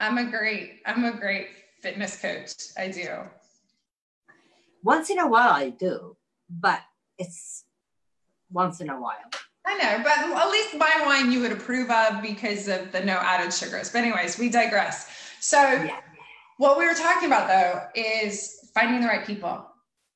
I'm 0.00 0.18
a 0.18 0.30
great, 0.30 0.80
I'm 0.86 1.04
a 1.04 1.12
great 1.12 1.48
fitness 1.82 2.20
coach. 2.20 2.52
I 2.78 2.88
do. 2.88 3.08
Once 4.82 5.10
in 5.10 5.18
a 5.18 5.28
while, 5.28 5.52
I 5.52 5.70
do, 5.70 6.16
but 6.48 6.80
it's 7.18 7.64
once 8.50 8.80
in 8.80 8.90
a 8.90 9.00
while. 9.00 9.30
I 9.64 9.78
know, 9.78 10.02
but 10.02 10.18
at 10.18 10.50
least 10.50 10.74
my 10.74 11.02
wine 11.06 11.30
you 11.30 11.40
would 11.40 11.52
approve 11.52 11.90
of 11.90 12.20
because 12.20 12.68
of 12.68 12.90
the 12.92 13.00
no 13.04 13.14
added 13.14 13.52
sugars. 13.52 13.90
But 13.90 13.98
anyways, 14.00 14.38
we 14.38 14.48
digress. 14.48 15.08
So 15.40 15.60
yeah. 15.60 16.00
what 16.58 16.78
we 16.78 16.86
were 16.86 16.94
talking 16.94 17.28
about 17.28 17.48
though 17.48 18.00
is 18.00 18.70
finding 18.74 19.00
the 19.00 19.06
right 19.06 19.24
people. 19.24 19.64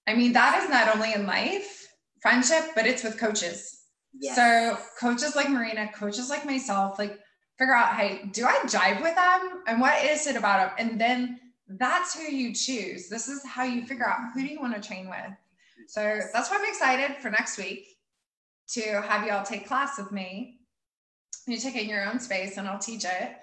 I 0.06 0.14
mean, 0.14 0.32
that 0.32 0.62
is 0.62 0.70
not 0.70 0.94
only 0.94 1.12
in 1.12 1.26
life, 1.26 1.88
friendship, 2.20 2.70
but 2.74 2.86
it's 2.86 3.02
with 3.02 3.18
coaches. 3.18 3.84
Yes. 4.18 4.36
So 4.36 4.78
coaches 4.98 5.36
like 5.36 5.50
Marina, 5.50 5.90
coaches 5.92 6.30
like 6.30 6.46
myself, 6.46 6.98
like 6.98 7.18
figure 7.58 7.74
out, 7.74 7.94
hey, 7.94 8.28
do 8.32 8.44
I 8.46 8.60
jive 8.64 9.02
with 9.02 9.14
them? 9.14 9.62
And 9.66 9.80
what 9.80 10.04
is 10.04 10.26
it 10.26 10.36
about 10.36 10.76
them? 10.76 10.90
And 10.90 11.00
then 11.00 11.40
that's 11.68 12.14
who 12.14 12.22
you 12.22 12.54
choose. 12.54 13.08
This 13.08 13.28
is 13.28 13.44
how 13.44 13.64
you 13.64 13.84
figure 13.86 14.08
out 14.08 14.32
who 14.32 14.40
do 14.40 14.46
you 14.46 14.60
want 14.60 14.80
to 14.80 14.86
train 14.86 15.08
with. 15.08 15.36
So 15.88 16.20
that's 16.32 16.50
why 16.50 16.58
I'm 16.58 16.68
excited 16.68 17.16
for 17.18 17.30
next 17.30 17.58
week 17.58 17.86
to 18.68 19.02
have 19.02 19.24
you 19.24 19.32
all 19.32 19.44
take 19.44 19.66
class 19.66 19.98
with 19.98 20.12
me. 20.12 20.60
You 21.46 21.58
take 21.58 21.76
it 21.76 21.84
in 21.84 21.88
your 21.88 22.04
own 22.08 22.18
space 22.18 22.56
and 22.56 22.66
I'll 22.66 22.78
teach 22.78 23.04
it. 23.04 23.36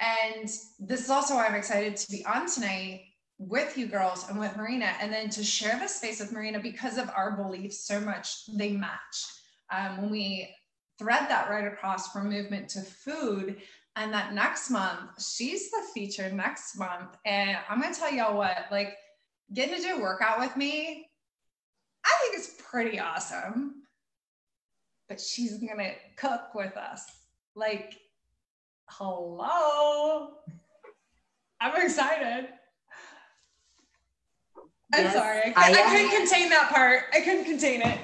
And 0.00 0.48
this 0.80 1.04
is 1.04 1.10
also 1.10 1.34
why 1.34 1.46
I'm 1.46 1.54
excited 1.54 1.96
to 1.96 2.10
be 2.10 2.24
on 2.26 2.50
tonight 2.50 3.02
with 3.38 3.76
you 3.76 3.86
girls 3.86 4.28
and 4.28 4.38
with 4.38 4.56
Marina, 4.56 4.92
and 5.00 5.12
then 5.12 5.28
to 5.30 5.42
share 5.42 5.78
this 5.78 5.96
space 5.96 6.20
with 6.20 6.32
Marina 6.32 6.60
because 6.60 6.98
of 6.98 7.10
our 7.16 7.32
beliefs 7.32 7.86
so 7.86 8.00
much 8.00 8.46
they 8.56 8.72
match. 8.72 9.24
Um, 9.72 10.02
when 10.02 10.10
we 10.10 10.54
thread 10.98 11.28
that 11.28 11.50
right 11.50 11.66
across 11.66 12.12
from 12.12 12.28
movement 12.28 12.68
to 12.70 12.80
food, 12.80 13.60
and 13.96 14.12
that 14.12 14.34
next 14.34 14.70
month, 14.70 15.22
she's 15.24 15.70
the 15.70 15.82
feature 15.92 16.30
next 16.30 16.76
month. 16.76 17.16
And 17.24 17.56
I'm 17.68 17.80
gonna 17.80 17.94
tell 17.94 18.12
y'all 18.12 18.36
what, 18.36 18.66
like 18.70 18.96
getting 19.52 19.76
to 19.76 19.82
do 19.82 19.96
a 19.96 20.00
workout 20.00 20.40
with 20.40 20.56
me, 20.56 21.08
I 22.04 22.10
think 22.20 22.36
it's 22.36 22.60
pretty 22.70 22.98
awesome. 22.98 23.82
But 25.08 25.20
she's 25.20 25.58
gonna 25.58 25.92
cook 26.16 26.54
with 26.54 26.76
us. 26.76 27.04
Like, 27.54 27.98
hello. 28.88 30.34
I'm 31.60 31.82
excited. 31.82 32.48
I'm 34.94 35.04
yes, 35.04 35.14
sorry. 35.14 35.52
I, 35.56 35.72
I, 35.72 35.72
I, 35.72 35.90
couldn't 35.90 36.10
contain 36.10 36.48
that 36.50 36.70
part. 36.72 37.04
I 37.12 37.20
couldn't 37.20 37.44
contain 37.44 37.82
it. 37.82 37.98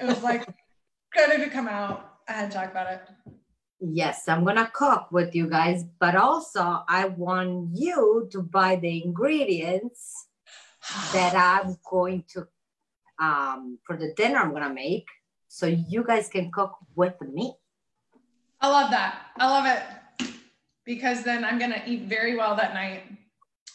It 0.00 0.06
was 0.06 0.22
like 0.24 0.44
to 1.14 1.50
come 1.50 1.68
out. 1.68 2.18
I 2.28 2.32
had 2.32 2.50
to 2.50 2.56
talk 2.56 2.70
about 2.70 2.92
it. 2.92 3.02
Yes, 3.78 4.26
I'm 4.26 4.44
gonna 4.44 4.70
cook 4.72 5.12
with 5.12 5.34
you 5.36 5.48
guys, 5.48 5.84
but 6.00 6.16
also 6.16 6.82
I 6.88 7.06
want 7.16 7.76
you 7.76 8.28
to 8.32 8.42
buy 8.42 8.76
the 8.76 9.04
ingredients 9.04 10.26
that 11.12 11.34
I'm 11.36 11.76
going 11.88 12.24
to 12.30 12.48
um 13.18 13.78
for 13.86 13.96
the 13.96 14.12
dinner 14.14 14.38
I'm 14.38 14.52
gonna 14.52 14.72
make 14.72 15.06
so 15.48 15.66
you 15.66 16.04
guys 16.04 16.28
can 16.28 16.50
cook 16.50 16.74
with 16.96 17.20
me. 17.22 17.54
I 18.60 18.68
love 18.68 18.90
that. 18.90 19.26
I 19.38 19.46
love 19.48 19.66
it 19.66 20.28
because 20.84 21.22
then 21.22 21.44
I'm 21.44 21.58
gonna 21.58 21.82
eat 21.86 22.02
very 22.02 22.36
well 22.36 22.56
that 22.56 22.74
night 22.74 23.04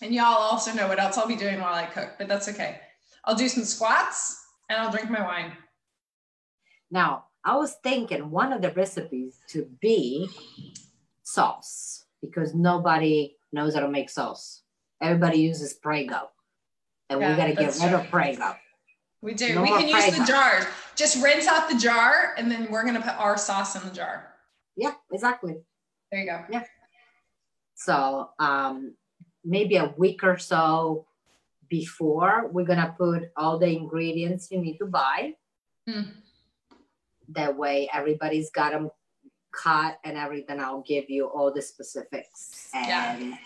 and 0.01 0.13
y'all 0.13 0.25
also 0.25 0.73
know 0.73 0.87
what 0.87 0.99
else 0.99 1.17
I'll 1.17 1.27
be 1.27 1.35
doing 1.35 1.59
while 1.59 1.73
I 1.73 1.85
cook, 1.85 2.11
but 2.17 2.27
that's 2.27 2.49
okay. 2.49 2.79
I'll 3.25 3.35
do 3.35 3.47
some 3.47 3.63
squats 3.63 4.43
and 4.69 4.79
I'll 4.79 4.91
drink 4.91 5.09
my 5.09 5.21
wine. 5.21 5.51
Now, 6.89 7.25
I 7.43 7.55
was 7.55 7.75
thinking 7.83 8.29
one 8.31 8.53
of 8.53 8.61
the 8.61 8.71
recipes 8.71 9.39
to 9.49 9.67
be 9.79 10.29
sauce 11.23 12.05
because 12.21 12.53
nobody 12.53 13.35
knows 13.53 13.73
how 13.73 13.81
to 13.81 13.87
make 13.87 14.09
sauce. 14.09 14.63
Everybody 15.01 15.39
uses 15.39 15.73
Prego. 15.73 16.29
And 17.09 17.21
yeah, 17.21 17.31
we 17.31 17.37
got 17.37 17.47
to 17.47 17.53
get 17.53 17.79
rid 17.81 17.93
of 17.93 18.09
Prego. 18.09 18.55
We 19.21 19.33
do. 19.33 19.55
No 19.55 19.61
we 19.61 19.69
can 19.69 19.87
use 19.87 20.17
the 20.17 20.25
jar. 20.25 20.67
Just 20.95 21.23
rinse 21.23 21.47
out 21.47 21.69
the 21.69 21.77
jar 21.77 22.33
and 22.37 22.51
then 22.51 22.67
we're 22.71 22.83
going 22.83 22.95
to 22.95 23.01
put 23.01 23.17
our 23.19 23.37
sauce 23.37 23.75
in 23.75 23.87
the 23.87 23.93
jar. 23.93 24.33
Yeah, 24.75 24.93
exactly. 25.11 25.55
There 26.11 26.21
you 26.21 26.27
go. 26.27 26.43
Yeah. 26.49 26.63
So, 27.75 28.29
um, 28.39 28.95
maybe 29.43 29.75
a 29.75 29.93
week 29.97 30.23
or 30.23 30.37
so 30.37 31.05
before 31.69 32.49
we're 32.51 32.65
gonna 32.65 32.93
put 32.97 33.31
all 33.37 33.57
the 33.57 33.67
ingredients 33.67 34.49
you 34.51 34.59
need 34.59 34.77
to 34.77 34.85
buy. 34.85 35.33
Mm. 35.89 36.09
that 37.29 37.57
way 37.57 37.89
everybody's 37.91 38.51
got 38.51 38.71
them 38.71 38.91
cut 39.51 39.97
and 40.03 40.15
everything. 40.15 40.59
I'll 40.59 40.81
give 40.81 41.09
you 41.09 41.25
all 41.25 41.51
the 41.51 41.61
specifics 41.61 42.69
and 42.73 42.87
yeah. 43.31 43.37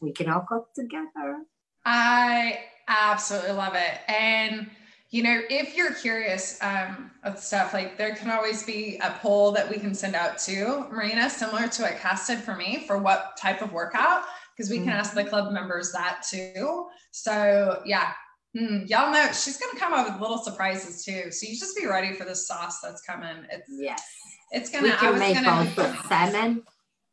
we 0.00 0.10
can 0.10 0.28
all 0.28 0.40
cook 0.40 0.74
together. 0.74 1.44
I 1.84 2.58
absolutely 2.88 3.52
love 3.52 3.74
it. 3.76 4.00
And 4.08 4.68
you 5.10 5.22
know 5.22 5.40
if 5.48 5.76
you're 5.76 5.94
curious 5.94 6.58
um, 6.62 7.10
of 7.22 7.38
stuff 7.38 7.72
like 7.72 7.96
there 7.96 8.14
can 8.16 8.30
always 8.30 8.64
be 8.64 8.98
a 9.02 9.10
poll 9.22 9.52
that 9.52 9.70
we 9.70 9.78
can 9.78 9.94
send 9.94 10.14
out 10.14 10.36
to 10.36 10.84
marina 10.90 11.30
similar 11.30 11.68
to 11.68 11.82
what 11.82 11.96
cass 11.98 12.26
did 12.26 12.38
for 12.38 12.56
me 12.56 12.84
for 12.86 12.98
what 12.98 13.36
type 13.36 13.62
of 13.62 13.72
workout 13.72 14.24
because 14.56 14.70
we 14.70 14.78
can 14.78 14.88
ask 14.88 15.14
the 15.14 15.20
mm-hmm. 15.20 15.28
club 15.28 15.52
members 15.52 15.92
that 15.92 16.22
too. 16.28 16.86
So 17.10 17.82
yeah, 17.84 18.12
mm, 18.56 18.88
y'all 18.88 19.12
know 19.12 19.26
she's 19.32 19.58
gonna 19.58 19.78
come 19.78 19.92
up 19.92 20.10
with 20.10 20.20
little 20.20 20.38
surprises 20.38 21.04
too. 21.04 21.30
So 21.30 21.46
you 21.46 21.58
just 21.58 21.76
be 21.76 21.86
ready 21.86 22.14
for 22.14 22.24
the 22.24 22.34
sauce 22.34 22.80
that's 22.80 23.02
coming. 23.02 23.46
It's 23.50 23.70
yes, 23.70 24.02
it's 24.50 24.70
gonna. 24.70 24.88
We 24.88 24.92
can 24.92 25.18
make 25.18 25.34
gonna, 25.34 25.98
salmon. 26.08 26.62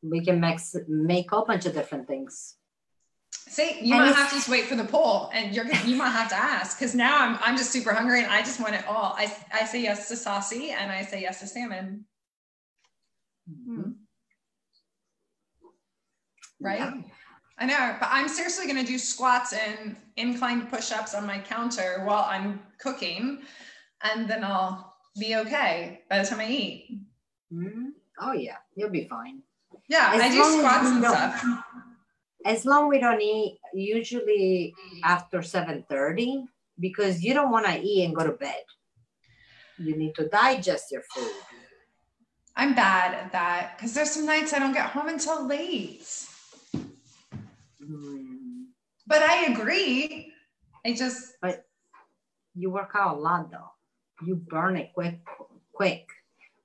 We 0.02 0.24
can 0.24 0.40
mix 0.40 0.76
make 0.88 1.32
a 1.32 1.42
bunch 1.42 1.66
of 1.66 1.74
different 1.74 2.08
things. 2.08 2.56
See, 3.32 3.78
you 3.82 3.94
and 3.94 4.06
might 4.06 4.16
have 4.16 4.30
to 4.30 4.36
just 4.36 4.50
wait 4.50 4.66
for 4.66 4.76
the 4.76 4.84
poll, 4.84 5.30
and 5.34 5.56
you're 5.56 5.66
you 5.86 5.96
might 5.96 6.10
have 6.10 6.30
to 6.30 6.36
ask 6.36 6.78
because 6.78 6.96
now 6.96 7.20
I'm 7.20 7.38
I'm 7.42 7.58
just 7.58 7.72
super 7.72 7.94
hungry 7.94 8.24
and 8.24 8.32
I 8.32 8.40
just 8.40 8.60
want 8.60 8.76
it 8.76 8.86
all. 8.88 9.16
I 9.18 9.34
I 9.54 9.66
say 9.66 9.82
yes 9.82 10.08
to 10.08 10.16
saucy 10.16 10.72
and 10.72 10.92
I 10.92 11.04
say 11.04 11.22
yes 11.22 11.40
to 11.42 11.48
salmon. 11.48 12.06
Mm-hmm. 13.50 13.92
Right. 16.60 16.80
Yeah. 16.80 16.94
I 17.64 17.66
know, 17.66 17.96
but 17.98 18.10
I'm 18.12 18.28
seriously 18.28 18.66
going 18.66 18.84
to 18.84 18.92
do 18.92 18.98
squats 18.98 19.54
and 19.54 19.96
inclined 20.18 20.70
push 20.70 20.92
ups 20.92 21.16
on 21.16 21.26
my 21.26 21.40
counter 21.40 22.04
while 22.04 22.26
I'm 22.30 22.60
cooking, 22.78 23.44
and 24.04 24.28
then 24.28 24.44
I'll 24.44 24.94
be 25.18 25.38
okay 25.38 26.02
by 26.10 26.20
the 26.20 26.28
time 26.28 26.42
I 26.42 26.50
eat. 26.50 27.00
Mm-hmm. 27.54 27.86
Oh, 28.20 28.34
yeah, 28.34 28.58
you'll 28.76 28.90
be 28.90 29.08
fine. 29.08 29.44
Yeah, 29.88 30.12
as 30.14 30.22
I 30.24 30.30
do 30.30 30.44
squats 30.44 30.88
and 30.90 31.06
stuff. 31.06 31.46
As 32.46 32.66
long 32.66 32.90
we 32.90 33.00
don't 33.00 33.22
eat, 33.22 33.58
usually 33.74 34.74
after 35.06 35.38
7.30, 35.38 36.44
because 36.82 37.24
you 37.24 37.34
don't 37.34 37.50
want 37.50 37.66
to 37.68 37.82
eat 37.82 38.04
and 38.04 38.14
go 38.14 38.26
to 38.26 38.34
bed. 38.34 38.64
You 39.78 39.96
need 39.96 40.16
to 40.16 40.28
digest 40.28 40.92
your 40.92 41.04
food. 41.16 41.32
I'm 42.58 42.76
bad 42.76 43.14
at 43.14 43.32
that 43.32 43.78
because 43.78 43.94
there's 43.94 44.12
some 44.12 44.26
nights 44.26 44.52
I 44.52 44.60
don't 44.60 44.74
get 44.74 44.90
home 44.90 45.08
until 45.08 45.48
late. 45.48 46.28
But 49.06 49.22
I 49.22 49.46
agree. 49.52 50.32
I 50.86 50.94
just 50.94 51.34
but 51.42 51.66
you 52.56 52.70
work 52.70 52.92
out 52.96 53.18
a 53.18 53.20
lot 53.20 53.52
though. 53.52 53.72
You 54.26 54.36
burn 54.36 54.78
it 54.78 54.92
quick 54.94 55.20
quick 55.74 56.08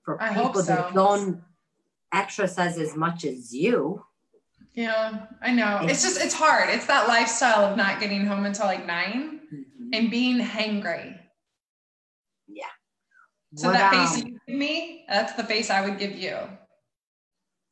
for 0.04 0.22
I 0.22 0.34
people 0.34 0.62
so. 0.62 0.74
that 0.74 0.94
don't 0.94 1.42
exercise 2.12 2.78
as 2.78 2.96
much 2.96 3.24
as 3.24 3.52
you. 3.52 4.04
Yeah, 4.74 5.26
I 5.42 5.52
know. 5.52 5.80
It's, 5.82 5.92
it's 5.92 6.02
just 6.02 6.24
it's 6.24 6.34
hard. 6.34 6.68
It's 6.70 6.86
that 6.86 7.08
lifestyle 7.08 7.64
of 7.64 7.76
not 7.76 8.00
getting 8.00 8.26
home 8.26 8.46
until 8.46 8.66
like 8.66 8.86
9 8.86 9.40
mm-hmm. 9.52 9.90
and 9.92 10.10
being 10.10 10.38
hangry. 10.38 11.18
Yeah. 12.46 12.64
So 13.56 13.68
what, 13.68 13.74
that 13.74 13.92
face 13.92 14.22
um, 14.22 14.28
you 14.28 14.38
give 14.46 14.56
me, 14.56 15.04
that's 15.08 15.32
the 15.32 15.44
face 15.44 15.70
I 15.70 15.88
would 15.88 15.98
give 15.98 16.14
you. 16.14 16.36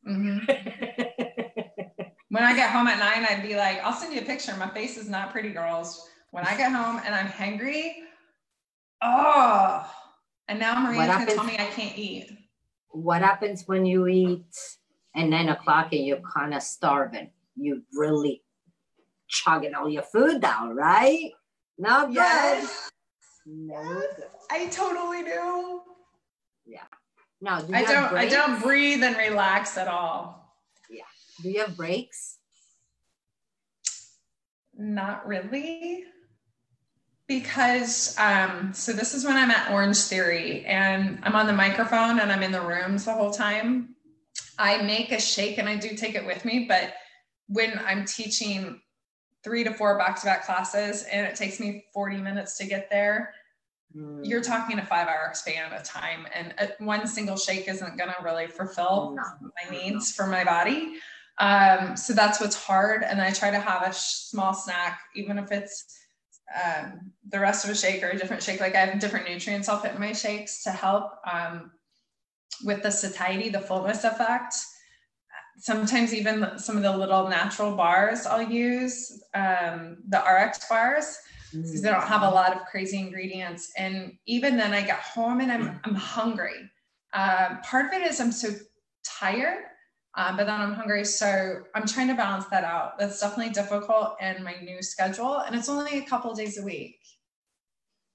Mm-hmm. 0.08 0.84
when 2.36 2.44
I 2.44 2.54
get 2.54 2.70
home 2.70 2.86
at 2.86 2.98
nine, 2.98 3.26
I'd 3.26 3.42
be 3.42 3.56
like, 3.56 3.82
I'll 3.82 3.94
send 3.94 4.12
you 4.12 4.20
a 4.20 4.24
picture. 4.24 4.54
My 4.58 4.68
face 4.68 4.98
is 4.98 5.08
not 5.08 5.32
pretty, 5.32 5.48
girls. 5.48 6.06
When 6.32 6.44
I 6.44 6.54
get 6.54 6.70
home 6.70 7.00
and 7.02 7.14
I'm 7.14 7.28
hungry, 7.28 8.02
oh, 9.00 9.90
and 10.46 10.58
now 10.58 10.78
Marina's 10.78 11.06
gonna 11.06 11.34
tell 11.34 11.44
me 11.44 11.54
I 11.54 11.64
can't 11.64 11.96
eat. 11.96 12.30
What 12.90 13.22
happens 13.22 13.66
when 13.66 13.86
you 13.86 14.06
eat 14.06 14.44
at 15.14 15.26
nine 15.26 15.48
o'clock 15.48 15.94
and 15.94 16.04
you're 16.04 16.20
kind 16.20 16.52
of 16.52 16.62
starving? 16.62 17.30
You 17.56 17.82
really 17.94 18.42
chugging 19.28 19.74
all 19.74 19.88
your 19.88 20.02
food 20.02 20.42
down, 20.42 20.76
right? 20.76 21.30
Not 21.78 22.12
yes. 22.12 22.90
No 23.46 23.82
good. 23.82 24.24
I 24.50 24.66
totally 24.66 25.22
do. 25.22 25.80
Yeah. 26.66 26.82
No, 27.40 27.62
do 27.62 27.72
I 27.72 27.82
don't. 27.82 28.12
I 28.12 28.28
don't 28.28 28.62
breathe 28.62 29.02
and 29.02 29.16
relax 29.16 29.78
at 29.78 29.88
all. 29.88 30.45
Do 31.42 31.50
you 31.50 31.60
have 31.60 31.76
breaks? 31.76 32.38
Not 34.76 35.26
really. 35.26 36.04
Because, 37.28 38.16
um, 38.18 38.72
so 38.72 38.92
this 38.92 39.12
is 39.12 39.24
when 39.24 39.36
I'm 39.36 39.50
at 39.50 39.68
Orangetheory 39.68 40.66
and 40.66 41.18
I'm 41.22 41.34
on 41.34 41.46
the 41.46 41.52
microphone 41.52 42.20
and 42.20 42.30
I'm 42.30 42.42
in 42.42 42.52
the 42.52 42.60
rooms 42.60 43.04
the 43.04 43.12
whole 43.12 43.32
time. 43.32 43.96
I 44.58 44.82
make 44.82 45.12
a 45.12 45.20
shake 45.20 45.58
and 45.58 45.68
I 45.68 45.76
do 45.76 45.96
take 45.96 46.14
it 46.14 46.24
with 46.24 46.44
me, 46.44 46.66
but 46.68 46.94
when 47.48 47.80
I'm 47.84 48.04
teaching 48.04 48.80
three 49.42 49.64
to 49.64 49.74
four 49.74 49.98
back 49.98 50.18
to 50.20 50.26
back 50.26 50.46
classes 50.46 51.04
and 51.04 51.26
it 51.26 51.34
takes 51.34 51.58
me 51.58 51.84
40 51.92 52.18
minutes 52.18 52.56
to 52.58 52.66
get 52.66 52.88
there, 52.90 53.34
mm. 53.96 54.20
you're 54.24 54.42
talking 54.42 54.78
a 54.78 54.86
five 54.86 55.08
hour 55.08 55.30
span 55.34 55.72
of 55.72 55.82
time. 55.82 56.26
And 56.32 56.54
one 56.78 57.06
single 57.06 57.36
shake 57.36 57.68
isn't 57.68 57.98
going 57.98 58.10
to 58.10 58.24
really 58.24 58.46
fulfill 58.46 59.16
no. 59.16 59.22
my 59.42 59.70
needs 59.70 60.12
for 60.12 60.26
my 60.26 60.44
body. 60.44 60.94
Um, 61.38 61.96
so 61.96 62.12
that's 62.12 62.40
what's 62.40 62.56
hard. 62.56 63.02
And 63.02 63.20
I 63.20 63.30
try 63.30 63.50
to 63.50 63.60
have 63.60 63.82
a 63.82 63.92
sh- 63.92 64.28
small 64.30 64.54
snack, 64.54 65.00
even 65.14 65.38
if 65.38 65.52
it's 65.52 65.84
um, 66.64 67.12
the 67.28 67.40
rest 67.40 67.64
of 67.64 67.70
a 67.70 67.74
shake 67.74 68.02
or 68.02 68.08
a 68.08 68.18
different 68.18 68.42
shake. 68.42 68.60
Like 68.60 68.74
I 68.74 68.86
have 68.86 68.98
different 68.98 69.28
nutrients 69.28 69.68
I'll 69.68 69.80
put 69.80 69.92
in 69.92 70.00
my 70.00 70.12
shakes 70.12 70.62
to 70.62 70.70
help 70.70 71.12
um, 71.30 71.72
with 72.64 72.82
the 72.82 72.90
satiety, 72.90 73.48
the 73.50 73.60
fullness 73.60 74.04
effect. 74.04 74.54
Sometimes 75.58 76.14
even 76.14 76.58
some 76.58 76.76
of 76.76 76.82
the 76.82 76.96
little 76.96 77.28
natural 77.28 77.74
bars 77.76 78.26
I'll 78.26 78.42
use, 78.42 79.22
um, 79.34 79.98
the 80.08 80.18
RX 80.18 80.68
bars, 80.68 81.18
because 81.52 81.80
they 81.80 81.90
don't 81.90 82.06
have 82.06 82.22
a 82.22 82.30
lot 82.30 82.54
of 82.54 82.66
crazy 82.66 82.98
ingredients. 82.98 83.72
And 83.76 84.18
even 84.26 84.56
then, 84.56 84.74
I 84.74 84.82
get 84.82 84.98
home 84.98 85.40
and 85.40 85.50
I'm 85.50 85.80
I'm 85.84 85.94
hungry. 85.94 86.70
Uh, 87.14 87.56
part 87.64 87.86
of 87.86 87.92
it 87.92 88.02
is 88.02 88.20
I'm 88.20 88.32
so 88.32 88.48
tired 89.02 89.64
um, 90.16 90.36
but 90.36 90.46
then 90.46 90.60
I'm 90.60 90.72
hungry. 90.72 91.04
So 91.04 91.60
I'm 91.74 91.86
trying 91.86 92.08
to 92.08 92.14
balance 92.14 92.46
that 92.46 92.64
out. 92.64 92.98
That's 92.98 93.20
definitely 93.20 93.52
difficult 93.52 94.16
in 94.20 94.42
my 94.42 94.54
new 94.62 94.82
schedule. 94.82 95.40
And 95.40 95.54
it's 95.54 95.68
only 95.68 95.98
a 95.98 96.06
couple 96.06 96.34
days 96.34 96.58
a 96.58 96.62
week. 96.62 96.98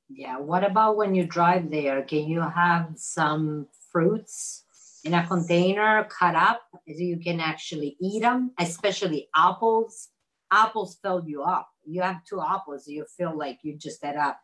Yeah. 0.10 0.39
What 0.39 0.64
about 0.64 0.97
when 0.97 1.14
you 1.14 1.26
drive 1.26 1.70
there? 1.70 2.02
Can 2.02 2.28
you 2.28 2.41
have 2.41 2.93
some 2.95 3.68
fruits 3.91 4.66
in 5.04 5.14
a 5.14 5.26
container 5.28 6.06
cut 6.06 6.36
up 6.36 6.62
so 6.74 6.95
you 6.97 7.18
can 7.18 7.39
actually 7.39 7.97
eat 8.02 8.22
them, 8.22 8.52
especially 8.60 9.30
apples? 9.36 10.10
Apples 10.52 10.97
fill 11.04 11.24
you 11.26 11.43
up. 11.43 11.70
You 11.86 12.02
have 12.02 12.26
two 12.26 12.41
apples, 12.41 12.88
you 12.88 13.06
feel 13.18 13.38
like 13.38 13.60
you 13.64 13.78
just 13.78 14.04
had 14.04 14.16
a 14.16 14.38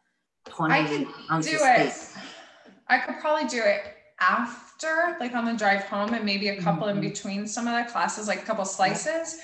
20 0.46 0.74
I 0.74 0.88
could 0.88 1.08
do 1.44 1.58
it. 1.60 1.94
I 2.88 3.00
could 3.00 3.20
probably 3.20 3.48
do 3.48 3.62
it 3.64 3.97
after, 4.20 5.16
like 5.20 5.34
on 5.34 5.46
the 5.46 5.54
drive 5.54 5.84
home, 5.84 6.14
and 6.14 6.26
maybe 6.26 6.50
a 6.50 6.62
couple 6.62 6.88
mm-hmm. 6.88 7.04
in 7.04 7.10
between 7.10 7.48
some 7.48 7.68
of 7.68 7.74
the 7.74 7.92
classes, 7.92 8.28
like 8.28 8.42
a 8.44 8.46
couple 8.46 8.66
slices. 8.66 9.40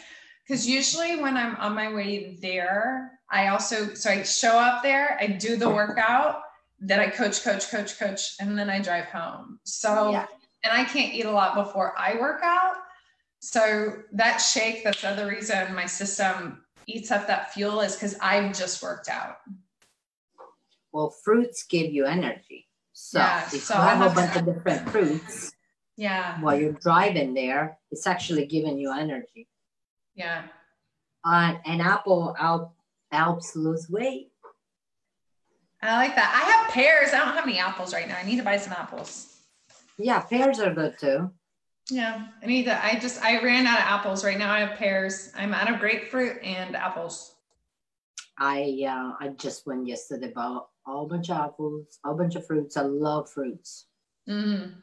Because 0.45 0.67
usually 0.67 1.21
when 1.21 1.37
I'm 1.37 1.55
on 1.57 1.73
my 1.73 1.93
way 1.93 2.37
there, 2.41 3.19
I 3.29 3.47
also, 3.47 3.93
so 3.93 4.09
I 4.09 4.23
show 4.23 4.59
up 4.59 4.83
there, 4.83 5.17
I 5.19 5.27
do 5.27 5.55
the 5.55 5.69
workout, 5.69 6.41
then 6.79 6.99
I 6.99 7.07
coach, 7.07 7.43
coach, 7.43 7.69
coach, 7.69 7.97
coach, 7.97 8.35
and 8.39 8.57
then 8.57 8.69
I 8.69 8.81
drive 8.81 9.05
home. 9.05 9.59
So, 9.63 10.11
yeah. 10.11 10.25
and 10.63 10.73
I 10.73 10.83
can't 10.83 11.13
eat 11.13 11.25
a 11.25 11.31
lot 11.31 11.55
before 11.55 11.93
I 11.97 12.19
work 12.19 12.41
out. 12.43 12.75
So 13.39 13.97
that 14.11 14.37
shake, 14.37 14.83
that's 14.83 15.01
the 15.01 15.09
other 15.09 15.27
reason 15.27 15.73
my 15.73 15.85
system 15.85 16.63
eats 16.87 17.11
up 17.11 17.27
that 17.27 17.53
fuel 17.53 17.81
is 17.81 17.95
because 17.95 18.15
I've 18.21 18.57
just 18.57 18.83
worked 18.83 19.09
out. 19.09 19.37
Well, 20.91 21.09
fruits 21.09 21.63
give 21.63 21.91
you 21.91 22.05
energy. 22.05 22.67
So 22.93 23.19
yeah, 23.19 23.43
if 23.51 23.63
so 23.63 23.73
you 23.73 23.81
have, 23.81 23.97
have 23.97 24.11
a 24.11 24.15
bunch 24.15 24.35
of 24.35 24.45
different 24.45 24.89
fruits, 24.89 25.53
yeah, 25.97 26.39
while 26.41 26.59
you're 26.59 26.73
driving 26.73 27.33
there, 27.33 27.77
it's 27.91 28.07
actually 28.07 28.45
giving 28.45 28.77
you 28.77 28.93
energy. 28.93 29.47
Yeah. 30.15 30.43
Uh, 31.25 31.55
an 31.65 31.81
apple 31.81 32.33
help, 32.33 32.73
helps 33.11 33.55
lose 33.55 33.89
weight. 33.89 34.29
I 35.81 35.97
like 35.97 36.15
that. 36.15 36.31
I 36.33 36.49
have 36.51 36.71
pears. 36.71 37.13
I 37.13 37.17
don't 37.17 37.35
have 37.35 37.47
any 37.47 37.59
apples 37.59 37.93
right 37.93 38.07
now. 38.07 38.17
I 38.17 38.23
need 38.23 38.37
to 38.37 38.43
buy 38.43 38.57
some 38.57 38.73
apples. 38.73 39.37
Yeah, 39.97 40.21
pears 40.21 40.59
are 40.59 40.73
good 40.73 40.97
too. 40.97 41.31
Yeah, 41.89 42.27
I 42.41 42.45
need 42.45 42.65
to. 42.65 42.85
I 42.85 42.97
just 42.99 43.21
I 43.21 43.43
ran 43.43 43.67
out 43.67 43.79
of 43.79 43.85
apples. 43.85 44.23
Right 44.23 44.37
now 44.37 44.51
I 44.51 44.59
have 44.59 44.77
pears. 44.77 45.31
I'm 45.35 45.53
out 45.53 45.71
of 45.71 45.79
grapefruit 45.79 46.41
and 46.43 46.75
apples. 46.75 47.35
I 48.37 48.85
uh, 48.87 49.23
I 49.23 49.29
just 49.37 49.67
went 49.67 49.87
yesterday 49.87 50.31
bought 50.33 50.67
a 50.87 50.91
whole 50.91 51.07
bunch 51.07 51.29
of 51.29 51.37
apples, 51.37 51.99
a 52.03 52.09
whole 52.09 52.17
bunch 52.17 52.35
of 52.35 52.45
fruits. 52.45 52.77
I 52.77 52.81
love 52.81 53.29
fruits. 53.29 53.87
Mm. 54.29 54.73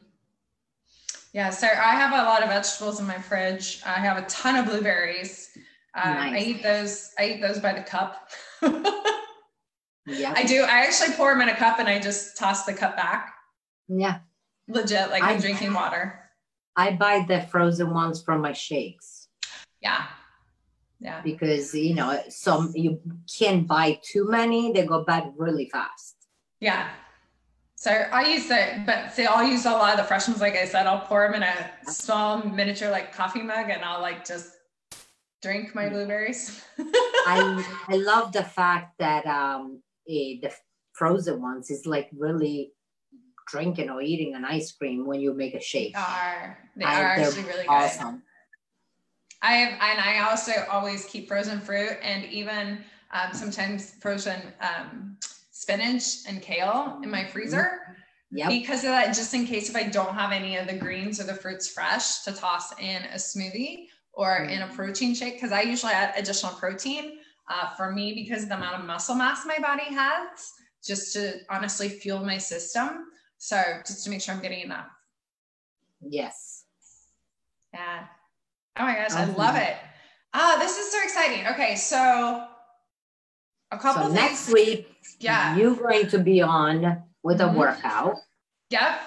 Yeah, 1.32 1.50
so 1.50 1.66
I 1.66 1.94
have 1.94 2.12
a 2.12 2.28
lot 2.28 2.42
of 2.42 2.48
vegetables 2.48 2.98
in 3.00 3.06
my 3.06 3.18
fridge. 3.18 3.80
I 3.86 3.94
have 3.94 4.18
a 4.18 4.26
ton 4.26 4.56
of 4.56 4.66
blueberries. 4.66 5.56
Uh, 5.94 6.14
nice. 6.14 6.32
I 6.32 6.46
eat 6.46 6.62
those. 6.62 7.10
I 7.18 7.24
eat 7.26 7.40
those 7.40 7.58
by 7.58 7.72
the 7.72 7.82
cup. 7.82 8.30
yeah, 10.06 10.34
I 10.36 10.44
do. 10.44 10.62
I 10.62 10.86
actually 10.86 11.14
pour 11.14 11.32
them 11.32 11.42
in 11.42 11.48
a 11.48 11.56
cup 11.56 11.78
and 11.78 11.88
I 11.88 12.00
just 12.00 12.36
toss 12.36 12.64
the 12.64 12.72
cup 12.72 12.96
back. 12.96 13.32
Yeah, 13.88 14.18
legit, 14.68 15.10
like 15.10 15.22
I, 15.22 15.32
I'm 15.32 15.40
drinking 15.40 15.72
water. 15.72 16.18
I 16.76 16.92
buy 16.92 17.24
the 17.26 17.42
frozen 17.42 17.92
ones 17.92 18.22
from 18.22 18.40
my 18.40 18.52
shakes. 18.52 19.28
Yeah, 19.80 20.06
yeah. 21.00 21.20
Because 21.22 21.74
you 21.74 21.94
know, 21.94 22.22
some 22.28 22.72
you 22.74 23.00
can't 23.38 23.66
buy 23.66 23.98
too 24.02 24.28
many, 24.28 24.72
they 24.72 24.86
go 24.86 25.04
bad 25.04 25.32
really 25.36 25.68
fast. 25.68 26.16
Yeah. 26.60 26.90
So 27.76 27.90
I 27.90 28.26
use 28.26 28.46
the, 28.46 28.82
but 28.84 29.10
see, 29.10 29.24
I'll 29.24 29.46
use 29.46 29.64
a 29.64 29.70
lot 29.70 29.92
of 29.92 29.96
the 29.96 30.04
fresh 30.04 30.28
ones. 30.28 30.42
Like 30.42 30.54
I 30.54 30.66
said, 30.66 30.86
I'll 30.86 31.00
pour 31.00 31.26
them 31.26 31.42
in 31.42 31.42
a 31.42 31.70
small 31.90 32.44
miniature 32.44 32.90
like 32.90 33.14
coffee 33.14 33.42
mug, 33.42 33.70
and 33.70 33.82
I'll 33.82 34.02
like 34.02 34.26
just 34.26 34.52
drink 35.40 35.74
my 35.74 35.88
blueberries. 35.88 36.62
I 36.78 37.64
I 37.88 37.96
love 37.96 38.32
the 38.32 38.44
fact 38.44 38.98
that 38.98 39.24
um 39.26 39.82
eh, 40.06 40.36
the 40.42 40.52
frozen 40.92 41.40
ones 41.40 41.70
is 41.70 41.86
like 41.86 42.10
really 42.12 42.72
drinking 43.48 43.88
or 43.88 44.02
eating 44.02 44.34
an 44.34 44.44
ice 44.44 44.70
cream 44.72 45.06
when 45.06 45.20
you 45.20 45.32
make 45.32 45.54
a 45.54 45.60
shake. 45.60 45.94
They 45.94 46.00
are 46.00 46.58
they 46.76 46.84
are 46.84 47.04
actually 47.04 47.44
really 47.44 47.66
awesome. 47.66 48.16
good. 48.16 48.22
I 49.42 49.52
have, 49.54 49.72
and 49.72 50.00
I 50.00 50.28
also 50.30 50.52
always 50.70 51.06
keep 51.06 51.28
frozen 51.28 51.60
fruit 51.60 51.96
and 52.02 52.24
even 52.26 52.78
um, 53.12 53.32
sometimes 53.32 53.94
frozen 54.00 54.40
um, 54.60 55.16
spinach 55.50 56.26
and 56.28 56.42
kale 56.42 57.00
in 57.02 57.10
my 57.10 57.24
freezer. 57.24 57.80
Yep. 58.32 58.48
Because 58.48 58.84
of 58.84 58.90
that, 58.90 59.08
just 59.08 59.34
in 59.34 59.46
case 59.46 59.68
if 59.68 59.74
I 59.74 59.84
don't 59.84 60.14
have 60.14 60.30
any 60.30 60.56
of 60.56 60.68
the 60.68 60.76
greens 60.76 61.20
or 61.20 61.24
the 61.24 61.34
fruits 61.34 61.68
fresh 61.68 62.20
to 62.22 62.32
toss 62.32 62.78
in 62.78 63.02
a 63.12 63.16
smoothie 63.16 63.86
or 64.12 64.44
in 64.44 64.62
a 64.62 64.68
protein 64.68 65.14
shake, 65.14 65.34
because 65.34 65.52
I 65.52 65.62
usually 65.62 65.92
add 65.92 66.14
additional 66.16 66.52
protein 66.52 67.18
uh, 67.48 67.70
for 67.70 67.90
me 67.90 68.14
because 68.14 68.44
of 68.44 68.50
the 68.50 68.56
amount 68.56 68.78
of 68.78 68.86
muscle 68.86 69.16
mass 69.16 69.44
my 69.46 69.58
body 69.58 69.92
has, 69.94 70.52
just 70.84 71.12
to 71.14 71.40
honestly 71.50 71.88
fuel 71.88 72.20
my 72.20 72.38
system. 72.38 73.06
So 73.38 73.60
just 73.84 74.04
to 74.04 74.10
make 74.10 74.20
sure 74.20 74.34
I'm 74.34 74.42
getting 74.42 74.60
enough. 74.60 74.86
Yes. 76.00 76.64
Yeah. 77.74 78.04
Oh 78.78 78.84
my 78.84 78.94
gosh, 78.94 79.12
I 79.12 79.24
love 79.24 79.56
it. 79.56 79.76
Ah, 80.32 80.56
this 80.58 80.78
is 80.78 80.92
so 80.92 80.98
exciting. 81.02 81.46
Okay, 81.48 81.76
so 81.76 82.46
a 83.72 83.78
couple 83.78 84.08
so 84.08 84.12
next 84.12 84.52
week, 84.52 84.88
yeah, 85.18 85.56
you're 85.56 85.74
going 85.74 86.08
to 86.08 86.18
be 86.18 86.40
on 86.40 87.02
with 87.22 87.40
a 87.40 87.44
mm-hmm. 87.44 87.58
workout. 87.58 88.16
Yep. 88.70 89.00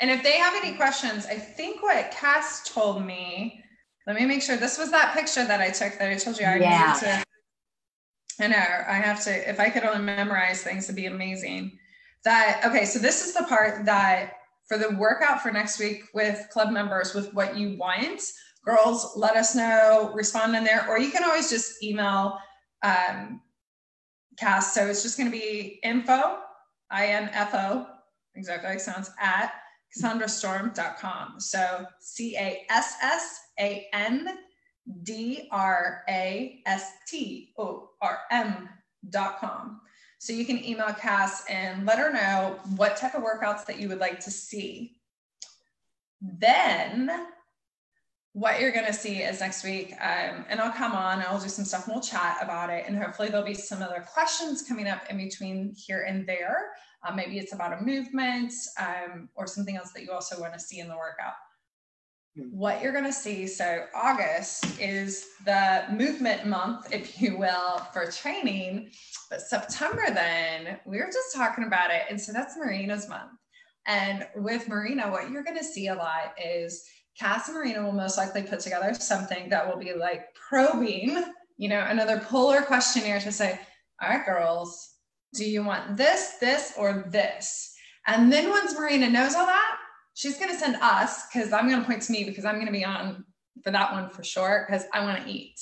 And 0.00 0.10
if 0.10 0.22
they 0.24 0.32
have 0.32 0.54
any 0.62 0.76
questions, 0.76 1.26
I 1.26 1.34
think 1.34 1.82
what 1.82 2.10
Cass 2.10 2.68
told 2.68 3.04
me, 3.04 3.62
let 4.06 4.16
me 4.16 4.26
make 4.26 4.42
sure 4.42 4.56
this 4.56 4.76
was 4.76 4.90
that 4.90 5.14
picture 5.14 5.46
that 5.46 5.60
I 5.60 5.70
took 5.70 5.96
that 5.98 6.10
I 6.10 6.16
told 6.16 6.38
you 6.38 6.46
I 6.46 6.56
yeah. 6.56 6.92
needed 6.92 7.06
to. 7.06 8.44
I 8.44 8.48
know 8.48 8.56
I 8.56 8.94
have 8.94 9.22
to, 9.24 9.48
if 9.48 9.60
I 9.60 9.68
could 9.70 9.84
only 9.84 10.02
memorize 10.02 10.62
things, 10.62 10.84
it'd 10.84 10.96
be 10.96 11.06
amazing. 11.06 11.78
That, 12.24 12.62
okay, 12.64 12.84
so 12.84 12.98
this 12.98 13.24
is 13.24 13.34
the 13.34 13.44
part 13.44 13.84
that 13.84 14.32
for 14.66 14.78
the 14.78 14.94
workout 14.96 15.42
for 15.42 15.50
next 15.50 15.78
week 15.78 16.04
with 16.14 16.46
club 16.50 16.70
members 16.70 17.14
with 17.14 17.32
what 17.34 17.56
you 17.56 17.76
want. 17.76 18.22
Girls, 18.64 19.12
let 19.16 19.36
us 19.36 19.54
know, 19.54 20.12
respond 20.14 20.54
in 20.54 20.64
there, 20.64 20.86
or 20.88 20.98
you 20.98 21.10
can 21.10 21.24
always 21.24 21.50
just 21.50 21.82
email 21.82 22.38
um, 22.84 23.40
Cass. 24.38 24.74
So 24.74 24.86
it's 24.86 25.02
just 25.02 25.18
going 25.18 25.30
to 25.30 25.36
be 25.36 25.80
info, 25.82 26.38
I 26.90 27.06
N 27.06 27.30
F 27.32 27.54
O, 27.54 27.86
exactly 28.34 28.70
like 28.70 28.80
sounds, 28.80 29.10
at 29.20 29.52
CassandraStorm.com. 29.96 31.40
So 31.40 31.84
C 32.00 32.36
A 32.36 32.64
S 32.70 32.94
S 33.02 33.40
A 33.60 33.86
N 33.92 34.38
D 35.02 35.48
R 35.50 36.02
A 36.08 36.60
S 36.66 36.92
T 37.08 37.52
O 37.58 37.90
R 38.00 38.18
M.com. 38.30 39.80
So 40.22 40.32
you 40.32 40.44
can 40.44 40.64
email 40.64 40.92
Cass 40.92 41.42
and 41.48 41.84
let 41.84 41.98
her 41.98 42.12
know 42.12 42.60
what 42.76 42.96
type 42.96 43.16
of 43.16 43.24
workouts 43.24 43.66
that 43.66 43.80
you 43.80 43.88
would 43.88 43.98
like 43.98 44.20
to 44.20 44.30
see. 44.30 44.92
Then 46.20 47.26
what 48.32 48.60
you're 48.60 48.70
going 48.70 48.86
to 48.86 48.92
see 48.92 49.16
is 49.16 49.40
next 49.40 49.64
week, 49.64 49.94
um, 50.00 50.46
and 50.48 50.60
I'll 50.60 50.70
come 50.70 50.92
on, 50.92 51.22
I'll 51.22 51.40
do 51.40 51.48
some 51.48 51.64
stuff 51.64 51.88
and 51.88 51.96
we'll 51.96 52.04
chat 52.04 52.38
about 52.40 52.70
it. 52.70 52.84
And 52.86 52.96
hopefully 52.96 53.30
there'll 53.30 53.44
be 53.44 53.52
some 53.52 53.82
other 53.82 54.06
questions 54.14 54.62
coming 54.62 54.86
up 54.86 55.02
in 55.10 55.16
between 55.16 55.74
here 55.74 56.02
and 56.02 56.24
there. 56.24 56.68
Uh, 57.04 57.12
maybe 57.12 57.40
it's 57.40 57.52
about 57.52 57.76
a 57.80 57.82
movement 57.82 58.52
um, 58.78 59.28
or 59.34 59.48
something 59.48 59.76
else 59.76 59.90
that 59.90 60.04
you 60.04 60.12
also 60.12 60.40
want 60.40 60.52
to 60.52 60.60
see 60.60 60.78
in 60.78 60.86
the 60.86 60.96
workout. 60.96 61.34
Hmm. 62.36 62.44
what 62.44 62.80
you're 62.80 62.92
going 62.92 63.04
to 63.04 63.12
see 63.12 63.46
so 63.46 63.84
august 63.94 64.80
is 64.80 65.26
the 65.44 65.84
movement 65.92 66.46
month 66.46 66.90
if 66.90 67.20
you 67.20 67.36
will 67.36 67.78
for 67.92 68.10
training 68.10 68.90
but 69.28 69.42
september 69.42 70.04
then 70.06 70.78
we 70.86 70.96
were 70.96 71.10
just 71.12 71.34
talking 71.34 71.64
about 71.64 71.90
it 71.90 72.04
and 72.08 72.18
so 72.18 72.32
that's 72.32 72.56
marina's 72.56 73.06
month 73.06 73.32
and 73.86 74.26
with 74.36 74.66
marina 74.66 75.10
what 75.10 75.30
you're 75.30 75.44
going 75.44 75.58
to 75.58 75.64
see 75.64 75.88
a 75.88 75.94
lot 75.94 76.32
is 76.42 76.82
cass 77.20 77.48
and 77.48 77.56
marina 77.58 77.84
will 77.84 77.92
most 77.92 78.16
likely 78.16 78.42
put 78.42 78.60
together 78.60 78.94
something 78.94 79.50
that 79.50 79.68
will 79.68 79.78
be 79.78 79.92
like 79.92 80.34
probing 80.34 81.22
you 81.58 81.68
know 81.68 81.84
another 81.90 82.18
polar 82.18 82.62
questionnaire 82.62 83.20
to 83.20 83.30
say 83.30 83.60
all 84.02 84.08
right 84.08 84.24
girls 84.24 84.94
do 85.34 85.44
you 85.44 85.62
want 85.62 85.98
this 85.98 86.38
this 86.40 86.72
or 86.78 87.04
this 87.10 87.74
and 88.06 88.32
then 88.32 88.48
once 88.48 88.74
marina 88.74 89.10
knows 89.10 89.34
all 89.34 89.44
that 89.44 89.76
she's 90.14 90.38
going 90.38 90.50
to 90.50 90.56
send 90.56 90.76
us 90.76 91.26
because 91.26 91.52
I'm 91.52 91.68
going 91.68 91.80
to 91.80 91.86
point 91.86 92.02
to 92.02 92.12
me 92.12 92.24
because 92.24 92.44
I'm 92.44 92.56
going 92.56 92.66
to 92.66 92.72
be 92.72 92.84
on 92.84 93.24
for 93.62 93.70
that 93.70 93.92
one 93.92 94.10
for 94.10 94.22
sure 94.22 94.66
because 94.66 94.84
I 94.92 95.04
want 95.04 95.24
to 95.24 95.30
eat 95.30 95.60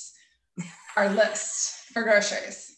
our 0.97 1.09
list 1.09 1.87
for 1.93 2.03
groceries. 2.03 2.77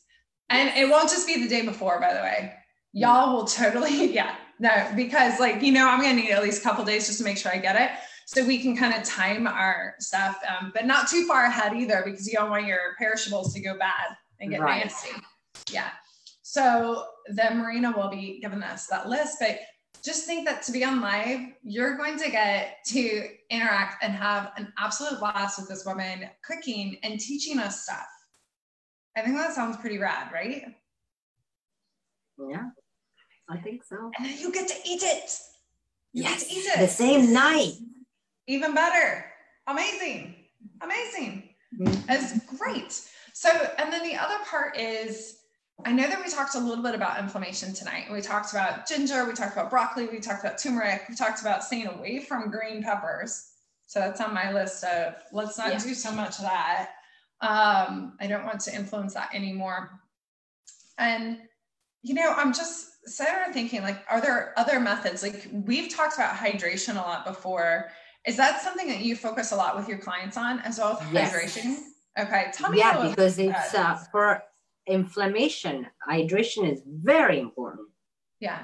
And 0.49 0.69
it 0.77 0.89
won't 0.89 1.09
just 1.09 1.27
be 1.27 1.41
the 1.41 1.49
day 1.49 1.63
before, 1.63 1.99
by 1.99 2.13
the 2.13 2.19
way. 2.19 2.53
Y'all 2.91 3.35
will 3.35 3.45
totally, 3.45 4.13
yeah, 4.13 4.35
no, 4.59 4.91
because 4.95 5.39
like, 5.39 5.61
you 5.61 5.71
know, 5.71 5.87
I'm 5.87 6.01
going 6.01 6.15
to 6.15 6.21
need 6.21 6.31
at 6.31 6.43
least 6.43 6.61
a 6.61 6.63
couple 6.63 6.85
days 6.85 7.07
just 7.07 7.19
to 7.19 7.23
make 7.23 7.37
sure 7.37 7.51
I 7.51 7.57
get 7.57 7.75
it. 7.75 7.91
So 8.25 8.45
we 8.45 8.59
can 8.59 8.77
kind 8.77 8.93
of 8.93 9.03
time 9.03 9.47
our 9.47 9.95
stuff, 9.99 10.39
um, 10.47 10.71
but 10.73 10.85
not 10.85 11.09
too 11.09 11.25
far 11.27 11.45
ahead 11.45 11.73
either 11.73 12.01
because 12.05 12.25
you 12.27 12.33
don't 12.33 12.49
want 12.49 12.65
your 12.65 12.95
perishables 12.97 13.53
to 13.53 13.61
go 13.61 13.77
bad 13.77 14.15
and 14.39 14.49
get 14.49 14.61
right. 14.61 14.85
nasty. 14.85 15.09
Yeah. 15.71 15.89
So 16.41 17.05
then 17.27 17.57
Marina 17.57 17.91
will 17.91 18.09
be 18.09 18.39
giving 18.41 18.63
us 18.63 18.87
that 18.87 19.09
list, 19.09 19.37
but 19.39 19.59
just 20.03 20.25
think 20.25 20.45
that 20.45 20.61
to 20.63 20.71
be 20.71 20.83
on 20.83 20.99
live, 20.99 21.39
you're 21.63 21.95
going 21.95 22.17
to 22.17 22.29
get 22.29 22.83
to 22.87 23.27
interact 23.49 24.03
and 24.03 24.13
have 24.13 24.51
an 24.57 24.73
absolute 24.77 25.19
blast 25.19 25.59
with 25.59 25.69
this 25.69 25.85
woman 25.85 26.29
cooking 26.45 26.97
and 27.03 27.19
teaching 27.19 27.57
us 27.57 27.83
stuff. 27.83 28.07
I 29.15 29.21
think 29.21 29.37
that 29.37 29.53
sounds 29.53 29.77
pretty 29.77 29.99
rad, 29.99 30.31
right? 30.33 30.65
Yeah, 32.49 32.69
I 33.49 33.57
think 33.57 33.83
so. 33.83 34.11
And 34.17 34.25
then 34.25 34.37
you 34.37 34.51
get 34.51 34.67
to 34.67 34.75
eat 34.85 35.03
it. 35.03 35.31
You 36.11 36.23
yes, 36.23 36.51
eat 36.51 36.65
it. 36.65 36.79
the 36.79 36.87
same 36.87 37.31
night. 37.31 37.73
Even 38.47 38.73
better. 38.73 39.25
Amazing. 39.67 40.35
Amazing. 40.81 41.49
Mm-hmm. 41.79 42.05
That's 42.07 42.39
great. 42.57 42.99
So, 43.33 43.49
and 43.77 43.93
then 43.93 44.03
the 44.03 44.15
other 44.15 44.37
part 44.45 44.77
is 44.77 45.42
I 45.85 45.91
know 45.91 46.07
that 46.07 46.23
we 46.23 46.29
talked 46.31 46.55
a 46.55 46.59
little 46.59 46.83
bit 46.83 46.95
about 46.95 47.19
inflammation 47.19 47.73
tonight. 47.73 48.05
We 48.11 48.21
talked 48.21 48.51
about 48.51 48.87
ginger, 48.87 49.25
we 49.25 49.33
talked 49.33 49.53
about 49.53 49.69
broccoli, 49.69 50.07
we 50.07 50.19
talked 50.19 50.43
about 50.43 50.57
turmeric, 50.57 51.03
we 51.09 51.15
talked 51.15 51.41
about 51.41 51.63
staying 51.63 51.87
away 51.87 52.19
from 52.19 52.49
green 52.49 52.83
peppers. 52.83 53.49
So 53.87 53.99
that's 53.99 54.21
on 54.21 54.33
my 54.33 54.51
list 54.51 54.83
of 54.83 55.15
let's 55.31 55.57
not 55.57 55.71
yeah. 55.71 55.79
do 55.79 55.93
so 55.93 56.11
much 56.11 56.37
of 56.39 56.45
that. 56.45 56.89
Um, 57.41 58.13
I 58.19 58.27
don't 58.27 58.45
want 58.45 58.61
to 58.61 58.75
influence 58.75 59.13
that 59.15 59.29
anymore. 59.33 59.99
And, 60.97 61.39
you 62.01 62.13
know, 62.13 62.33
I'm 62.35 62.53
just 62.53 62.87
sitting 63.05 63.33
there 63.33 63.51
thinking, 63.51 63.81
like, 63.81 64.03
are 64.09 64.21
there 64.21 64.53
other 64.57 64.79
methods? 64.79 65.21
Like, 65.21 65.49
we've 65.51 65.93
talked 65.93 66.15
about 66.15 66.35
hydration 66.35 66.93
a 66.93 67.01
lot 67.01 67.25
before. 67.25 67.89
Is 68.25 68.37
that 68.37 68.61
something 68.61 68.87
that 68.87 69.01
you 69.01 69.15
focus 69.15 69.51
a 69.51 69.55
lot 69.55 69.75
with 69.75 69.89
your 69.89 69.97
clients 69.97 70.37
on 70.37 70.59
as 70.59 70.77
well 70.77 70.97
as 71.01 71.11
yes. 71.11 71.33
hydration? 71.33 71.77
Okay, 72.17 72.45
tell 72.53 72.69
me. 72.69 72.77
Yeah, 72.77 73.09
because 73.09 73.37
it's 73.37 73.73
uh, 73.73 73.95
for 74.11 74.41
inflammation, 74.87 75.87
hydration 76.07 76.71
is 76.71 76.81
very 76.85 77.39
important. 77.39 77.87
Yeah. 78.39 78.63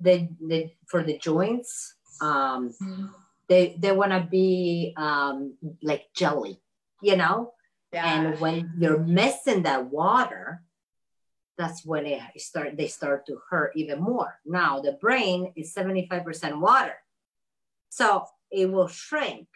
The, 0.00 0.28
the 0.40 0.70
for 0.86 1.02
the 1.02 1.18
joints, 1.18 1.94
um, 2.20 2.72
mm-hmm. 2.80 3.06
they 3.48 3.76
they 3.78 3.92
want 3.92 4.12
to 4.12 4.26
be 4.30 4.94
um, 4.96 5.54
like 5.82 6.06
jelly, 6.14 6.60
you 7.02 7.16
know. 7.16 7.52
Yeah. 7.92 8.06
And 8.06 8.40
when 8.40 8.72
you're 8.78 8.98
missing 8.98 9.64
that 9.64 9.86
water, 9.86 10.62
that's 11.58 11.84
when 11.84 12.06
it 12.06 12.22
start 12.38 12.76
they 12.78 12.86
start 12.86 13.26
to 13.26 13.38
hurt 13.50 13.72
even 13.76 14.00
more. 14.00 14.38
Now 14.46 14.80
the 14.80 14.92
brain 14.92 15.52
is 15.56 15.74
75% 15.74 16.58
water. 16.58 16.94
So 17.90 18.24
it 18.50 18.70
will 18.70 18.88
shrink 18.88 19.48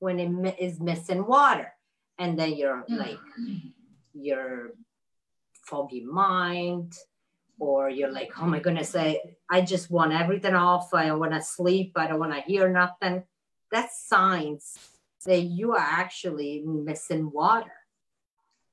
when 0.00 0.20
it 0.20 0.56
is 0.58 0.80
missing 0.80 1.26
water. 1.26 1.72
And 2.18 2.38
then 2.38 2.56
you're 2.56 2.84
mm-hmm. 2.88 2.96
like 2.96 3.18
your 4.12 4.72
foggy 5.66 6.04
mind 6.04 6.94
or 7.58 7.90
you're 7.90 8.12
like 8.12 8.30
oh 8.40 8.46
my 8.46 8.60
goodness 8.60 8.94
i, 8.94 9.18
I 9.48 9.60
just 9.60 9.90
want 9.90 10.12
everything 10.12 10.54
off. 10.54 10.92
I 10.92 11.12
want 11.12 11.32
to 11.32 11.42
sleep. 11.42 11.92
I 11.96 12.06
don't 12.06 12.18
want 12.18 12.34
to 12.34 12.40
hear 12.40 12.68
nothing. 12.68 13.22
That's 13.70 14.06
signs 14.06 14.76
that 15.24 15.40
you 15.40 15.72
are 15.72 15.78
actually 15.78 16.62
missing 16.66 17.30
water. 17.32 17.72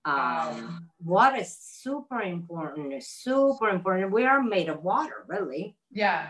Um, 0.06 0.89
water 1.02 1.38
is 1.38 1.56
super 1.58 2.22
important 2.22 2.91
It's 2.91 3.08
super 3.08 3.70
important. 3.70 4.12
We 4.12 4.26
are 4.26 4.44
made 4.44 4.68
of 4.68 4.84
water 4.84 5.24
really. 5.28 5.78
Yeah. 5.91 6.30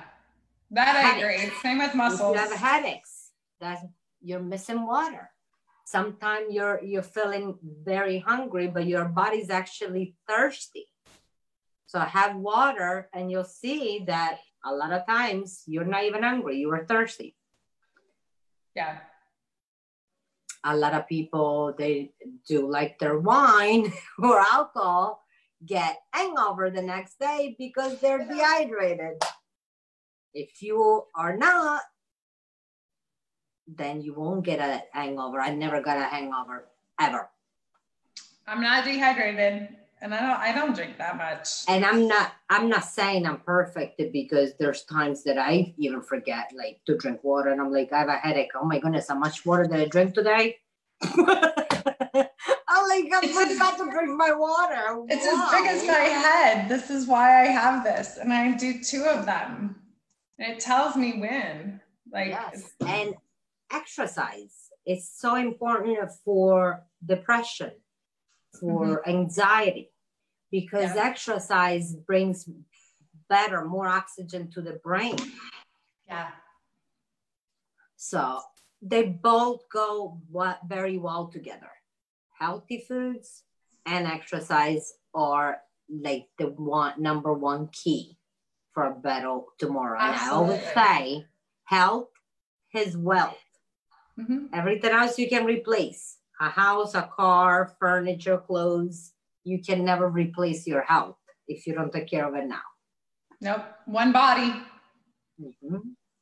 That 0.71 0.95
i 0.95 1.17
agree. 1.17 1.51
Same 1.61 1.79
with 1.79 1.95
muscles 1.95 2.35
if 2.35 2.43
you 2.43 2.49
have 2.49 2.59
headaches 2.59 3.31
that 3.59 3.79
you're 4.21 4.39
missing 4.39 4.85
water 4.85 5.29
sometimes 5.85 6.53
you're 6.53 6.81
you're 6.83 7.03
feeling 7.03 7.57
very 7.83 8.19
hungry 8.19 8.67
but 8.67 8.87
your 8.87 9.05
body's 9.05 9.49
actually 9.49 10.15
thirsty. 10.27 10.87
So 11.85 11.99
have 11.99 12.35
water 12.35 13.09
and 13.13 13.29
you'll 13.29 13.43
see 13.43 14.03
that 14.07 14.39
a 14.65 14.73
lot 14.73 14.93
of 14.93 15.05
times 15.05 15.63
you're 15.67 15.85
not 15.85 16.03
even 16.03 16.23
hungry 16.23 16.57
you 16.57 16.71
are 16.71 16.85
thirsty. 16.85 17.35
Yeah. 18.75 18.97
A 20.63 20.75
lot 20.75 20.93
of 20.93 21.07
people 21.07 21.75
they 21.77 22.13
do 22.47 22.69
like 22.69 22.97
their 22.99 23.19
wine 23.19 23.91
or 24.19 24.39
alcohol 24.39 25.21
get 25.65 25.97
hangover 26.11 26.69
the 26.69 26.81
next 26.81 27.19
day 27.19 27.55
because 27.57 27.99
they're 27.99 28.25
dehydrated. 28.25 29.21
If 30.33 30.61
you 30.61 31.03
are 31.15 31.37
not 31.37 31.81
then 33.67 34.01
you 34.01 34.13
won't 34.13 34.43
get 34.43 34.59
a 34.59 34.83
hangover. 34.91 35.39
I 35.39 35.53
never 35.53 35.81
got 35.81 35.97
a 35.97 36.05
hangover 36.05 36.65
ever. 36.99 37.29
I'm 38.47 38.61
not 38.61 38.83
dehydrated 38.83 39.69
and 40.03 40.13
I 40.13 40.19
don't 40.19 40.39
I 40.39 40.51
don't 40.51 40.75
drink 40.75 40.97
that 40.97 41.17
much. 41.17 41.63
And 41.69 41.85
I'm 41.85 42.07
not 42.07 42.33
I'm 42.49 42.67
not 42.67 42.83
saying 42.83 43.25
I'm 43.25 43.39
perfect 43.39 44.01
because 44.11 44.53
there's 44.59 44.83
times 44.83 45.23
that 45.23 45.37
I 45.37 45.73
even 45.77 46.01
forget 46.01 46.51
like 46.55 46.81
to 46.85 46.97
drink 46.97 47.23
water 47.23 47.49
and 47.49 47.61
I'm 47.61 47.71
like 47.71 47.93
I 47.93 47.99
have 47.99 48.09
a 48.09 48.17
headache. 48.17 48.51
Oh 48.53 48.65
my 48.65 48.79
goodness, 48.79 49.07
how 49.07 49.17
much 49.17 49.45
water 49.45 49.63
did 49.63 49.79
I 49.79 49.85
drink 49.85 50.13
today? 50.13 50.57
I'm 51.03 51.15
like 52.89 53.13
I 53.13 53.47
forgot 53.47 53.77
to 53.77 53.89
drink 53.89 54.09
my 54.17 54.33
water. 54.33 55.05
It's 55.07 55.25
wow. 55.25 55.45
as 55.45 55.51
big 55.51 55.67
as 55.69 55.87
my 55.87 55.93
head. 55.93 56.69
This 56.69 56.89
is 56.89 57.07
why 57.07 57.43
I 57.43 57.45
have 57.45 57.85
this 57.85 58.17
and 58.17 58.33
I 58.33 58.57
do 58.57 58.83
two 58.83 59.05
of 59.05 59.25
them. 59.25 59.77
And 60.37 60.51
it 60.51 60.59
tells 60.59 60.97
me 60.97 61.19
when. 61.19 61.79
Like 62.11 62.27
yes. 62.27 62.73
and 62.85 63.15
exercise 63.73 64.69
is 64.85 65.09
so 65.09 65.35
important 65.35 65.97
for 66.23 66.83
depression, 67.05 67.71
for 68.59 69.01
mm-hmm. 69.01 69.09
anxiety, 69.09 69.91
because 70.51 70.95
yeah. 70.95 71.05
exercise 71.05 71.95
brings 71.95 72.47
better, 73.29 73.65
more 73.65 73.87
oxygen 73.87 74.51
to 74.51 74.61
the 74.61 74.73
brain. 74.83 75.17
Yeah. 76.07 76.29
So 77.95 78.41
they 78.81 79.03
both 79.03 79.61
go 79.71 80.21
very 80.67 80.97
well 80.97 81.27
together. 81.27 81.71
Healthy 82.37 82.85
foods 82.87 83.43
and 83.85 84.05
exercise 84.05 84.93
are 85.13 85.59
like 85.89 86.27
the 86.37 86.47
one 86.47 87.01
number 87.01 87.33
one 87.33 87.69
key 87.71 88.17
for 88.73 88.85
a 88.85 88.95
better 88.95 89.39
tomorrow. 89.57 89.97
Absolutely. 89.99 90.55
And 90.55 90.67
I 90.67 90.73
always 90.73 90.73
say 90.73 91.25
health 91.65 92.09
is 92.73 92.97
wealth. 92.97 93.37
Mm-hmm. 94.19 94.47
Everything 94.53 94.91
else 94.91 95.17
you 95.17 95.27
can 95.27 95.45
replace 95.45 96.17
a 96.39 96.49
house, 96.49 96.95
a 96.95 97.09
car, 97.15 97.75
furniture, 97.79 98.37
clothes. 98.37 99.13
You 99.43 99.61
can 99.61 99.83
never 99.85 100.09
replace 100.09 100.67
your 100.67 100.81
health 100.81 101.17
if 101.47 101.67
you 101.67 101.73
don't 101.73 101.91
take 101.91 102.09
care 102.09 102.27
of 102.27 102.35
it 102.35 102.47
now. 102.47 102.61
Nope. 103.41 103.65
One 103.85 104.11
body. 104.11 104.53
Mm-hmm. 105.41 105.77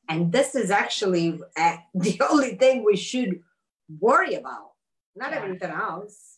And 0.10 0.32
this 0.32 0.56
is 0.56 0.72
actually 0.72 1.40
uh, 1.58 1.78
the 1.94 2.22
only 2.30 2.56
thing 2.56 2.84
we 2.84 2.98
should 2.98 3.42
worry 4.00 4.36
about, 4.36 4.72
not 5.16 5.32
yeah. 5.32 5.38
everything 5.38 5.70
else. 5.70 6.38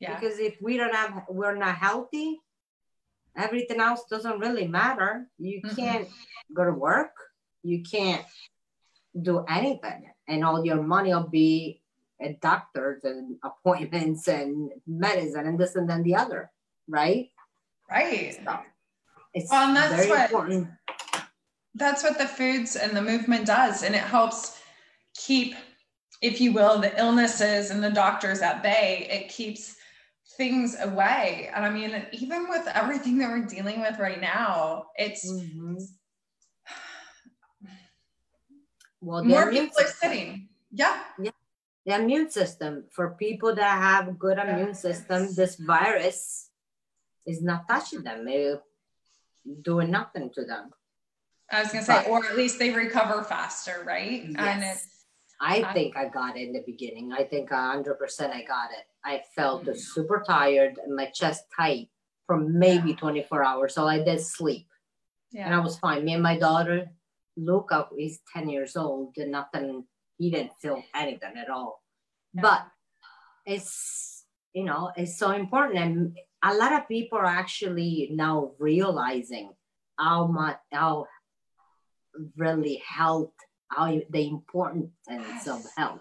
Yeah. 0.00 0.14
Because 0.14 0.38
if 0.38 0.56
we 0.60 0.76
don't 0.76 0.94
have, 0.94 1.24
we're 1.28 1.56
not 1.56 1.76
healthy, 1.76 2.38
everything 3.36 3.80
else 3.80 4.04
doesn't 4.08 4.38
really 4.38 4.68
matter. 4.68 5.28
You 5.38 5.60
mm-hmm. 5.62 5.74
can't 5.74 6.08
go 6.54 6.64
to 6.64 6.72
work. 6.72 7.12
You 7.62 7.82
can't 7.82 8.24
do 9.22 9.44
anything. 9.48 10.10
And 10.26 10.44
all 10.44 10.64
your 10.64 10.82
money 10.82 11.14
will 11.14 11.28
be 11.28 11.80
at 12.20 12.40
doctors 12.40 13.04
and 13.04 13.36
appointments 13.44 14.28
and 14.28 14.70
medicine 14.86 15.46
and 15.46 15.58
this 15.58 15.76
and 15.76 15.88
then 15.88 16.02
the 16.02 16.16
other 16.16 16.50
right? 16.88 17.30
Right. 17.90 18.38
So 18.44 18.58
it's 19.34 19.50
well, 19.50 19.74
that's 19.74 19.94
very 19.94 20.08
what, 20.08 20.24
important. 20.24 20.68
that's 21.74 22.02
what 22.02 22.18
the 22.18 22.26
foods 22.26 22.76
and 22.76 22.96
the 22.96 23.02
movement 23.02 23.46
does 23.46 23.82
and 23.82 23.94
it 23.94 24.02
helps 24.02 24.60
keep 25.14 25.54
if 26.20 26.40
you 26.40 26.52
will 26.52 26.80
the 26.80 26.98
illnesses 26.98 27.70
and 27.70 27.82
the 27.84 27.90
doctors 27.90 28.40
at 28.40 28.62
bay. 28.62 29.06
It 29.10 29.28
keeps 29.28 29.76
things 30.36 30.76
away. 30.80 31.50
And 31.54 31.64
i 31.64 31.70
mean 31.70 32.04
even 32.12 32.48
with 32.48 32.66
everything 32.68 33.18
that 33.18 33.30
we're 33.30 33.46
dealing 33.46 33.80
with 33.80 33.98
right 33.98 34.20
now 34.20 34.86
it's 34.96 35.30
mm-hmm 35.30 35.74
well, 39.00 39.24
more 39.24 39.50
people 39.50 39.76
are 39.80 39.86
sitting. 39.86 40.48
Yeah. 40.70 40.98
Yeah. 41.20 41.30
The 41.86 41.94
immune 41.94 42.30
system 42.30 42.84
for 42.90 43.10
people 43.10 43.54
that 43.54 43.78
have 43.78 44.18
good 44.18 44.38
immune 44.38 44.74
system, 44.74 45.34
this 45.34 45.56
virus 45.56 46.50
is 47.26 47.42
not 47.42 47.66
touching 47.68 48.02
them. 48.02 48.26
It's 48.28 48.60
doing 49.62 49.90
nothing 49.90 50.30
to 50.34 50.44
them. 50.44 50.70
I 51.50 51.62
was 51.62 51.72
gonna 51.72 51.84
say, 51.84 52.02
but, 52.04 52.10
or 52.10 52.26
at 52.26 52.36
least 52.36 52.58
they 52.58 52.70
recover 52.70 53.22
faster, 53.24 53.82
right? 53.86 54.22
Yes. 54.28 54.36
And 54.36 54.62
it's 54.62 54.86
I 55.40 55.72
think 55.72 55.96
I 55.96 56.08
got 56.08 56.36
it 56.36 56.48
in 56.48 56.52
the 56.52 56.62
beginning. 56.66 57.12
I 57.12 57.24
think 57.24 57.50
hundred 57.50 57.94
percent 57.94 58.32
I 58.34 58.42
got 58.42 58.70
it. 58.70 58.84
I 59.04 59.22
felt 59.34 59.62
mm-hmm. 59.62 59.78
super 59.78 60.22
tired 60.26 60.78
and 60.84 60.94
my 60.94 61.06
chest 61.06 61.44
tight 61.56 61.88
for 62.26 62.36
maybe 62.36 62.94
24 62.94 63.44
hours. 63.44 63.74
So 63.74 63.86
I 63.86 64.02
did 64.02 64.20
sleep. 64.20 64.66
Yeah. 65.32 65.46
And 65.46 65.54
I 65.54 65.60
was 65.60 65.78
fine. 65.78 66.04
Me 66.04 66.14
and 66.14 66.22
my 66.22 66.38
daughter, 66.38 66.90
Luca, 67.38 67.88
he's 67.96 68.20
10 68.34 68.48
years 68.48 68.76
old, 68.76 69.14
and 69.16 69.30
nothing, 69.32 69.84
he 70.18 70.30
didn't 70.30 70.52
feel 70.60 70.82
anything 70.94 71.34
at 71.36 71.48
all. 71.48 71.82
But 72.34 72.66
it's, 73.46 74.24
you 74.52 74.64
know, 74.64 74.90
it's 74.96 75.18
so 75.18 75.30
important. 75.30 75.78
And 75.78 76.18
a 76.42 76.54
lot 76.54 76.72
of 76.72 76.88
people 76.88 77.18
are 77.18 77.24
actually 77.24 78.10
now 78.12 78.52
realizing 78.58 79.50
how 79.98 80.26
much, 80.26 80.58
how 80.72 81.06
really 82.36 82.82
health, 82.86 83.32
how 83.68 83.98
the 84.10 84.28
importance 84.28 85.46
of 85.46 85.64
health 85.76 86.00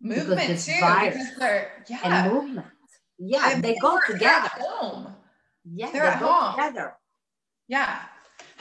Movement 0.00 0.60
too. 0.60 0.72
yeah. 1.88 2.00
and 2.04 2.32
movement. 2.32 2.66
Yeah, 3.18 3.52
And 3.52 3.64
they 3.64 3.76
go 3.80 3.98
together. 4.06 4.50
At 4.54 4.60
home. 4.60 5.14
Yeah, 5.64 5.90
they're 5.92 6.02
they 6.02 6.08
at 6.08 6.20
go 6.20 6.26
home. 6.32 6.54
together. 6.54 6.94
Yeah. 7.68 8.00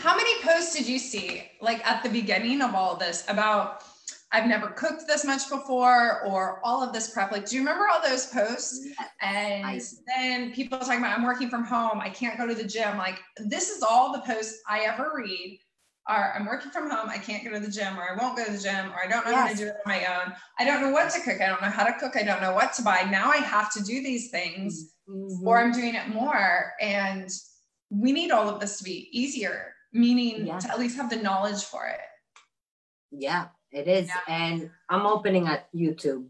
How 0.04 0.18
many 0.18 0.42
posts 0.42 0.76
did 0.76 0.86
you 0.86 1.00
see, 1.00 1.44
like 1.62 1.86
at 1.88 2.04
the 2.04 2.10
beginning 2.10 2.62
of 2.62 2.76
all 2.76 2.98
this, 2.98 3.24
about 3.30 3.86
I've 4.34 4.48
never 4.48 4.68
cooked 4.68 5.08
this 5.08 5.24
much 5.24 5.50
before 5.50 6.24
or 6.26 6.60
all 6.62 6.84
of 6.84 6.92
this 6.92 7.12
prep? 7.12 7.32
Like, 7.32 7.46
do 7.46 7.56
you 7.56 7.62
remember 7.62 7.88
all 7.88 8.02
those 8.06 8.26
posts? 8.26 8.86
Yes, 8.86 9.08
And 9.22 9.66
I- 9.66 9.80
then 10.18 10.52
people 10.52 10.78
talking 10.78 10.98
about 10.98 11.18
I'm 11.18 11.24
working 11.24 11.50
from 11.50 11.64
home, 11.64 12.02
I 12.02 12.10
can't 12.10 12.38
go 12.38 12.46
to 12.46 12.54
the 12.54 12.66
gym. 12.66 12.98
Like, 12.98 13.18
this 13.38 13.70
is 13.70 13.82
all 13.82 14.12
the 14.12 14.20
posts 14.24 14.60
I 14.68 14.82
ever 14.82 15.14
read 15.16 15.58
are 16.08 16.34
I'm 16.36 16.48
working 16.48 16.70
from 16.72 16.90
home, 16.90 17.08
I 17.08 17.18
can't 17.18 17.42
go 17.46 17.52
to 17.52 17.62
the 17.62 17.72
gym, 17.72 17.98
or 17.98 18.04
I 18.04 18.22
won't 18.22 18.36
go 18.36 18.44
to 18.44 18.52
the 18.52 18.58
gym, 18.62 18.92
or 18.92 19.02
I 19.02 19.08
don't 19.08 19.26
know 19.26 19.34
how 19.38 19.48
to 19.48 19.56
do 19.56 19.68
it 19.68 19.76
on 19.86 19.90
my 19.90 20.04
own. 20.04 20.34
I 20.60 20.66
don't 20.66 20.82
know 20.82 20.90
what 20.90 21.12
to 21.12 21.22
cook, 21.22 21.40
I 21.40 21.46
don't 21.48 21.62
know 21.62 21.70
how 21.70 21.86
to 21.86 21.94
cook, 21.94 22.18
I 22.18 22.24
don't 22.24 22.42
know 22.42 22.54
what 22.54 22.74
to 22.74 22.82
buy. 22.82 23.04
Now 23.04 23.32
I 23.32 23.38
have 23.38 23.72
to 23.72 23.82
do 23.82 24.04
these 24.04 24.30
things 24.32 24.96
Mhm. 25.08 25.48
or 25.48 25.60
I'm 25.60 25.72
doing 25.72 25.96
it 25.96 26.10
more. 26.10 26.74
And 26.82 27.30
we 27.90 28.12
need 28.12 28.32
all 28.32 28.50
of 28.50 28.60
this 28.60 28.80
to 28.80 28.84
be 28.84 29.08
easier, 29.18 29.73
meaning 29.94 30.48
Yeah. 30.48 30.60
to 30.60 30.72
at 30.72 30.80
least 30.80 30.98
have 30.98 31.10
the 31.10 31.18
knowledge 31.18 31.64
for 31.64 31.86
it. 31.88 32.02
Yeah, 33.12 33.50
it 33.72 33.88
is. 33.88 34.08
Yeah. 34.08 34.20
And 34.28 34.72
I'm 34.90 35.06
opening 35.06 35.48
a 35.48 35.64
YouTube, 35.74 36.30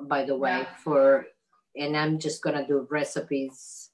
by 0.00 0.24
the 0.24 0.36
way, 0.36 0.60
Yeah. 0.60 0.76
for 0.76 1.26
and 1.76 1.96
I'm 1.96 2.20
just 2.20 2.40
gonna 2.40 2.64
do 2.66 2.86
recipes 2.88 3.90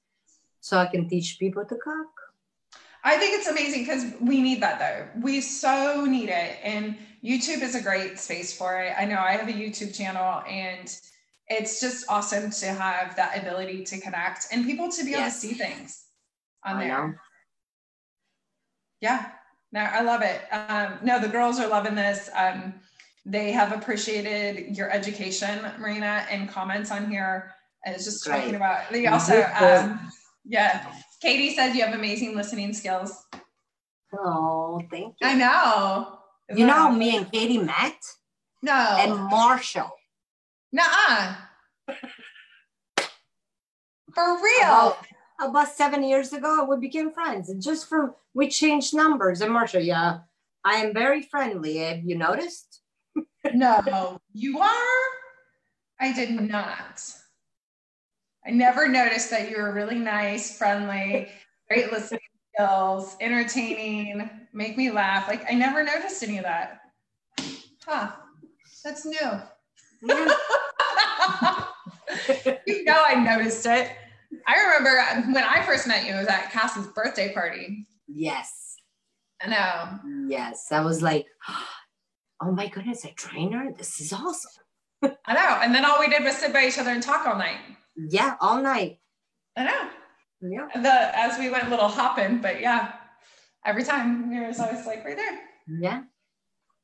so 0.59 0.77
I 0.77 0.85
can 0.85 1.09
teach 1.09 1.39
people 1.39 1.65
to 1.65 1.75
cook. 1.75 2.11
I 3.03 3.17
think 3.17 3.39
it's 3.39 3.47
amazing 3.47 3.81
because 3.81 4.13
we 4.21 4.39
need 4.43 4.61
that 4.61 4.77
though. 4.77 5.19
We 5.21 5.41
so 5.41 6.05
need 6.05 6.29
it. 6.29 6.59
And 6.63 6.95
YouTube 7.23 7.63
is 7.63 7.73
a 7.73 7.81
great 7.81 8.19
space 8.19 8.55
for 8.55 8.79
it. 8.79 8.93
I 8.95 9.05
know 9.05 9.17
I 9.17 9.31
have 9.31 9.47
a 9.49 9.51
YouTube 9.53 9.95
channel 9.95 10.43
and 10.47 10.85
it's 11.47 11.79
just 11.79 12.05
awesome 12.07 12.51
to 12.51 12.67
have 12.67 13.15
that 13.15 13.35
ability 13.41 13.83
to 13.85 13.99
connect 13.99 14.45
and 14.51 14.63
people 14.63 14.89
to 14.91 15.03
be 15.03 15.15
able 15.15 15.25
to 15.25 15.31
see 15.31 15.53
things 15.55 16.05
on 16.63 16.77
I 16.77 16.79
there. 16.87 17.07
know. 17.07 17.13
Yeah, 19.01 19.31
no, 19.71 19.81
I 19.81 20.01
love 20.01 20.21
it. 20.21 20.41
Um, 20.51 20.99
no, 21.03 21.19
the 21.19 21.27
girls 21.27 21.59
are 21.59 21.67
loving 21.67 21.95
this. 21.95 22.29
Um, 22.35 22.75
they 23.25 23.51
have 23.51 23.71
appreciated 23.71 24.77
your 24.77 24.89
education, 24.91 25.59
Marina, 25.79 26.25
and 26.29 26.49
comments 26.49 26.91
on 26.91 27.09
here. 27.09 27.53
And 27.85 27.95
it's 27.95 28.05
just 28.05 28.25
talking 28.25 28.55
about, 28.55 28.91
they 28.91 29.07
also, 29.07 29.41
um, 29.59 30.11
yeah, 30.45 30.85
Katie 31.21 31.55
said 31.55 31.73
you 31.73 31.83
have 31.83 31.95
amazing 31.95 32.35
listening 32.35 32.73
skills. 32.73 33.25
Oh, 34.13 34.81
thank 34.91 35.15
you. 35.19 35.27
I 35.27 35.33
know. 35.33 36.19
You 36.55 36.65
know, 36.67 36.73
how 36.73 36.91
me 36.91 37.15
and 37.15 37.31
Katie 37.31 37.57
met 37.57 37.97
No. 38.61 38.97
and 38.99 39.15
Marshall. 39.29 39.91
Nuh-uh. 40.71 41.35
For 44.13 44.35
real. 44.35 44.63
About, 44.63 44.97
about 45.41 45.69
seven 45.69 46.03
years 46.03 46.33
ago, 46.33 46.65
we 46.69 46.77
became 46.77 47.11
friends. 47.11 47.49
And 47.49 47.61
just 47.61 47.87
for 47.87 48.15
we 48.33 48.49
changed 48.49 48.95
numbers. 48.95 49.41
And 49.41 49.51
Marshall, 49.51 49.81
yeah, 49.81 50.19
I 50.63 50.75
am 50.75 50.93
very 50.93 51.21
friendly. 51.21 51.77
Have 51.77 52.03
you 52.03 52.17
noticed? 52.17 52.81
No, 53.53 54.19
you 54.33 54.59
are? 54.59 55.01
I 55.99 56.13
did 56.13 56.29
not. 56.31 57.01
I 58.45 58.51
never 58.51 58.87
noticed 58.87 59.29
that 59.31 59.49
you 59.49 59.57
were 59.57 59.73
really 59.73 59.97
nice, 59.97 60.57
friendly, 60.57 61.27
great 61.67 61.91
listening 61.91 62.21
skills, 62.53 63.15
entertaining, 63.19 64.29
make 64.53 64.77
me 64.77 64.91
laugh. 64.91 65.27
Like 65.27 65.45
I 65.49 65.53
never 65.53 65.83
noticed 65.83 66.23
any 66.23 66.37
of 66.37 66.43
that. 66.43 66.81
Huh. 67.85 68.11
That's 68.83 69.05
new. 69.05 69.41
Yeah. 70.01 70.33
you 72.67 72.83
know 72.83 73.03
I 73.07 73.15
noticed 73.15 73.65
it. 73.65 73.91
I 74.47 74.59
remember 74.63 75.33
when 75.33 75.43
I 75.43 75.63
first 75.65 75.87
met 75.87 76.05
you, 76.05 76.13
it 76.13 76.17
was 76.19 76.27
at 76.27 76.51
Cass's 76.51 76.87
birthday 76.87 77.33
party. 77.33 77.85
yes. 78.07 78.57
I 79.43 79.47
know. 79.49 80.27
Yes. 80.29 80.67
I 80.71 80.81
was 80.81 81.01
like, 81.01 81.25
oh 82.41 82.51
my 82.51 82.67
goodness, 82.67 83.03
a 83.05 83.11
trainer? 83.13 83.73
This 83.75 83.99
is 83.99 84.13
awesome. 84.13 84.51
I 85.25 85.33
know. 85.33 85.59
And 85.63 85.73
then 85.73 85.83
all 85.83 85.99
we 85.99 86.09
did 86.09 86.23
was 86.23 86.37
sit 86.37 86.53
by 86.53 86.65
each 86.67 86.77
other 86.77 86.91
and 86.91 87.01
talk 87.01 87.25
all 87.25 87.35
night. 87.37 87.57
Yeah, 87.95 88.35
all 88.39 88.61
night. 88.61 88.99
I 89.57 89.63
know. 89.63 89.89
Yeah. 90.41 90.67
The 90.81 91.17
as 91.19 91.39
we 91.39 91.49
went 91.49 91.65
a 91.67 91.69
little 91.71 91.87
hopping, 91.87 92.37
but 92.39 92.61
yeah, 92.61 92.93
every 93.65 93.83
time 93.83 94.31
you 94.31 94.43
was 94.43 94.59
always 94.59 94.85
like 94.85 95.03
right 95.03 95.15
there. 95.17 95.39
Yeah. 95.67 96.03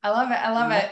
I 0.02 0.10
love 0.10 0.30
it. 0.32 0.34
I 0.34 0.50
love 0.52 0.70
Yeah. 0.72 0.78
it. 0.86 0.90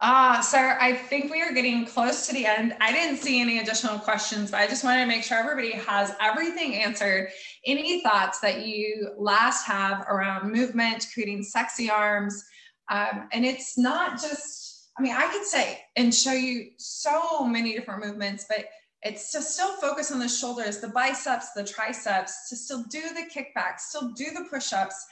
Ah, 0.00 0.40
sir, 0.40 0.76
I 0.80 0.92
think 0.92 1.30
we 1.30 1.40
are 1.40 1.52
getting 1.52 1.86
close 1.86 2.26
to 2.26 2.34
the 2.34 2.46
end. 2.46 2.76
I 2.80 2.92
didn't 2.92 3.18
see 3.18 3.40
any 3.40 3.60
additional 3.60 3.98
questions, 3.98 4.50
but 4.50 4.60
I 4.60 4.66
just 4.66 4.84
wanted 4.84 5.02
to 5.02 5.06
make 5.06 5.22
sure 5.22 5.38
everybody 5.38 5.72
has 5.72 6.12
everything 6.20 6.74
answered. 6.74 7.30
Any 7.64 8.02
thoughts 8.02 8.40
that 8.40 8.66
you 8.66 9.12
last 9.16 9.64
have 9.66 10.00
around 10.08 10.52
movement, 10.52 11.06
creating 11.14 11.42
sexy 11.44 11.88
arms? 11.90 12.44
Um, 12.90 13.28
and 13.32 13.46
it's 13.46 13.78
not 13.78 14.20
just, 14.20 14.90
I 14.98 15.02
mean, 15.02 15.14
I 15.14 15.26
could 15.28 15.44
say 15.44 15.80
and 15.96 16.14
show 16.14 16.32
you 16.32 16.72
so 16.76 17.46
many 17.46 17.72
different 17.72 18.04
movements, 18.04 18.46
but 18.48 18.66
it's 19.02 19.32
to 19.32 19.42
still 19.42 19.72
focus 19.76 20.10
on 20.10 20.18
the 20.18 20.28
shoulders, 20.28 20.80
the 20.80 20.88
biceps, 20.88 21.52
the 21.52 21.64
triceps, 21.64 22.48
to 22.48 22.56
still 22.56 22.84
do 22.90 23.00
the 23.14 23.26
kickbacks, 23.32 23.80
still 23.80 24.12
do 24.12 24.26
the 24.34 24.46
push-ups, 24.50 25.06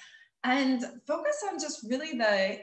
and 0.44 0.84
focus 1.06 1.44
on 1.50 1.60
just 1.60 1.84
really 1.88 2.18
the 2.18 2.58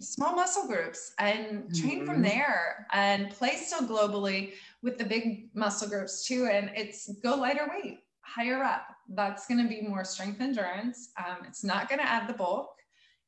small 0.00 0.34
muscle 0.34 0.66
groups 0.66 1.12
and 1.18 1.74
train 1.74 2.06
from 2.06 2.18
Mhm. 2.22 2.28
there 2.28 2.86
and 2.92 3.30
play 3.30 3.56
still 3.56 3.82
globally 3.82 4.54
with 4.82 4.96
the 4.98 5.04
big 5.04 5.54
muscle 5.54 5.88
groups 5.88 6.24
too. 6.26 6.46
And 6.46 6.70
it's 6.76 7.08
go 7.20 7.34
lighter 7.34 7.68
weight, 7.68 8.04
higher 8.20 8.62
up. 8.62 8.86
That's 9.08 9.46
going 9.46 9.62
to 9.62 9.68
be 9.68 9.82
more 9.82 10.04
strength 10.04 10.40
endurance. 10.40 11.10
Um, 11.16 11.44
it's 11.46 11.64
not 11.64 11.88
going 11.88 11.98
to 11.98 12.08
add 12.08 12.28
the 12.28 12.34
bulk 12.34 12.70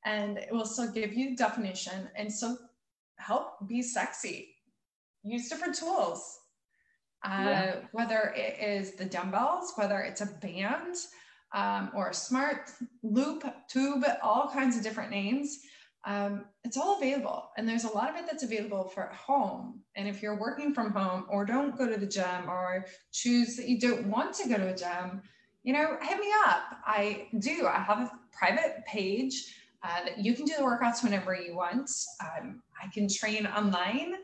and 0.05 0.39
it 0.39 0.53
will 0.53 0.67
still 0.67 0.91
give 0.91 1.13
you 1.13 1.37
definition 1.37 2.09
and 2.15 2.33
still 2.33 2.59
help 3.19 3.67
be 3.67 3.83
sexy. 3.83 4.55
Use 5.23 5.49
different 5.49 5.75
tools. 5.75 6.39
Uh, 7.25 7.29
Yeah. 7.45 7.81
Whether 7.93 8.33
it 8.37 8.59
is 8.61 8.93
the 8.95 9.05
dumbbells, 9.05 9.73
whether 9.77 10.01
it's 10.01 10.21
a 10.23 10.27
band 10.27 10.97
um, 11.53 11.91
or 11.95 12.11
a 12.11 12.15
smart 12.15 12.71
loop, 13.03 13.45
tube, 13.69 14.05
all 14.23 14.49
kinds 14.49 14.77
of 14.77 14.83
different 14.85 15.11
names 15.11 15.59
um, 16.05 16.47
it's 16.65 16.77
all 16.77 16.97
available 16.97 17.51
and 17.57 17.69
there's 17.69 17.85
a 17.85 17.93
lot 17.93 18.09
of 18.09 18.17
it 18.17 18.25
that's 18.27 18.43
available 18.43 18.89
for 18.89 19.11
home. 19.15 19.81
And 19.97 20.09
if 20.09 20.23
you're 20.23 20.39
working 20.39 20.73
from 20.73 20.93
home 20.93 21.27
or 21.29 21.45
don't 21.45 21.77
go 21.77 21.87
to 21.89 21.99
the 21.99 22.07
gym 22.07 22.49
or 22.49 22.87
choose 23.13 23.57
that 23.57 23.69
you 23.69 23.79
don't 23.79 24.07
want 24.07 24.35
to 24.35 24.49
go 24.49 24.57
to 24.57 24.73
a 24.73 24.77
gym 24.77 25.23
you 25.63 25.73
know 25.73 25.97
hit 26.03 26.19
me 26.19 26.29
up. 26.47 26.63
I 26.87 27.29
do. 27.39 27.67
I 27.67 27.81
have 27.81 27.99
a 27.99 28.11
private 28.33 28.85
page 28.87 29.55
uh, 29.83 30.05
that 30.05 30.19
you 30.19 30.35
can 30.35 30.45
do 30.45 30.55
the 30.57 30.63
workouts 30.63 31.03
whenever 31.03 31.35
you 31.35 31.57
want. 31.57 31.91
Um, 32.21 32.63
i 32.83 32.89
can 32.93 33.09
train 33.09 33.47
online. 33.47 34.15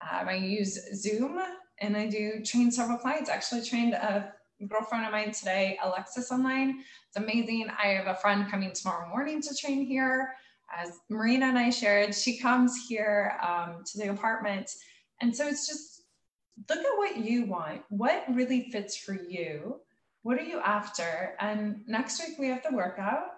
Um, 0.00 0.28
i 0.28 0.34
use 0.34 0.78
zoom 0.94 1.38
and 1.80 1.96
i 1.96 2.06
do 2.06 2.42
train 2.44 2.70
several 2.70 2.98
clients. 2.98 3.28
Actually 3.28 3.64
trained 3.64 3.94
a 3.94 4.32
girlfriend 4.68 5.04
of 5.04 5.12
mine 5.12 5.32
today 5.32 5.78
alexis 5.82 6.32
online. 6.32 6.82
It's 7.08 7.16
amazing. 7.16 7.68
I 7.82 7.88
have 7.88 8.06
a 8.06 8.14
friend 8.14 8.50
coming 8.50 8.72
tomorrow 8.72 9.08
morning 9.08 9.42
to 9.42 9.54
train 9.54 9.84
here 9.84 10.34
as 10.74 10.98
Marina 11.08 11.46
and 11.46 11.58
I 11.58 11.70
shared, 11.70 12.14
she 12.14 12.38
comes 12.38 12.86
here 12.88 13.38
um, 13.42 13.82
to 13.86 13.98
the 13.98 14.10
apartment. 14.10 14.70
And 15.20 15.34
so 15.34 15.46
it's 15.46 15.66
just 15.66 16.02
look 16.68 16.78
at 16.78 16.96
what 16.96 17.18
you 17.18 17.46
want, 17.46 17.82
what 17.88 18.24
really 18.30 18.70
fits 18.70 18.96
for 18.96 19.14
you. 19.14 19.80
What 20.22 20.38
are 20.38 20.44
you 20.44 20.58
after? 20.60 21.34
And 21.40 21.82
next 21.86 22.20
week 22.20 22.38
we 22.38 22.48
have 22.48 22.62
the 22.68 22.74
workout. 22.74 23.28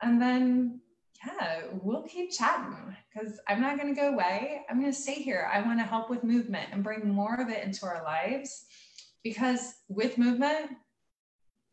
And 0.00 0.20
then, 0.20 0.80
yeah, 1.26 1.62
we'll 1.82 2.02
keep 2.02 2.32
chatting 2.32 2.96
because 3.12 3.38
I'm 3.48 3.60
not 3.60 3.78
going 3.78 3.94
to 3.94 4.00
go 4.00 4.12
away. 4.12 4.62
I'm 4.68 4.80
going 4.80 4.92
to 4.92 4.98
stay 4.98 5.14
here. 5.14 5.50
I 5.52 5.60
want 5.60 5.78
to 5.78 5.84
help 5.84 6.10
with 6.10 6.24
movement 6.24 6.70
and 6.72 6.82
bring 6.82 7.08
more 7.08 7.36
of 7.40 7.48
it 7.48 7.62
into 7.64 7.86
our 7.86 8.02
lives 8.02 8.64
because 9.22 9.74
with 9.88 10.18
movement 10.18 10.70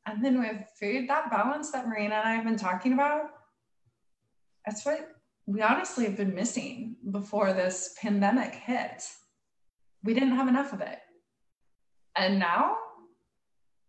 and 0.06 0.24
then 0.24 0.40
with 0.40 0.58
food, 0.80 1.08
that 1.10 1.32
balance 1.32 1.72
that 1.72 1.88
Marina 1.88 2.16
and 2.16 2.28
I 2.28 2.34
have 2.34 2.44
been 2.44 2.58
talking 2.58 2.94
about, 2.94 3.32
that's 4.66 4.86
what 4.86 5.10
we 5.46 5.62
honestly 5.62 6.06
have 6.06 6.18
been 6.18 6.36
missing 6.36 6.96
before 7.12 7.54
this 7.54 7.96
pandemic 8.00 8.54
hit. 8.54 9.04
We 10.04 10.14
didn't 10.14 10.36
have 10.36 10.48
enough 10.48 10.74
of 10.74 10.82
it. 10.82 11.00
And 12.16 12.40
now 12.40 12.78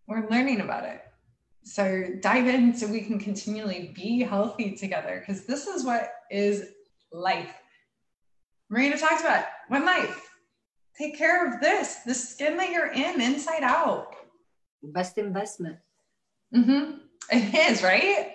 we're 0.07 0.29
learning 0.29 0.61
about 0.61 0.85
it. 0.85 1.03
So 1.63 2.05
dive 2.23 2.47
in 2.47 2.75
so 2.75 2.87
we 2.87 3.03
can 3.03 3.19
continually 3.19 3.93
be 3.95 4.23
healthy 4.23 4.75
together 4.77 5.21
because 5.21 5.45
this 5.45 5.67
is 5.67 5.85
what 5.85 6.11
is 6.31 6.71
life. 7.13 7.55
Marina 8.71 8.97
talked 8.97 9.21
about 9.21 9.45
one 9.69 9.85
life. 9.85 10.29
Take 10.97 11.19
care 11.19 11.47
of 11.47 11.61
this, 11.61 11.97
the 12.07 12.15
skin 12.15 12.57
that 12.57 12.71
you're 12.71 12.93
in, 12.93 13.21
inside 13.21 13.63
out. 13.63 14.15
Best 14.83 15.19
investment. 15.19 15.77
Mm-hmm. 16.55 16.99
It 17.31 17.71
is, 17.71 17.83
right? 17.83 18.35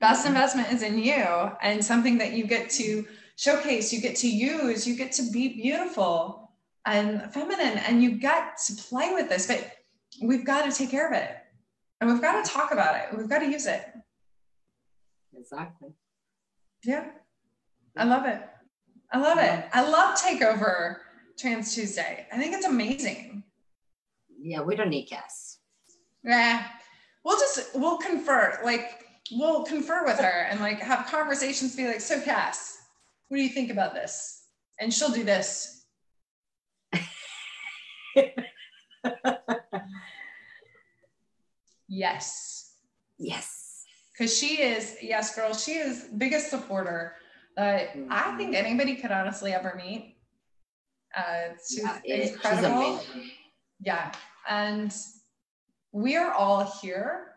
Best 0.00 0.26
investment 0.26 0.72
is 0.72 0.82
in 0.82 0.98
you 0.98 1.50
and 1.60 1.84
something 1.84 2.16
that 2.18 2.32
you 2.32 2.46
get 2.46 2.70
to 2.70 3.06
showcase, 3.36 3.92
you 3.92 4.00
get 4.00 4.16
to 4.16 4.28
use, 4.28 4.86
you 4.86 4.96
get 4.96 5.12
to 5.12 5.30
be 5.30 5.60
beautiful 5.60 6.52
and 6.86 7.32
feminine, 7.34 7.78
and 7.78 8.02
you 8.02 8.12
get 8.12 8.56
to 8.66 8.74
play 8.74 9.12
with 9.12 9.28
this. 9.28 9.46
But 9.46 9.70
we've 10.22 10.44
got 10.44 10.64
to 10.64 10.76
take 10.76 10.90
care 10.90 11.06
of 11.06 11.12
it 11.12 11.36
and 12.00 12.10
we've 12.10 12.22
got 12.22 12.42
to 12.42 12.50
talk 12.50 12.72
about 12.72 12.96
it. 12.96 13.16
We've 13.16 13.28
got 13.28 13.40
to 13.40 13.46
use 13.46 13.66
it. 13.66 13.84
Exactly. 15.36 15.90
Yeah. 16.84 17.10
I 17.96 18.04
love 18.04 18.24
it. 18.24 18.40
I 19.12 19.18
love 19.18 19.38
it. 19.38 19.64
I 19.72 19.88
love 19.88 20.18
Takeover 20.18 20.96
Trans 21.38 21.74
Tuesday. 21.74 22.26
I 22.32 22.38
think 22.38 22.54
it's 22.54 22.66
amazing. 22.66 23.42
Yeah, 24.40 24.62
we 24.62 24.76
don't 24.76 24.88
need 24.88 25.08
guests. 25.08 25.58
Yeah. 26.24 26.66
We'll 27.22 27.38
just, 27.38 27.74
we'll 27.74 27.98
confer. 27.98 28.60
Like, 28.64 29.04
we'll 29.32 29.64
confer 29.64 30.04
with 30.04 30.18
her 30.18 30.46
and 30.50 30.60
like 30.60 30.80
have 30.80 31.06
conversations 31.06 31.76
be 31.76 31.86
like, 31.86 32.00
so 32.00 32.20
Cass, 32.20 32.78
what 33.28 33.36
do 33.36 33.42
you 33.42 33.48
think 33.48 33.70
about 33.70 33.94
this? 33.94 34.46
And 34.80 34.92
she'll 34.92 35.12
do 35.12 35.24
this. 35.24 35.84
yes. 41.88 42.74
Yes. 43.18 43.84
Because 44.12 44.36
she 44.36 44.62
is, 44.62 44.96
yes, 45.00 45.34
girl, 45.34 45.54
she 45.54 45.72
is 45.72 46.06
biggest 46.18 46.50
supporter 46.50 47.14
that 47.56 47.90
mm-hmm. 47.90 48.08
I 48.10 48.36
think 48.36 48.54
anybody 48.54 48.96
could 48.96 49.10
honestly 49.12 49.52
ever 49.52 49.74
meet. 49.76 50.16
Uh, 51.16 51.54
she's 51.68 51.84
yeah, 52.04 52.14
incredible. 52.14 53.00
She's 53.00 53.30
yeah. 53.80 54.12
And 54.48 54.94
we 55.92 56.16
are 56.16 56.32
all 56.32 56.72
here 56.80 57.29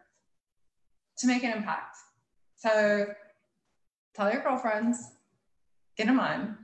to 1.17 1.27
make 1.27 1.43
an 1.43 1.51
impact. 1.51 1.97
So 2.55 3.07
tell 4.15 4.31
your 4.31 4.41
girlfriends, 4.41 5.11
get 5.97 6.07
them 6.07 6.19
on. 6.19 6.57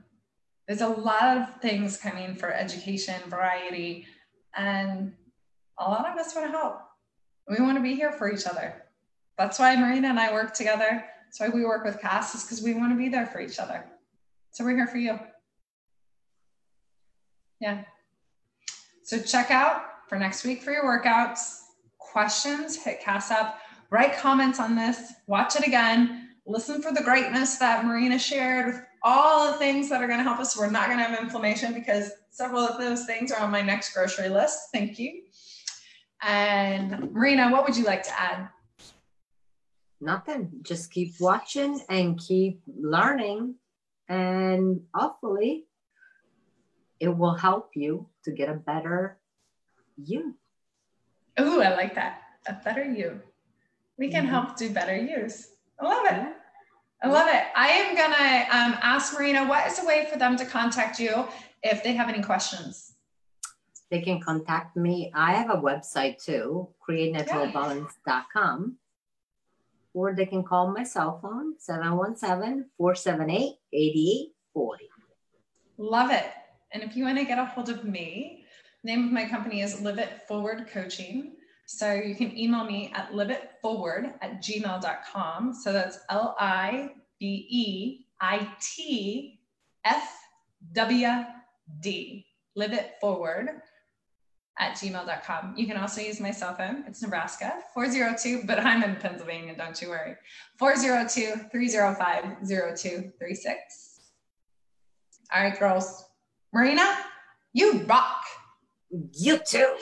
There's 0.66 0.80
a 0.80 0.88
lot 0.88 1.36
of 1.36 1.60
things 1.60 1.96
coming 1.96 2.34
for 2.34 2.52
education, 2.52 3.20
variety, 3.28 4.06
and 4.56 5.12
a 5.78 5.90
lot 5.90 6.08
of 6.08 6.16
us 6.16 6.34
want 6.34 6.52
to 6.52 6.56
help. 6.56 6.80
We 7.48 7.56
want 7.62 7.76
to 7.76 7.82
be 7.82 7.94
here 7.94 8.12
for 8.12 8.32
each 8.32 8.46
other. 8.46 8.82
That's 9.36 9.58
why 9.58 9.74
Marina 9.76 10.08
and 10.08 10.20
I 10.20 10.32
work 10.32 10.54
together. 10.54 11.04
That's 11.24 11.40
why 11.40 11.48
we 11.48 11.64
work 11.64 11.84
with 11.84 12.00
Cass, 12.00 12.34
is 12.34 12.44
because 12.44 12.62
we 12.62 12.74
want 12.74 12.92
to 12.92 12.98
be 12.98 13.08
there 13.08 13.26
for 13.26 13.40
each 13.40 13.58
other. 13.58 13.84
So 14.50 14.64
we're 14.64 14.76
here 14.76 14.86
for 14.86 14.98
you. 14.98 15.18
Yeah. 17.60 17.84
So 19.04 19.20
check 19.20 19.50
out 19.50 19.82
for 20.08 20.18
next 20.18 20.44
week 20.44 20.62
for 20.62 20.72
your 20.72 20.84
workouts. 20.84 21.60
Questions, 21.98 22.76
hit 22.76 23.00
Cass 23.00 23.30
up, 23.30 23.59
write 23.90 24.16
comments 24.16 24.60
on 24.60 24.76
this, 24.76 25.12
watch 25.26 25.56
it 25.56 25.66
again, 25.66 26.30
listen 26.46 26.80
for 26.80 26.92
the 26.92 27.02
greatness 27.02 27.56
that 27.56 27.84
Marina 27.84 28.18
shared 28.18 28.66
with 28.66 28.82
all 29.02 29.50
the 29.50 29.58
things 29.58 29.88
that 29.88 30.02
are 30.02 30.06
going 30.06 30.18
to 30.18 30.24
help 30.24 30.38
us. 30.38 30.56
We're 30.56 30.70
not 30.70 30.86
going 30.86 30.98
to 30.98 31.04
have 31.04 31.18
inflammation 31.20 31.74
because 31.74 32.10
several 32.30 32.60
of 32.60 32.78
those 32.78 33.06
things 33.06 33.32
are 33.32 33.40
on 33.40 33.50
my 33.50 33.62
next 33.62 33.94
grocery 33.94 34.28
list. 34.28 34.68
Thank 34.72 34.98
you. 34.98 35.22
And 36.22 37.12
Marina, 37.12 37.50
what 37.50 37.64
would 37.64 37.76
you 37.76 37.84
like 37.84 38.02
to 38.04 38.20
add? 38.20 38.48
Nothing. 40.00 40.50
Just 40.62 40.90
keep 40.90 41.14
watching 41.20 41.80
and 41.88 42.18
keep 42.18 42.62
learning. 42.66 43.56
And 44.08 44.82
hopefully, 44.94 45.66
it 46.98 47.08
will 47.08 47.34
help 47.34 47.70
you 47.74 48.08
to 48.24 48.32
get 48.32 48.48
a 48.48 48.54
better 48.54 49.18
you. 49.96 50.34
Oh, 51.36 51.60
I 51.60 51.74
like 51.74 51.94
that. 51.94 52.22
A 52.46 52.52
better 52.52 52.84
you. 52.84 53.20
We 54.00 54.08
can 54.08 54.24
mm-hmm. 54.24 54.32
help 54.32 54.56
do 54.56 54.70
better 54.70 54.96
use. 54.96 55.48
I 55.78 55.84
love 55.84 56.06
it. 56.06 56.32
I 57.02 57.08
love 57.08 57.28
it. 57.28 57.44
I 57.54 57.68
am 57.68 57.94
gonna 57.94 58.46
um, 58.50 58.78
ask 58.82 59.12
Marina 59.14 59.46
what 59.46 59.66
is 59.66 59.78
a 59.78 59.84
way 59.84 60.08
for 60.10 60.18
them 60.18 60.36
to 60.38 60.46
contact 60.46 60.98
you 60.98 61.28
if 61.62 61.84
they 61.84 61.92
have 61.92 62.08
any 62.08 62.22
questions. 62.22 62.94
They 63.90 64.00
can 64.00 64.20
contact 64.20 64.74
me. 64.74 65.12
I 65.14 65.32
have 65.32 65.50
a 65.50 65.56
website 65.56 66.24
too, 66.24 66.68
createnaturalbalance.com. 66.88 68.78
Or 69.92 70.14
they 70.14 70.26
can 70.26 70.44
call 70.44 70.72
my 70.72 70.84
cell 70.84 71.18
phone, 71.20 71.56
717-478-8840. 71.58 73.56
Love 75.76 76.10
it. 76.10 76.26
And 76.72 76.82
if 76.82 76.96
you 76.96 77.04
want 77.04 77.18
to 77.18 77.24
get 77.24 77.38
a 77.38 77.44
hold 77.44 77.68
of 77.68 77.84
me, 77.84 78.46
name 78.82 79.06
of 79.06 79.12
my 79.12 79.28
company 79.28 79.60
is 79.60 79.82
Live 79.82 79.98
It 79.98 80.22
Forward 80.28 80.68
Coaching. 80.72 81.32
So 81.72 81.92
you 81.92 82.16
can 82.16 82.36
email 82.36 82.64
me 82.64 82.90
at 82.96 83.12
liveitforward 83.12 84.14
at 84.22 84.42
gmail.com. 84.42 85.54
So 85.54 85.72
that's 85.72 86.00
L 86.10 86.34
I 86.40 86.90
B 87.20 87.46
E 87.48 88.06
I 88.20 88.48
T 88.60 89.38
F 89.84 90.18
W 90.72 91.08
D. 91.78 92.26
Live 92.56 92.72
it 92.72 92.94
forward 93.00 93.50
at 94.58 94.72
gmail.com. 94.72 95.54
You 95.56 95.68
can 95.68 95.76
also 95.76 96.00
use 96.00 96.18
my 96.18 96.32
cell 96.32 96.56
phone. 96.56 96.82
It's 96.88 97.02
Nebraska 97.02 97.60
402, 97.72 98.46
but 98.48 98.58
I'm 98.58 98.82
in 98.82 98.96
Pennsylvania, 98.96 99.54
don't 99.56 99.80
you 99.80 99.90
worry. 99.90 100.16
402 100.58 101.50
305 101.52 102.48
0236. 102.48 104.00
All 105.32 105.42
right, 105.44 105.56
girls. 105.56 106.04
Marina, 106.52 106.96
you 107.52 107.84
rock. 107.84 108.24
You 108.90 109.38
too. 109.46 109.76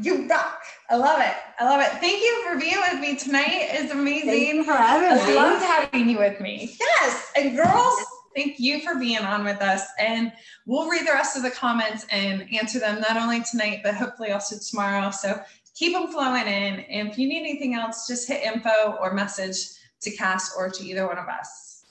You 0.00 0.28
rock. 0.28 0.60
I 0.88 0.96
love 0.96 1.20
it. 1.20 1.34
I 1.58 1.64
love 1.64 1.80
it. 1.80 1.90
Thank 2.00 2.22
you 2.22 2.44
for 2.46 2.58
being 2.58 2.76
with 2.78 3.00
me 3.00 3.16
tonight. 3.16 3.68
It's 3.70 3.92
amazing. 3.92 4.64
For 4.64 4.72
having 4.72 5.18
I 5.20 5.26
me. 5.26 5.34
loved 5.34 5.64
having 5.64 6.08
you 6.08 6.18
with 6.18 6.40
me. 6.40 6.76
Yes. 6.78 7.32
And 7.36 7.56
girls, 7.56 7.94
thank 8.36 8.60
you 8.60 8.80
for 8.80 8.96
being 8.96 9.18
on 9.18 9.44
with 9.44 9.60
us. 9.60 9.82
And 9.98 10.32
we'll 10.66 10.88
read 10.88 11.06
the 11.06 11.12
rest 11.12 11.36
of 11.36 11.42
the 11.42 11.50
comments 11.50 12.06
and 12.10 12.46
answer 12.52 12.78
them 12.78 13.00
not 13.00 13.16
only 13.16 13.42
tonight, 13.42 13.80
but 13.82 13.94
hopefully 13.94 14.30
also 14.30 14.56
tomorrow. 14.58 15.10
So 15.10 15.40
keep 15.74 15.92
them 15.92 16.06
flowing 16.08 16.46
in. 16.46 16.80
And 16.80 17.08
if 17.08 17.18
you 17.18 17.28
need 17.28 17.40
anything 17.40 17.74
else, 17.74 18.06
just 18.06 18.28
hit 18.28 18.42
info 18.42 18.96
or 19.00 19.14
message 19.14 19.56
to 20.02 20.10
Cass 20.12 20.54
or 20.56 20.68
to 20.70 20.84
either 20.84 21.06
one 21.08 21.18
of 21.18 21.26
us. 21.26 21.84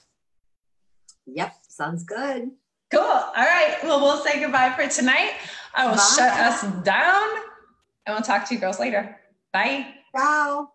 Yep. 1.25 1.55
Sounds 1.67 2.03
good. 2.03 2.51
Cool. 2.93 3.01
All 3.01 3.33
right. 3.33 3.77
Well, 3.83 3.99
we'll 4.01 4.23
say 4.23 4.39
goodbye 4.39 4.71
for 4.75 4.87
tonight. 4.87 5.31
I 5.73 5.87
will 5.87 5.95
Bye. 5.95 6.13
shut 6.15 6.31
us 6.31 6.61
down 6.83 7.23
and 8.05 8.13
we'll 8.13 8.21
talk 8.21 8.47
to 8.49 8.53
you 8.53 8.59
girls 8.59 8.79
later. 8.79 9.17
Bye. 9.51 9.87
Ciao. 10.15 10.72